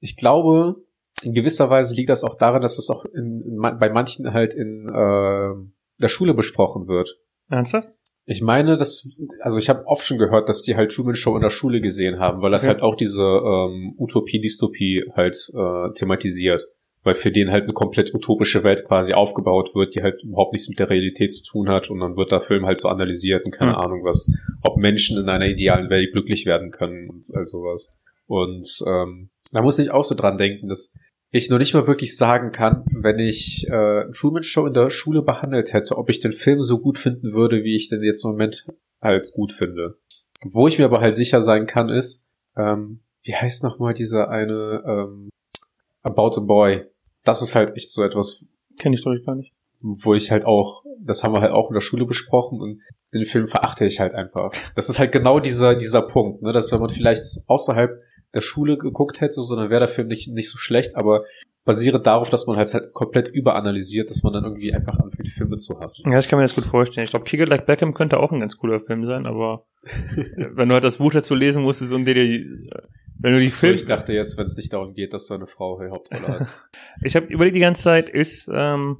ich 0.00 0.16
glaube, 0.16 0.76
in 1.22 1.32
gewisser 1.32 1.70
Weise 1.70 1.94
liegt 1.94 2.10
das 2.10 2.24
auch 2.24 2.36
daran, 2.36 2.62
dass 2.62 2.76
das 2.76 2.90
auch 2.90 3.04
in, 3.06 3.42
in, 3.46 3.58
bei 3.78 3.88
manchen 3.90 4.32
halt 4.32 4.54
in 4.54 4.88
äh, 4.88 5.54
der 6.02 6.08
Schule 6.08 6.34
besprochen 6.34 6.86
wird. 6.88 7.16
Ernsthaft? 7.48 7.88
Ich 8.26 8.40
meine, 8.40 8.76
dass, 8.78 9.06
also 9.40 9.58
ich 9.58 9.68
habe 9.68 9.86
oft 9.86 10.06
schon 10.06 10.16
gehört, 10.18 10.48
dass 10.48 10.62
die 10.62 10.76
halt 10.76 10.92
Truman 10.92 11.14
Show 11.14 11.36
in 11.36 11.42
der 11.42 11.50
Schule 11.50 11.80
gesehen 11.80 12.18
haben, 12.18 12.40
weil 12.40 12.50
das 12.50 12.62
Okay. 12.62 12.70
halt 12.72 12.82
auch 12.82 12.96
diese 12.96 13.22
ähm, 13.22 13.94
Utopie-Dystopie 13.98 15.04
halt 15.14 15.36
äh, 15.54 15.92
thematisiert. 15.92 16.66
Weil 17.04 17.14
für 17.14 17.30
den 17.30 17.50
halt 17.50 17.64
eine 17.64 17.72
komplett 17.74 18.14
utopische 18.14 18.64
Welt 18.64 18.84
quasi 18.86 19.12
aufgebaut 19.12 19.74
wird, 19.74 19.94
die 19.94 20.02
halt 20.02 20.22
überhaupt 20.22 20.52
nichts 20.52 20.68
mit 20.68 20.78
der 20.78 20.90
Realität 20.90 21.32
zu 21.32 21.44
tun 21.44 21.68
hat 21.68 21.90
und 21.90 22.00
dann 22.00 22.16
wird 22.16 22.32
der 22.32 22.40
Film 22.40 22.66
halt 22.66 22.78
so 22.78 22.88
analysiert 22.88 23.44
und 23.44 23.52
keine 23.52 23.72
Hm. 23.72 23.80
Ahnung 23.80 24.04
was, 24.04 24.30
ob 24.62 24.78
Menschen 24.78 25.18
in 25.18 25.28
einer 25.28 25.46
idealen 25.46 25.90
Welt 25.90 26.12
glücklich 26.12 26.46
werden 26.46 26.70
können 26.70 27.10
und 27.10 27.26
all 27.34 27.44
sowas. 27.44 27.94
Und 28.26 28.82
ähm, 28.86 29.28
da 29.52 29.62
muss 29.62 29.78
ich 29.78 29.90
auch 29.90 30.04
so 30.04 30.14
dran 30.14 30.38
denken, 30.38 30.68
dass 30.68 30.94
ich 31.30 31.50
noch 31.50 31.58
nicht 31.58 31.74
mal 31.74 31.86
wirklich 31.86 32.16
sagen 32.16 32.52
kann, 32.52 32.84
wenn 32.92 33.18
ich 33.18 33.66
äh, 33.68 34.04
Truman 34.12 34.42
Show 34.42 34.66
in 34.66 34.72
der 34.72 34.88
Schule 34.90 35.20
behandelt 35.20 35.72
hätte, 35.72 35.98
ob 35.98 36.08
ich 36.08 36.20
den 36.20 36.32
Film 36.32 36.62
so 36.62 36.78
gut 36.78 36.98
finden 36.98 37.32
würde, 37.32 37.64
wie 37.64 37.74
ich 37.74 37.88
den 37.88 38.02
jetzt 38.02 38.24
im 38.24 38.30
Moment 38.30 38.66
halt 39.02 39.32
gut 39.32 39.52
finde. 39.52 39.98
Wo 40.44 40.68
ich 40.68 40.78
mir 40.78 40.84
aber 40.84 41.00
halt 41.00 41.14
sicher 41.14 41.42
sein 41.42 41.66
kann, 41.66 41.88
ist, 41.88 42.24
ähm, 42.56 43.00
wie 43.22 43.34
heißt 43.34 43.64
nochmal 43.64 43.94
dieser 43.94 44.30
eine 44.30 44.82
ähm, 44.86 45.30
About 46.02 46.38
a 46.38 46.40
Boy? 46.40 46.84
Das 47.24 47.42
ist 47.42 47.54
halt 47.54 47.76
echt 47.76 47.90
so 47.90 48.02
etwas, 48.02 48.44
Kenne 48.78 48.96
ich 48.96 49.04
doch 49.04 49.14
gar 49.24 49.34
nicht. 49.36 49.52
wo 49.80 50.14
ich 50.14 50.30
halt 50.30 50.44
auch, 50.44 50.82
das 51.00 51.22
haben 51.22 51.34
wir 51.34 51.40
halt 51.40 51.52
auch 51.52 51.68
in 51.70 51.74
der 51.74 51.80
Schule 51.80 52.06
besprochen 52.06 52.60
und 52.60 52.80
den 53.12 53.26
Film 53.26 53.46
verachte 53.46 53.86
ich 53.86 54.00
halt 54.00 54.14
einfach. 54.14 54.52
Das 54.74 54.88
ist 54.88 54.98
halt 54.98 55.12
genau 55.12 55.40
dieser, 55.40 55.76
dieser 55.76 56.02
Punkt, 56.02 56.42
ne, 56.42 56.52
dass 56.52 56.72
wenn 56.72 56.80
man 56.80 56.88
vielleicht 56.90 57.22
außerhalb 57.46 58.02
der 58.34 58.40
Schule 58.40 58.76
geguckt 58.76 59.20
hätte, 59.20 59.40
so, 59.42 59.54
dann 59.56 59.70
wäre 59.70 59.80
der 59.80 59.88
Film 59.88 60.08
nicht, 60.08 60.28
nicht 60.28 60.50
so 60.50 60.58
schlecht, 60.58 60.96
aber 60.96 61.24
basierend 61.64 62.06
darauf, 62.06 62.28
dass 62.30 62.46
man 62.46 62.56
halt, 62.56 62.72
halt 62.74 62.92
komplett 62.92 63.28
überanalysiert, 63.28 64.10
dass 64.10 64.22
man 64.22 64.32
dann 64.32 64.44
irgendwie 64.44 64.74
einfach 64.74 64.98
anfängt, 64.98 65.28
Filme 65.28 65.56
zu 65.56 65.78
hassen. 65.80 66.10
Ja, 66.10 66.18
ich 66.18 66.28
kann 66.28 66.38
mir 66.38 66.44
das 66.44 66.54
gut 66.54 66.64
vorstellen. 66.64 67.04
Ich 67.04 67.10
glaube, 67.10 67.24
Kick 67.24 67.40
It 67.40 67.48
Like 67.48 67.64
Beckham 67.64 67.94
könnte 67.94 68.18
auch 68.18 68.32
ein 68.32 68.40
ganz 68.40 68.58
cooler 68.58 68.80
Film 68.80 69.06
sein, 69.06 69.26
aber 69.26 69.64
äh, 69.84 70.48
wenn 70.52 70.68
du 70.68 70.74
halt 70.74 70.84
das 70.84 70.98
Buch 70.98 71.12
dazu 71.12 71.34
lesen 71.34 71.62
musstest 71.62 71.92
und 71.92 72.04
dir 72.04 72.14
die, 72.14 72.40
äh, 72.70 72.82
wenn 73.24 73.32
du 73.32 73.40
die 73.40 73.48
So, 73.48 73.60
Film, 73.60 73.74
ich 73.74 73.86
dachte 73.86 74.12
jetzt, 74.12 74.36
wenn 74.36 74.44
es 74.44 74.56
nicht 74.56 74.72
darum 74.72 74.92
geht, 74.92 75.14
dass 75.14 75.26
da 75.26 75.34
eine 75.34 75.46
Frau 75.46 75.80
die 75.80 75.90
Hauptrolle 75.90 76.28
hat. 76.28 76.48
ich 77.02 77.16
habe 77.16 77.26
überlegt 77.26 77.56
die 77.56 77.60
ganze 77.60 77.82
Zeit, 77.82 78.10
ist 78.10 78.50
ähm, 78.52 78.98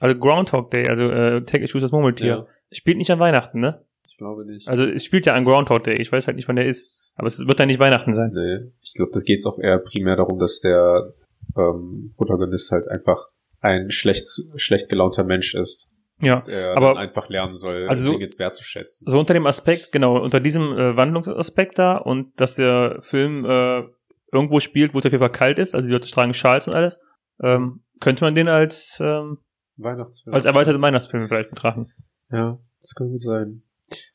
also 0.00 0.18
Groundhog 0.18 0.70
Day, 0.70 0.88
also 0.88 1.10
äh, 1.10 1.44
Take 1.44 1.62
Issues 1.62 1.82
das 1.82 1.92
Murmeltier, 1.92 2.26
ja, 2.26 2.46
spielt 2.72 2.96
nicht 2.96 3.10
an 3.10 3.18
Weihnachten, 3.18 3.60
ne? 3.60 3.84
ich 4.08 4.16
glaube 4.16 4.46
nicht. 4.46 4.66
Also 4.66 4.86
es 4.86 5.04
spielt 5.04 5.26
ja 5.26 5.34
an 5.34 5.44
Groundhog 5.44 5.84
Day. 5.84 5.94
Ich 5.98 6.10
weiß 6.10 6.26
halt 6.26 6.36
nicht, 6.36 6.48
wann 6.48 6.56
der 6.56 6.66
ist, 6.66 7.12
aber 7.18 7.26
es 7.26 7.38
wird 7.38 7.60
dann 7.60 7.66
nicht 7.66 7.78
Weihnachten 7.78 8.14
sein. 8.14 8.30
Nee, 8.32 8.72
ich 8.80 8.94
glaube, 8.94 9.10
das 9.12 9.24
geht 9.24 9.44
auch 9.44 9.58
eher 9.58 9.78
primär 9.78 10.16
darum, 10.16 10.38
dass 10.38 10.60
der 10.60 11.12
ähm, 11.54 12.14
Protagonist 12.16 12.72
halt 12.72 12.88
einfach 12.88 13.28
ein 13.60 13.90
schlecht, 13.90 14.26
schlecht 14.56 14.88
gelaunter 14.88 15.24
Mensch 15.24 15.54
ist, 15.54 15.90
Ja. 16.20 16.40
der 16.40 16.76
Aber- 16.76 16.96
einfach 16.98 17.28
lernen 17.28 17.54
soll, 17.54 17.86
Also 17.88 18.04
so- 18.12 18.18
Dinge 18.18 18.28
wertzuschätzen. 18.38 19.06
So 19.08 19.18
unter 19.18 19.34
dem 19.34 19.46
Aspekt, 19.46 19.92
genau, 19.92 20.18
unter 20.18 20.40
diesem 20.40 20.72
äh, 20.72 20.96
Wandlungsaspekt 20.96 21.78
da 21.78 21.96
und 21.98 22.32
dass 22.40 22.54
der 22.54 22.98
Film 23.02 23.44
äh, 23.44 23.82
irgendwo 24.32 24.60
spielt, 24.60 24.94
wo 24.94 24.98
es 24.98 25.04
auf 25.06 25.12
jeden 25.12 25.20
Fall 25.22 25.30
kalt 25.32 25.58
ist, 25.58 25.74
also 25.74 25.86
die 25.86 25.92
Leute 25.92 26.10
tragen 26.10 26.32
Schals 26.34 26.66
und 26.66 26.74
alles, 26.74 26.98
ähm, 27.42 27.80
könnte 28.00 28.24
man 28.24 28.34
den 28.34 28.48
als, 28.48 28.98
ähm, 29.00 29.38
Weihnachtsfilm. 29.76 30.34
als 30.34 30.44
erweiterte 30.46 30.80
Weihnachtsfilm 30.80 31.28
vielleicht 31.28 31.50
betrachten. 31.50 31.92
Ja, 32.30 32.58
das 32.80 32.94
kann 32.94 33.10
gut 33.10 33.20
sein. 33.20 33.62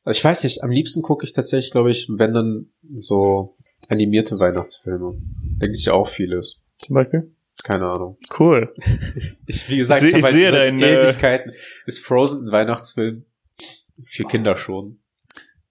Also 0.03 0.17
ich 0.17 0.23
weiß 0.23 0.43
nicht, 0.43 0.63
am 0.63 0.71
liebsten 0.71 1.01
gucke 1.03 1.23
ich 1.23 1.33
tatsächlich, 1.33 1.71
glaube 1.71 1.91
ich, 1.91 2.07
wenn 2.09 2.33
dann 2.33 2.71
so 2.93 3.49
animierte 3.87 4.37
Weihnachtsfilme. 4.39 5.13
Da 5.59 5.65
gibt 5.67 5.75
es 5.77 5.85
ja 5.85 5.93
auch 5.93 6.07
vieles. 6.09 6.65
Zum 6.77 6.95
Beispiel. 6.95 7.31
Keine 7.63 7.85
Ahnung. 7.87 8.17
Cool. 8.39 8.73
Ich, 9.45 9.69
wie 9.69 9.77
gesagt, 9.77 10.01
Ich 10.03 10.09
ich, 10.09 10.13
habe 10.13 10.19
ich 10.19 10.25
halt 10.25 10.35
sehe 10.35 10.49
seit 10.51 10.67
dein, 10.67 10.79
Ewigkeiten. 10.79 11.51
Ist 11.85 12.05
Frozen 12.05 12.47
ein 12.47 12.51
Weihnachtsfilm? 12.51 13.25
Für 14.05 14.23
Kinder 14.23 14.55
schon. 14.55 14.99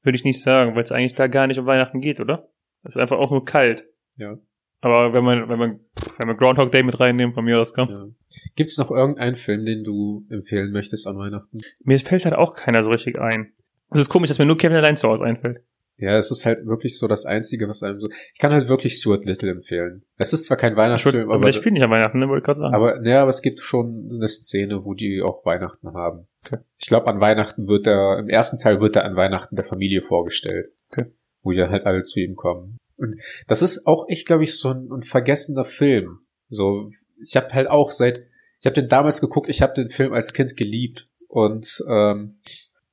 Würde 0.02 0.16
ich 0.16 0.24
nicht 0.24 0.42
sagen, 0.42 0.74
weil 0.74 0.82
es 0.82 0.92
eigentlich 0.92 1.14
da 1.14 1.28
gar 1.28 1.46
nicht 1.46 1.58
um 1.58 1.66
Weihnachten 1.66 2.00
geht, 2.00 2.20
oder? 2.20 2.48
Es 2.82 2.96
ist 2.96 3.00
einfach 3.00 3.16
auch 3.16 3.30
nur 3.30 3.44
kalt. 3.44 3.84
Ja. 4.16 4.38
Aber 4.82 5.12
wenn 5.12 5.24
man, 5.24 5.48
wenn 5.48 5.58
man, 5.58 5.80
wenn 6.18 6.28
man 6.28 6.36
Groundhog 6.36 6.72
Day 6.72 6.82
mit 6.82 7.00
reinnehmen, 7.00 7.34
von 7.34 7.44
mir 7.44 7.58
aus 7.58 7.74
kommt. 7.74 7.90
ja. 7.90 8.06
Gibt 8.54 8.70
es 8.70 8.78
noch 8.78 8.90
irgendeinen 8.90 9.36
Film, 9.36 9.64
den 9.64 9.84
du 9.84 10.26
empfehlen 10.30 10.72
möchtest 10.72 11.06
an 11.06 11.18
Weihnachten? 11.18 11.58
Mir 11.82 11.98
fällt 11.98 12.24
halt 12.24 12.34
auch 12.34 12.54
keiner 12.54 12.82
so 12.82 12.90
richtig 12.90 13.18
ein. 13.18 13.52
Es 13.90 14.00
ist 14.00 14.08
komisch, 14.08 14.28
dass 14.28 14.38
mir 14.38 14.46
nur 14.46 14.56
Kevin 14.56 14.76
allein 14.76 14.96
zu 14.96 15.08
Hause 15.08 15.24
einfällt. 15.24 15.62
Ja, 16.00 16.16
es 16.16 16.30
ist 16.30 16.46
halt 16.46 16.66
wirklich 16.66 16.98
so 16.98 17.08
das 17.08 17.26
Einzige, 17.26 17.68
was 17.68 17.82
einem 17.82 18.00
so. 18.00 18.08
Ich 18.32 18.38
kann 18.38 18.52
halt 18.52 18.68
wirklich 18.68 18.96
Stuart 18.96 19.24
Little 19.26 19.50
empfehlen. 19.50 20.02
Es 20.16 20.32
ist 20.32 20.46
zwar 20.46 20.56
kein 20.56 20.72
Ich 20.72 20.78
Weihnachtsfilm, 20.78 21.24
aber 21.24 21.34
aber, 21.34 21.44
der 21.44 21.52
spielt 21.52 21.74
nicht 21.74 21.82
an 21.82 21.90
Weihnachten, 21.90 22.18
ne, 22.18 22.28
wollte 22.28 22.40
ich 22.40 22.46
gerade 22.46 22.60
sagen. 22.60 22.74
aber, 22.74 23.00
ne, 23.00 23.18
aber 23.18 23.28
es 23.28 23.42
gibt 23.42 23.60
schon 23.60 24.08
eine 24.10 24.26
Szene, 24.26 24.84
wo 24.84 24.94
die 24.94 25.20
auch 25.20 25.44
Weihnachten 25.44 25.92
haben. 25.92 26.26
Okay. 26.46 26.58
Ich 26.78 26.86
glaube, 26.86 27.06
an 27.08 27.20
Weihnachten 27.20 27.68
wird 27.68 27.86
er, 27.86 28.18
im 28.18 28.30
ersten 28.30 28.58
Teil 28.58 28.80
wird 28.80 28.96
er 28.96 29.04
an 29.04 29.14
Weihnachten 29.16 29.56
der 29.56 29.66
Familie 29.66 30.02
vorgestellt. 30.02 30.68
Okay. 30.90 31.12
Wo 31.42 31.50
die 31.52 31.58
dann 31.58 31.70
halt 31.70 31.84
alle 31.84 32.00
zu 32.00 32.18
ihm 32.18 32.34
kommen. 32.34 32.78
Und 32.96 33.20
das 33.46 33.62
ist 33.62 33.86
auch 33.86 34.06
echt, 34.08 34.26
glaube 34.26 34.44
ich, 34.44 34.58
so 34.58 34.70
ein, 34.70 34.88
ein 34.90 35.02
vergessener 35.02 35.64
Film. 35.64 36.20
So, 36.48 36.90
ich 37.22 37.36
habe 37.36 37.48
halt 37.50 37.68
auch 37.68 37.90
seit, 37.90 38.20
ich 38.60 38.66
habe 38.66 38.74
den 38.74 38.88
damals 38.88 39.20
geguckt, 39.20 39.48
ich 39.48 39.62
habe 39.62 39.74
den 39.74 39.90
Film 39.90 40.12
als 40.12 40.32
Kind 40.32 40.56
geliebt 40.56 41.08
und 41.28 41.82
ähm, 41.88 42.40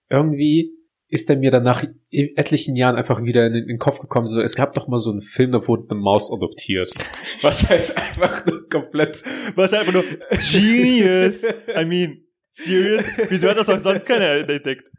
irgendwie 0.09 0.76
ist 1.09 1.29
er 1.29 1.37
mir 1.37 1.51
dann 1.51 1.63
nach 1.63 1.83
etlichen 2.11 2.75
Jahren 2.75 2.95
einfach 2.95 3.23
wieder 3.23 3.47
in 3.47 3.53
den, 3.53 3.63
in 3.63 3.67
den 3.69 3.79
Kopf 3.79 3.99
gekommen. 3.99 4.27
So, 4.27 4.41
es 4.41 4.55
gab 4.55 4.73
doch 4.73 4.87
mal 4.87 4.99
so 4.99 5.11
einen 5.11 5.21
Film, 5.21 5.51
da 5.51 5.65
wurde 5.67 5.89
eine 5.89 5.99
Maus 5.99 6.31
adoptiert. 6.31 6.91
Was 7.41 7.69
halt 7.69 7.95
einfach 7.95 8.45
nur 8.45 8.67
komplett. 8.69 9.23
Was 9.55 9.73
einfach 9.73 9.93
nur 9.93 10.03
genius. 10.51 11.41
I 11.43 11.85
mean, 11.85 12.23
serious? 12.49 13.05
Wieso 13.29 13.49
hat 13.49 13.57
das 13.57 13.67
doch 13.67 13.79
sonst 13.79 14.05
keiner 14.05 14.49
entdeckt? 14.49 14.89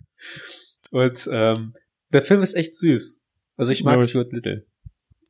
Und 0.91 1.29
ähm, 1.31 1.75
der 2.13 2.23
Film 2.23 2.43
ist 2.43 2.55
echt 2.55 2.75
süß. 2.75 3.21
Also 3.57 3.73
ich 3.73 3.85
mag 3.85 4.03
ich. 4.03 4.11
Stuart 4.11 4.33
Little. 4.33 4.65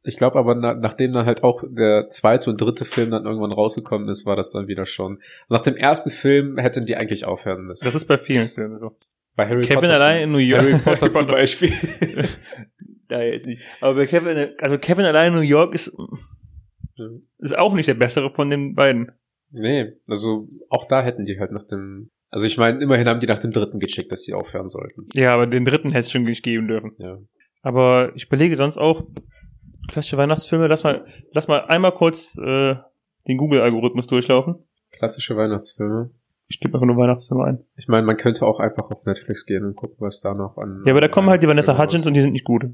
Ich 0.04 0.16
glaube 0.16 0.38
aber, 0.38 0.54
na, 0.54 0.74
nachdem 0.74 1.12
dann 1.12 1.26
halt 1.26 1.42
auch 1.42 1.64
der 1.68 2.08
zweite 2.08 2.50
und 2.50 2.60
dritte 2.60 2.84
Film 2.84 3.10
dann 3.10 3.26
irgendwann 3.26 3.52
rausgekommen 3.52 4.08
ist, 4.08 4.26
war 4.26 4.36
das 4.36 4.52
dann 4.52 4.68
wieder 4.68 4.86
schon. 4.86 5.20
Nach 5.48 5.60
dem 5.60 5.76
ersten 5.76 6.10
Film 6.10 6.56
hätten 6.56 6.86
die 6.86 6.96
eigentlich 6.96 7.26
aufhören 7.26 7.64
müssen. 7.64 7.84
Das 7.84 7.96
ist 7.96 8.06
bei 8.06 8.16
vielen 8.16 8.48
Filmen 8.48 8.78
so. 8.78 8.96
Bei 9.38 9.46
Harry 9.46 9.60
Kevin 9.60 9.82
Potter 9.82 9.94
allein 9.94 10.22
in 10.24 10.32
New 10.32 10.38
York. 10.38 10.62
Harry 10.62 10.80
Potter 10.80 11.12
zum 11.12 11.28
Beispiel. 11.28 11.70
da 13.08 13.22
jetzt 13.22 13.46
nicht. 13.46 13.62
Aber 13.80 13.94
bei 13.94 14.06
Kevin, 14.06 14.50
also 14.58 14.78
Kevin 14.78 15.04
allein 15.04 15.32
in 15.32 15.38
New 15.38 15.44
York 15.44 15.74
ist, 15.74 15.96
ist 17.38 17.56
auch 17.56 17.72
nicht 17.72 17.86
der 17.86 17.94
bessere 17.94 18.30
von 18.34 18.50
den 18.50 18.74
beiden. 18.74 19.12
Nee, 19.52 19.92
also 20.08 20.48
auch 20.70 20.88
da 20.88 21.04
hätten 21.04 21.24
die 21.24 21.38
halt 21.38 21.52
nach 21.52 21.62
dem. 21.62 22.10
Also 22.30 22.46
ich 22.46 22.58
meine, 22.58 22.82
immerhin 22.82 23.06
haben 23.06 23.20
die 23.20 23.28
nach 23.28 23.38
dem 23.38 23.52
dritten 23.52 23.78
gecheckt, 23.78 24.10
dass 24.10 24.24
sie 24.24 24.34
aufhören 24.34 24.66
sollten. 24.66 25.06
Ja, 25.14 25.34
aber 25.34 25.46
den 25.46 25.64
dritten 25.64 25.90
hätte 25.90 26.00
es 26.00 26.10
schon 26.10 26.24
nicht 26.24 26.42
geben 26.42 26.66
dürfen. 26.66 26.96
Ja. 26.98 27.18
Aber 27.62 28.10
ich 28.16 28.26
überlege 28.26 28.56
sonst 28.56 28.76
auch, 28.76 29.06
klassische 29.86 30.16
Weihnachtsfilme, 30.16 30.66
lass 30.66 30.82
mal, 30.82 31.06
lass 31.30 31.46
mal 31.46 31.60
einmal 31.60 31.92
kurz 31.92 32.36
äh, 32.38 32.74
den 33.28 33.38
Google-Algorithmus 33.38 34.08
durchlaufen. 34.08 34.56
Klassische 34.90 35.36
Weihnachtsfilme. 35.36 36.10
Ich 36.48 36.60
gebe 36.60 36.74
einfach 36.74 36.86
nur 36.86 36.96
Weihnachtsfilme 36.96 37.44
ein. 37.44 37.64
Ich 37.76 37.88
meine, 37.88 38.06
man 38.06 38.16
könnte 38.16 38.46
auch 38.46 38.58
einfach 38.58 38.90
auf 38.90 39.04
Netflix 39.04 39.44
gehen 39.44 39.64
und 39.64 39.76
gucken, 39.76 39.96
was 40.00 40.20
da 40.20 40.34
noch 40.34 40.56
an. 40.56 40.82
Ja, 40.86 40.92
aber 40.92 41.00
da 41.00 41.08
kommen 41.08 41.28
halt 41.28 41.42
die 41.42 41.48
Vanessa 41.48 41.78
Hudgens 41.78 42.06
und 42.06 42.14
die 42.14 42.22
sind 42.22 42.32
nicht 42.32 42.44
gut. 42.44 42.64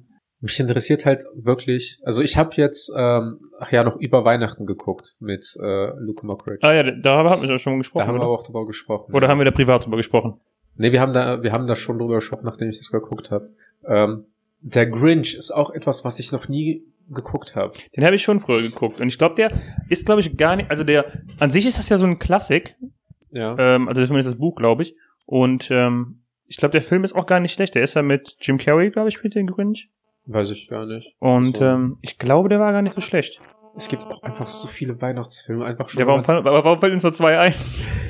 Mich 0.41 0.61
interessiert 0.61 1.07
halt 1.07 1.25
wirklich, 1.35 2.01
also 2.05 2.23
ich 2.23 2.37
habe 2.37 2.51
jetzt 2.57 2.93
ähm, 2.97 3.41
ach 3.59 3.73
ja 3.73 3.83
noch 3.83 3.97
über 3.97 4.25
Weihnachten 4.25 4.67
geguckt 4.67 5.17
mit 5.19 5.57
äh, 5.61 5.91
Luke 5.99 6.27
Mockridge. 6.27 6.67
Ah 6.67 6.75
ja, 6.75 6.83
da 6.83 7.25
haben 7.25 7.43
wir 7.43 7.49
ja 7.49 7.59
schon 7.59 7.75
da 7.75 7.79
gesprochen. 7.79 8.07
haben 8.07 8.15
wir 8.15 8.21
oder? 8.21 8.27
aber 8.27 8.35
auch 8.35 8.45
drüber 8.45 8.67
gesprochen. 8.67 9.15
oder 9.15 9.29
haben 9.29 9.39
wir 9.39 9.45
da 9.45 9.51
privat 9.51 9.87
drüber 9.87 9.97
gesprochen? 9.97 10.41
Nee, 10.77 10.93
wir 10.93 11.01
haben 11.01 11.13
da, 11.13 11.43
wir 11.43 11.53
haben 11.53 11.67
da 11.67 11.77
schon 11.77 11.99
drüber 11.99 12.17
gesprochen, 12.17 12.45
nachdem 12.45 12.69
ich 12.69 12.79
das 12.79 12.91
geguckt 12.91 13.31
habe. 13.31 13.51
Ähm, 13.87 14.27
der 14.61 14.87
Grinch 14.87 15.35
ist 15.35 15.51
auch 15.51 15.71
etwas, 15.71 16.05
was 16.05 16.19
ich 16.19 16.33
noch 16.33 16.49
nie 16.49 16.85
geguckt 17.09 17.55
habe. 17.55 17.75
Den 17.97 18.05
habe 18.05 18.17
ich 18.17 18.23
schon 18.23 18.41
früher 18.41 18.63
geguckt. 18.63 19.01
Und 19.01 19.09
ich 19.09 19.19
glaube, 19.19 19.35
der 19.35 19.53
ist, 19.89 20.07
glaube 20.07 20.21
ich, 20.21 20.37
gar 20.37 20.57
nicht, 20.57 20.71
also 20.71 20.85
der, 20.85 21.07
an 21.39 21.51
sich 21.51 21.67
ist 21.67 21.79
das 21.79 21.89
ja 21.89 21.99
so 21.99 22.07
ein 22.07 22.19
Klassik, 22.19 22.77
Ja. 23.35 23.57
ähm, 23.59 23.89
also 23.89 24.03
zumindest 24.05 24.31
das 24.31 24.39
Buch, 24.39 24.55
glaube 24.57 24.83
ich. 24.83 24.95
Und 25.27 25.71
ähm, 25.71 26.23
ich 26.47 26.57
glaube, 26.57 26.73
der 26.73 26.83
Film 26.83 27.05
ist 27.05 27.15
auch 27.15 27.27
gar 27.27 27.41
nicht 27.41 27.53
schlecht. 27.53 27.75
Der 27.75 27.83
ist 27.83 27.95
ja 27.95 28.03
mit 28.03 28.37
Jim 28.41 28.59
Carrey, 28.59 28.91
glaube 28.91 29.09
ich, 29.09 29.15
spielt 29.17 29.35
den 29.35 29.47
Grinch. 29.47 29.91
Weiß 30.27 30.51
ich 30.51 30.69
gar 30.69 30.87
nicht. 30.87 31.15
Und 31.19 31.57
So. 31.59 31.65
ähm, 31.65 31.99
ich 32.03 32.19
glaube, 32.19 32.49
der 32.49 32.61
war 32.61 32.73
gar 32.73 32.83
nicht 32.83 32.95
so 32.95 33.01
schlecht. 33.01 33.41
Es 33.77 33.89
gibt 33.89 34.05
auch 34.05 34.23
einfach 34.23 34.47
so 34.49 34.69
viele 34.69 35.01
Weihnachtsfilme, 35.03 35.65
einfach 35.65 35.89
schon. 35.89 36.01
Ja, 36.01 36.07
warum, 36.07 36.21
mal- 36.21 36.25
fallen- 36.25 36.45
warum 36.45 36.81
fällt 36.81 36.93
uns 36.93 37.03
nur 37.03 37.13
zwei 37.13 37.39
ein? 37.39 37.55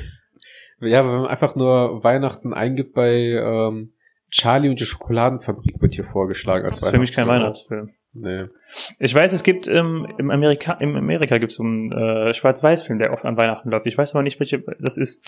ja, 0.81 1.03
wenn 1.03 1.11
man 1.21 1.27
einfach 1.27 1.55
nur 1.55 2.03
Weihnachten 2.03 2.53
eingibt 2.53 2.93
bei 2.93 3.11
ähm, 3.31 3.93
Charlie 4.29 4.69
und 4.69 4.79
die 4.79 4.85
Schokoladenfabrik 4.85 5.81
wird 5.81 5.95
hier 5.95 6.03
vorgeschlagen 6.05 6.65
als 6.65 6.75
Das 6.75 6.83
ist 6.83 6.91
für 6.93 6.99
mich 6.99 7.13
kein 7.13 7.27
Weihnachtsfilm. 7.27 7.91
Nee. 8.17 8.45
Ich 8.99 9.13
weiß, 9.13 9.33
es 9.33 9.43
gibt 9.43 9.67
ähm, 9.67 10.07
im 10.17 10.31
Amerika, 10.31 10.73
im 10.79 10.95
Amerika 10.95 11.37
gibt 11.37 11.51
es 11.51 11.57
so 11.57 11.63
einen 11.63 11.91
äh, 11.91 12.33
Schwarz-Weiß-Film, 12.33 12.97
der 12.99 13.11
oft 13.11 13.25
an 13.25 13.35
Weihnachten 13.35 13.69
läuft. 13.69 13.85
Ich 13.87 13.97
weiß 13.97 14.13
aber 14.15 14.23
nicht, 14.23 14.39
welche 14.39 14.63
das 14.79 14.95
ist. 14.95 15.21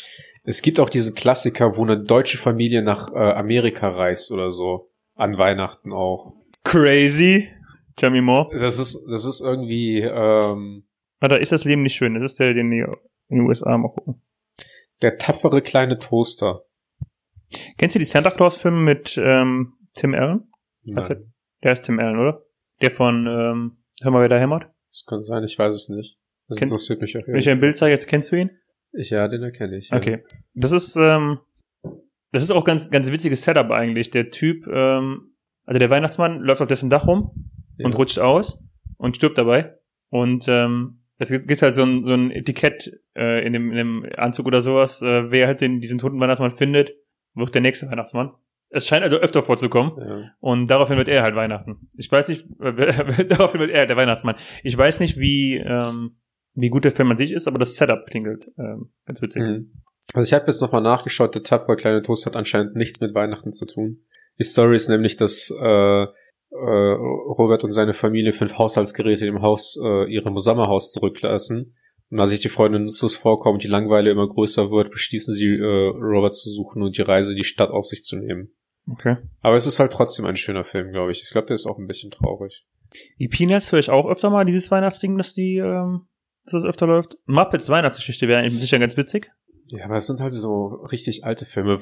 Es 0.44 0.62
gibt 0.62 0.80
auch 0.80 0.90
diese 0.90 1.14
Klassiker, 1.14 1.76
wo 1.76 1.84
eine 1.84 2.00
deutsche 2.02 2.38
Familie 2.38 2.82
nach 2.84 3.12
äh, 3.14 3.18
Amerika 3.18 3.90
reist 3.90 4.32
oder 4.32 4.52
so. 4.52 4.90
An 5.16 5.38
Weihnachten 5.38 5.92
auch. 5.92 6.34
Crazy. 6.64 7.50
Tell 7.98 8.12
me 8.12 8.22
more. 8.22 8.48
Das 8.58 8.80
ist, 8.80 9.06
das 9.10 9.26
ist 9.26 9.42
irgendwie 9.42 10.00
ähm, 10.02 10.86
Ah, 11.20 11.28
da 11.28 11.36
ist 11.36 11.52
das 11.52 11.66
Leben 11.66 11.82
nicht 11.82 11.96
schön. 11.96 12.14
Das 12.14 12.24
ist 12.24 12.40
der, 12.40 12.54
den 12.54 12.70
die 12.72 12.86
in 13.30 13.40
den 13.40 13.48
USA 13.48 13.78
mal 13.78 13.90
gucken. 13.90 14.22
der 15.02 15.18
tapfere 15.18 15.62
kleine 15.62 15.98
Toaster. 15.98 16.62
Kennst 17.78 17.96
du 17.96 18.00
die 18.00 18.06
Santa 18.06 18.30
Claus-Filme 18.32 18.80
mit 18.80 19.18
ähm, 19.22 19.74
Tim 19.94 20.14
Allen? 20.14 20.52
Nein, 20.84 21.26
Der 21.64 21.72
ist 21.74 21.84
Tim 21.84 22.00
Allen, 22.00 22.18
oder? 22.20 22.44
Der 22.82 22.92
von 22.92 23.26
ähm, 23.28 23.78
Hör 24.02 24.12
mal, 24.12 24.22
wer 24.22 24.30
da 24.30 24.38
hämmert. 24.38 24.66
das 24.90 25.04
kann 25.08 25.24
sein, 25.24 25.44
ich 25.44 25.58
weiß 25.58 25.74
es 25.74 25.90
nicht. 25.90 26.18
Das 26.48 26.58
Kenn- 26.58 26.66
interessiert 26.68 27.02
mich 27.02 27.18
auch. 27.18 27.24
Wenn 27.28 27.36
ich 27.38 27.50
ein 27.50 27.60
Bild 27.60 27.76
zeige, 27.78 27.92
jetzt 27.94 28.08
kennst 28.08 28.32
du 28.32 28.36
ihn? 28.36 28.52
Ich, 28.94 29.10
ja, 29.10 29.28
den 29.28 29.44
erkenne 29.44 29.78
ich. 29.78 29.90
Ja. 29.90 29.98
Okay. 29.98 30.24
Das 30.54 30.72
ist, 30.72 30.96
ähm, 30.96 31.40
das 32.32 32.44
ist 32.44 32.52
auch 32.52 32.64
ganz, 32.64 32.90
ganz 32.92 33.12
witziges 33.12 33.42
Setup 33.42 33.72
eigentlich. 33.72 34.12
Der 34.12 34.30
Typ, 34.30 34.68
ähm, 34.68 35.34
also 35.66 35.80
der 35.80 35.90
Weihnachtsmann 35.90 36.40
läuft 36.42 36.62
auf 36.62 36.68
dessen 36.68 36.90
Dach 36.90 37.08
rum 37.08 37.32
Ja. 37.78 37.86
und 37.86 37.98
rutscht 37.98 38.20
aus 38.20 38.60
und 38.98 39.16
stirbt 39.16 39.38
dabei. 39.38 39.76
Und 40.10 40.46
ähm, 40.48 41.02
es 41.18 41.30
gibt, 41.30 41.48
gibt 41.48 41.62
halt 41.64 41.74
so 41.74 41.84
ein, 41.84 42.06
so 42.06 42.14
ein 42.14 42.32
Etikett 42.32 42.92
äh, 43.16 43.46
in, 43.46 43.52
dem, 43.54 43.72
in 43.72 43.78
dem 43.78 44.06
Anzug 44.18 44.46
oder 44.46 44.62
sowas. 44.62 45.02
Äh, 45.02 45.32
wer 45.32 45.48
halt 45.48 45.62
den, 45.62 45.82
diesen 45.82 45.98
toten 45.98 46.20
Weihnachtsmann 46.20 46.52
findet, 46.52 46.92
wird 47.34 47.54
der 47.56 47.62
nächste 47.62 47.88
Weihnachtsmann. 47.90 48.32
Es 48.70 48.86
scheint 48.86 49.04
also 49.04 49.18
öfter 49.18 49.44
vorzukommen. 49.44 49.94
Ja. 49.98 50.32
Und 50.40 50.70
daraufhin 50.70 50.98
wird 50.98 51.08
er 51.08 51.24
halt 51.24 51.36
Weihnachten. 51.36 51.88
Ich 51.98 52.12
weiß 52.12 52.28
nicht, 52.28 52.46
daraufhin 52.60 53.62
wird 53.62 53.72
er 53.72 53.80
halt 53.80 53.90
der 53.90 53.98
Weihnachtsmann. 53.98 54.36
Ich 54.64 54.78
weiß 54.78 55.00
nicht, 55.00 55.18
wie, 55.18 55.56
ähm, 55.56 56.18
wie 56.54 56.70
gut 56.70 56.84
der 56.84 56.92
Film 56.92 57.12
an 57.12 57.18
sich 57.18 57.32
ist, 57.32 57.48
aber 57.48 57.60
das 57.60 57.76
Setup 57.76 58.06
klingelt 58.06 58.52
ähm, 58.58 58.92
ganz 59.06 59.22
witzig. 59.22 59.42
Mhm. 59.42 59.72
Also 60.14 60.28
ich 60.28 60.34
habe 60.34 60.46
jetzt 60.48 60.62
nochmal 60.62 60.82
nachgeschaut, 60.82 61.36
der 61.36 61.44
tapfere 61.44 61.76
kleine 61.76 62.02
Toast 62.02 62.26
hat 62.26 62.36
anscheinend 62.36 62.76
nichts 62.76 63.00
mit 63.02 63.14
Weihnachten 63.14 63.52
zu 63.52 63.66
tun. 63.66 64.06
Die 64.40 64.44
Story 64.44 64.76
ist 64.76 64.90
nämlich, 64.90 65.18
dass 65.18 65.52
äh, 65.60 66.04
äh, 66.04 66.06
Robert 66.52 67.64
und 67.64 67.72
seine 67.72 67.94
Familie 67.94 68.34
fünf 68.34 68.58
Haushaltsgeräte 68.58 69.26
im 69.26 69.42
Haus, 69.42 69.78
äh, 69.84 70.12
ihrem 70.12 70.38
Sommerhaus 70.38 70.92
zurücklassen. 70.92 71.76
Und 72.10 72.20
als 72.20 72.30
sich 72.30 72.40
die 72.40 72.50
Freunde 72.50 72.80
nutzlos 72.80 73.18
vorkommen 73.18 73.56
und 73.56 73.64
die 73.64 73.68
Langeweile 73.68 74.10
immer 74.10 74.28
größer 74.28 74.72
wird, 74.72 74.92
beschließen 74.92 75.34
sie, 75.34 75.48
äh, 75.48 75.88
Robert 75.90 76.34
zu 76.34 76.50
suchen 76.50 76.82
und 76.82 76.98
die 76.98 77.02
Reise, 77.02 77.36
die 77.36 77.44
Stadt 77.44 77.70
auf 77.70 77.86
sich 77.86 78.04
zu 78.04 78.16
nehmen. 78.16 78.54
Okay. 78.90 79.18
Aber 79.42 79.56
es 79.56 79.68
ist 79.68 79.80
halt 79.80 79.92
trotzdem 79.92 80.26
ein 80.26 80.36
schöner 80.36 80.64
Film, 80.64 80.92
glaube 80.92 81.12
ich. 81.12 81.22
Ich 81.24 81.30
glaube, 81.32 81.48
der 81.48 81.56
ist 81.56 81.66
auch 81.66 81.78
ein 81.78 81.88
bisschen 81.88 82.12
traurig. 82.12 82.66
Die 83.20 83.28
Peanuts 83.28 83.72
höre 83.72 83.80
ich 83.80 83.90
auch 83.90 84.08
öfter 84.08 84.30
mal, 84.30 84.46
dieses 84.46 84.72
Weihnachtsding, 84.72 85.18
dass 85.18 85.34
die, 85.34 85.58
ähm, 85.58 86.08
dass 86.46 86.54
das 86.54 86.64
öfter 86.64 86.88
läuft. 86.88 87.18
Muppets 87.26 87.68
Weihnachtsgeschichte 87.70 88.28
wäre 88.30 88.40
eigentlich 88.40 88.60
sicher 88.62 88.80
ganz 88.80 88.96
witzig. 88.96 89.30
Ja, 89.70 89.84
aber 89.86 89.98
es 89.98 90.08
sind 90.08 90.22
halt 90.22 90.32
so 90.32 90.68
richtig 90.90 91.26
alte 91.26 91.44
Filme. 91.46 91.80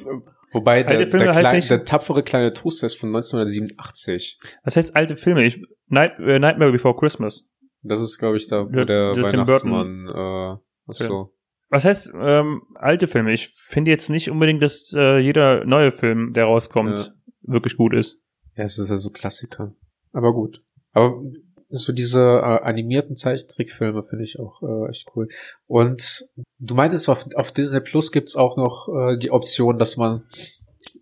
Wobei 0.51 0.81
der, 0.81 0.97
Alte 0.97 1.11
Filme 1.11 1.25
der, 1.25 1.33
heißt 1.33 1.41
klein, 1.41 1.55
nicht- 1.57 1.69
der 1.69 1.85
tapfere 1.85 2.23
kleine 2.23 2.51
Toaster 2.53 2.87
ist 2.87 2.95
von 2.95 3.09
1987. 3.09 4.39
Was 4.63 4.75
heißt 4.75 4.95
alte 4.95 5.15
Filme? 5.15 5.45
Ich, 5.45 5.61
Night, 5.87 6.13
äh, 6.19 6.39
Nightmare 6.39 6.71
Before 6.71 6.95
Christmas. 6.95 7.47
Das 7.83 8.01
ist, 8.01 8.17
glaube 8.17 8.37
ich, 8.37 8.47
da, 8.47 8.65
wo 8.65 8.69
Der- 8.71 8.85
der, 8.85 9.15
Weihnachtsmann, 9.23 10.07
äh, 10.07 10.57
ach 10.87 10.95
Film. 10.97 11.09
so. 11.09 11.31
Was 11.69 11.85
heißt 11.85 12.11
ähm, 12.15 12.61
alte 12.75 13.07
Filme? 13.07 13.33
Ich 13.33 13.49
finde 13.53 13.91
jetzt 13.91 14.09
nicht 14.09 14.29
unbedingt, 14.29 14.61
dass 14.61 14.93
äh, 14.95 15.17
jeder 15.19 15.65
neue 15.65 15.91
Film, 15.91 16.33
der 16.33 16.45
rauskommt, 16.45 16.97
Ja. 16.99 17.53
wirklich 17.53 17.75
gut 17.77 17.93
ist. 17.93 18.19
Ja, 18.55 18.63
es 18.63 18.77
ist 18.77 18.89
ja 18.89 18.97
so 18.97 19.09
Klassiker. 19.09 19.73
Aber 20.13 20.33
gut. 20.33 20.61
Aber 20.93 21.21
so 21.69 21.91
diese 21.91 22.21
äh, 22.21 22.61
animierten 22.63 23.15
Zeichentrickfilme 23.15 24.03
finde 24.03 24.23
ich 24.23 24.39
auch 24.39 24.61
äh, 24.61 24.89
echt 24.89 25.07
cool. 25.15 25.27
Und 25.67 26.25
du 26.59 26.75
meintest, 26.75 27.09
auf, 27.09 27.25
auf 27.35 27.51
Disney 27.51 27.81
Plus 27.81 28.11
gibt's 28.11 28.35
auch 28.35 28.55
noch 28.55 28.87
äh, 28.87 29.17
die 29.17 29.31
Option, 29.31 29.77
dass 29.79 29.97
man 29.97 30.23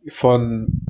von 0.10 0.82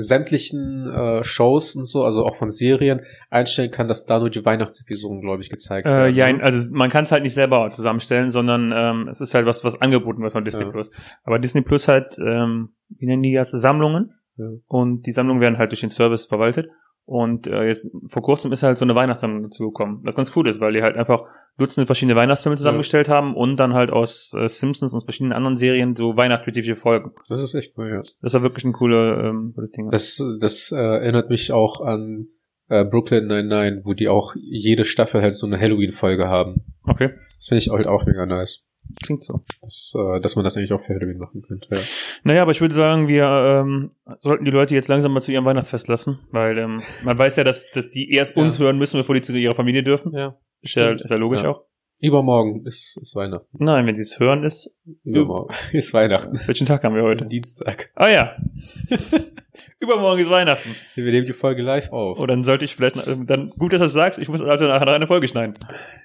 sämtlichen 0.00 0.90
äh, 0.90 1.24
Shows 1.24 1.74
und 1.76 1.84
so, 1.84 2.04
also 2.04 2.24
auch 2.24 2.36
von 2.36 2.50
Serien, 2.50 3.00
einstellen 3.30 3.70
kann, 3.70 3.88
dass 3.88 4.06
da 4.06 4.18
nur 4.18 4.30
die 4.30 4.44
Weihnachtsepisoden, 4.44 5.20
glaube 5.20 5.42
ich, 5.42 5.50
gezeigt 5.50 5.86
Äh, 5.86 5.90
werden. 5.90 6.16
ja, 6.16 6.32
ne? 6.32 6.42
also 6.42 6.70
man 6.72 6.90
kann 6.90 7.04
es 7.04 7.12
halt 7.12 7.22
nicht 7.22 7.34
selber 7.34 7.68
zusammenstellen, 7.70 8.30
sondern 8.30 8.72
ähm, 8.74 9.08
es 9.08 9.20
ist 9.20 9.34
halt 9.34 9.46
was, 9.46 9.64
was 9.64 9.80
angeboten 9.80 10.22
wird 10.22 10.32
von 10.32 10.44
Disney 10.44 10.64
Ja. 10.64 10.70
Plus. 10.70 10.90
Aber 11.24 11.38
Disney 11.38 11.62
Plus 11.62 11.88
hat, 11.88 12.16
ähm, 12.18 12.70
wie 12.96 13.06
nennen 13.06 13.22
die 13.22 13.34
das, 13.34 13.50
Sammlungen. 13.50 14.14
Ja. 14.36 14.46
Und 14.68 15.06
die 15.06 15.12
Sammlungen 15.12 15.40
werden 15.40 15.58
halt 15.58 15.72
durch 15.72 15.80
den 15.80 15.90
Service 15.90 16.26
verwaltet. 16.26 16.68
Und 17.08 17.46
äh, 17.46 17.66
jetzt 17.66 17.88
vor 18.08 18.20
kurzem 18.20 18.52
ist 18.52 18.62
halt 18.62 18.76
so 18.76 18.84
eine 18.84 18.94
Weihnachtssammlung 18.94 19.44
dazu 19.44 19.64
gekommen. 19.68 20.00
Was 20.02 20.14
ganz 20.14 20.30
cool 20.36 20.46
ist, 20.46 20.60
weil 20.60 20.74
die 20.74 20.82
halt 20.82 20.94
einfach 20.94 21.22
Dutzende 21.56 21.86
verschiedene 21.86 22.16
Weihnachtsfilme 22.16 22.56
zusammengestellt 22.56 23.08
haben 23.08 23.34
und 23.34 23.56
dann 23.56 23.72
halt 23.72 23.90
aus 23.90 24.34
äh, 24.36 24.46
Simpsons 24.46 24.92
und 24.92 25.04
verschiedenen 25.04 25.32
anderen 25.32 25.56
Serien 25.56 25.94
so 25.94 26.18
weihnachtsspezifische 26.18 26.76
Folgen. 26.76 27.12
Das 27.26 27.40
ist 27.40 27.54
echt 27.54 27.72
cool, 27.78 27.88
ja. 27.88 28.02
Das 28.20 28.34
war 28.34 28.42
wirklich 28.42 28.66
ein 28.66 28.74
cooler 28.74 29.24
ähm, 29.24 29.52
cooles 29.54 29.70
Ding. 29.70 29.88
Das, 29.90 30.22
das 30.38 30.70
äh, 30.70 30.76
erinnert 30.76 31.30
mich 31.30 31.50
auch 31.50 31.80
an 31.80 32.26
äh, 32.68 32.84
Brooklyn 32.84 33.26
99, 33.26 33.86
wo 33.86 33.94
die 33.94 34.08
auch 34.08 34.34
jede 34.36 34.84
Staffel 34.84 35.22
halt 35.22 35.34
so 35.34 35.46
eine 35.46 35.58
Halloween-Folge 35.58 36.28
haben. 36.28 36.66
okay, 36.84 37.14
Das 37.36 37.46
finde 37.46 37.60
ich 37.60 37.70
halt 37.70 37.86
auch 37.86 38.04
mega 38.04 38.26
nice. 38.26 38.64
Klingt 39.04 39.22
so. 39.22 39.40
dass, 39.62 39.94
äh, 39.98 40.20
dass 40.20 40.36
man 40.36 40.44
das 40.44 40.56
eigentlich 40.56 40.72
auch 40.72 40.82
für 40.84 40.94
Halloween 40.94 41.18
machen 41.18 41.42
könnte. 41.42 41.68
Ja. 41.74 41.80
Naja, 42.24 42.42
aber 42.42 42.50
ich 42.52 42.60
würde 42.60 42.74
sagen, 42.74 43.08
wir 43.08 43.24
ähm, 43.26 43.90
sollten 44.18 44.44
die 44.44 44.50
Leute 44.50 44.74
jetzt 44.74 44.88
langsam 44.88 45.12
mal 45.12 45.20
zu 45.20 45.32
ihrem 45.32 45.44
Weihnachtsfest 45.44 45.88
lassen, 45.88 46.18
weil 46.30 46.58
ähm, 46.58 46.82
man 47.04 47.18
weiß 47.18 47.36
ja, 47.36 47.44
dass, 47.44 47.66
dass 47.72 47.90
die 47.90 48.10
erst 48.12 48.36
Ja. 48.36 48.42
uns 48.42 48.58
hören 48.58 48.78
müssen, 48.78 48.98
bevor 48.98 49.14
die 49.14 49.22
zu 49.22 49.32
ihrer 49.36 49.54
Familie 49.54 49.82
dürfen. 49.82 50.12
ja. 50.14 50.36
Ist 50.60 50.74
ja, 50.74 50.90
ist 50.90 51.10
ja 51.10 51.16
logisch 51.16 51.42
Ja. 51.42 51.50
auch. 51.50 51.64
Übermorgen 52.00 52.64
ist, 52.64 52.96
ist 53.00 53.16
Weihnachten. 53.16 53.48
Nein, 53.58 53.86
wenn 53.86 53.96
sie 53.96 54.02
es 54.02 54.20
hören, 54.20 54.44
ist. 54.44 54.70
Übermorgen 55.04 55.54
ist 55.72 55.92
Weihnachten. 55.92 56.40
Welchen 56.46 56.66
Tag 56.66 56.84
haben 56.84 56.94
wir 56.94 57.02
heute? 57.02 57.26
Dienstag. 57.26 57.90
Ah 57.96 58.08
ja. 58.08 58.36
Übermorgen 59.80 60.22
ist 60.22 60.30
Weihnachten. 60.30 60.76
Wir 60.94 61.10
nehmen 61.10 61.26
die 61.26 61.32
Folge 61.32 61.62
live 61.62 61.90
auf. 61.90 62.20
Oh, 62.20 62.26
dann 62.26 62.44
sollte 62.44 62.64
ich 62.64 62.76
vielleicht, 62.76 62.96
ähm, 63.08 63.26
dann 63.26 63.50
gut, 63.58 63.72
dass 63.72 63.80
du 63.80 63.86
das 63.86 63.92
sagst, 63.92 64.18
ich 64.20 64.28
muss 64.28 64.40
also 64.40 64.66
nachher 64.66 64.86
noch 64.86 64.92
eine 64.92 65.06
Folge 65.08 65.26
schneiden. 65.26 65.54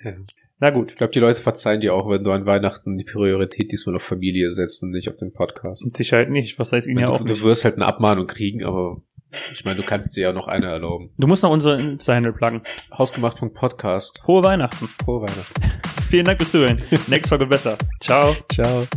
Ja. 0.04 0.14
Na 0.60 0.70
gut. 0.72 0.92
Ich 0.92 0.98
glaube, 0.98 1.14
die 1.14 1.20
Leute 1.20 1.42
verzeihen 1.42 1.82
dir 1.82 1.94
auch, 1.94 2.10
wenn 2.10 2.24
du 2.24 2.32
an 2.32 2.46
Weihnachten 2.46 2.98
die 2.98 3.04
Priorität 3.04 3.72
diesmal 3.72 3.96
auf 3.96 4.04
Familie 4.04 4.50
setzt 4.50 4.82
und 4.82 4.92
nicht 4.92 5.10
auf 5.10 5.18
den 5.18 5.32
Podcast. 5.34 5.86
Mit 5.86 5.98
Sicherheit 5.98 6.30
nicht. 6.30 6.58
Was 6.58 6.72
heißt 6.72 6.88
Ihnen 6.88 7.00
ja 7.00 7.08
du, 7.08 7.14
auch 7.14 7.18
du 7.18 7.34
nicht. 7.34 7.44
wirst 7.44 7.66
halt 7.66 7.76
eine 7.76 7.86
Abmahnung 7.86 8.28
kriegen, 8.28 8.64
aber 8.64 9.02
ich 9.52 9.66
meine, 9.66 9.78
du 9.78 9.84
kannst 9.84 10.16
dir 10.16 10.22
ja 10.22 10.34
noch 10.34 10.48
eine 10.48 10.68
erlauben. 10.68 11.12
Du 11.18 11.28
musst 11.28 11.44
noch 11.44 11.52
unsere 11.52 11.80
Insta-Handle 11.80 12.34
pluggen. 12.34 12.62
Hausgemacht.podcast. 12.98 14.22
Frohe 14.24 14.44
Weihnachten. 14.44 14.88
Frohe 15.04 15.22
Weihnachten. 15.22 15.62
Vielen 16.10 16.26
Dank 16.26 16.40
fürs 16.40 16.52
Zuhören. 16.52 16.82
Nächste 17.08 17.30
Folge 17.30 17.48
besser. 17.48 17.78
Ciao. 18.00 18.36
Ciao. 18.52 18.88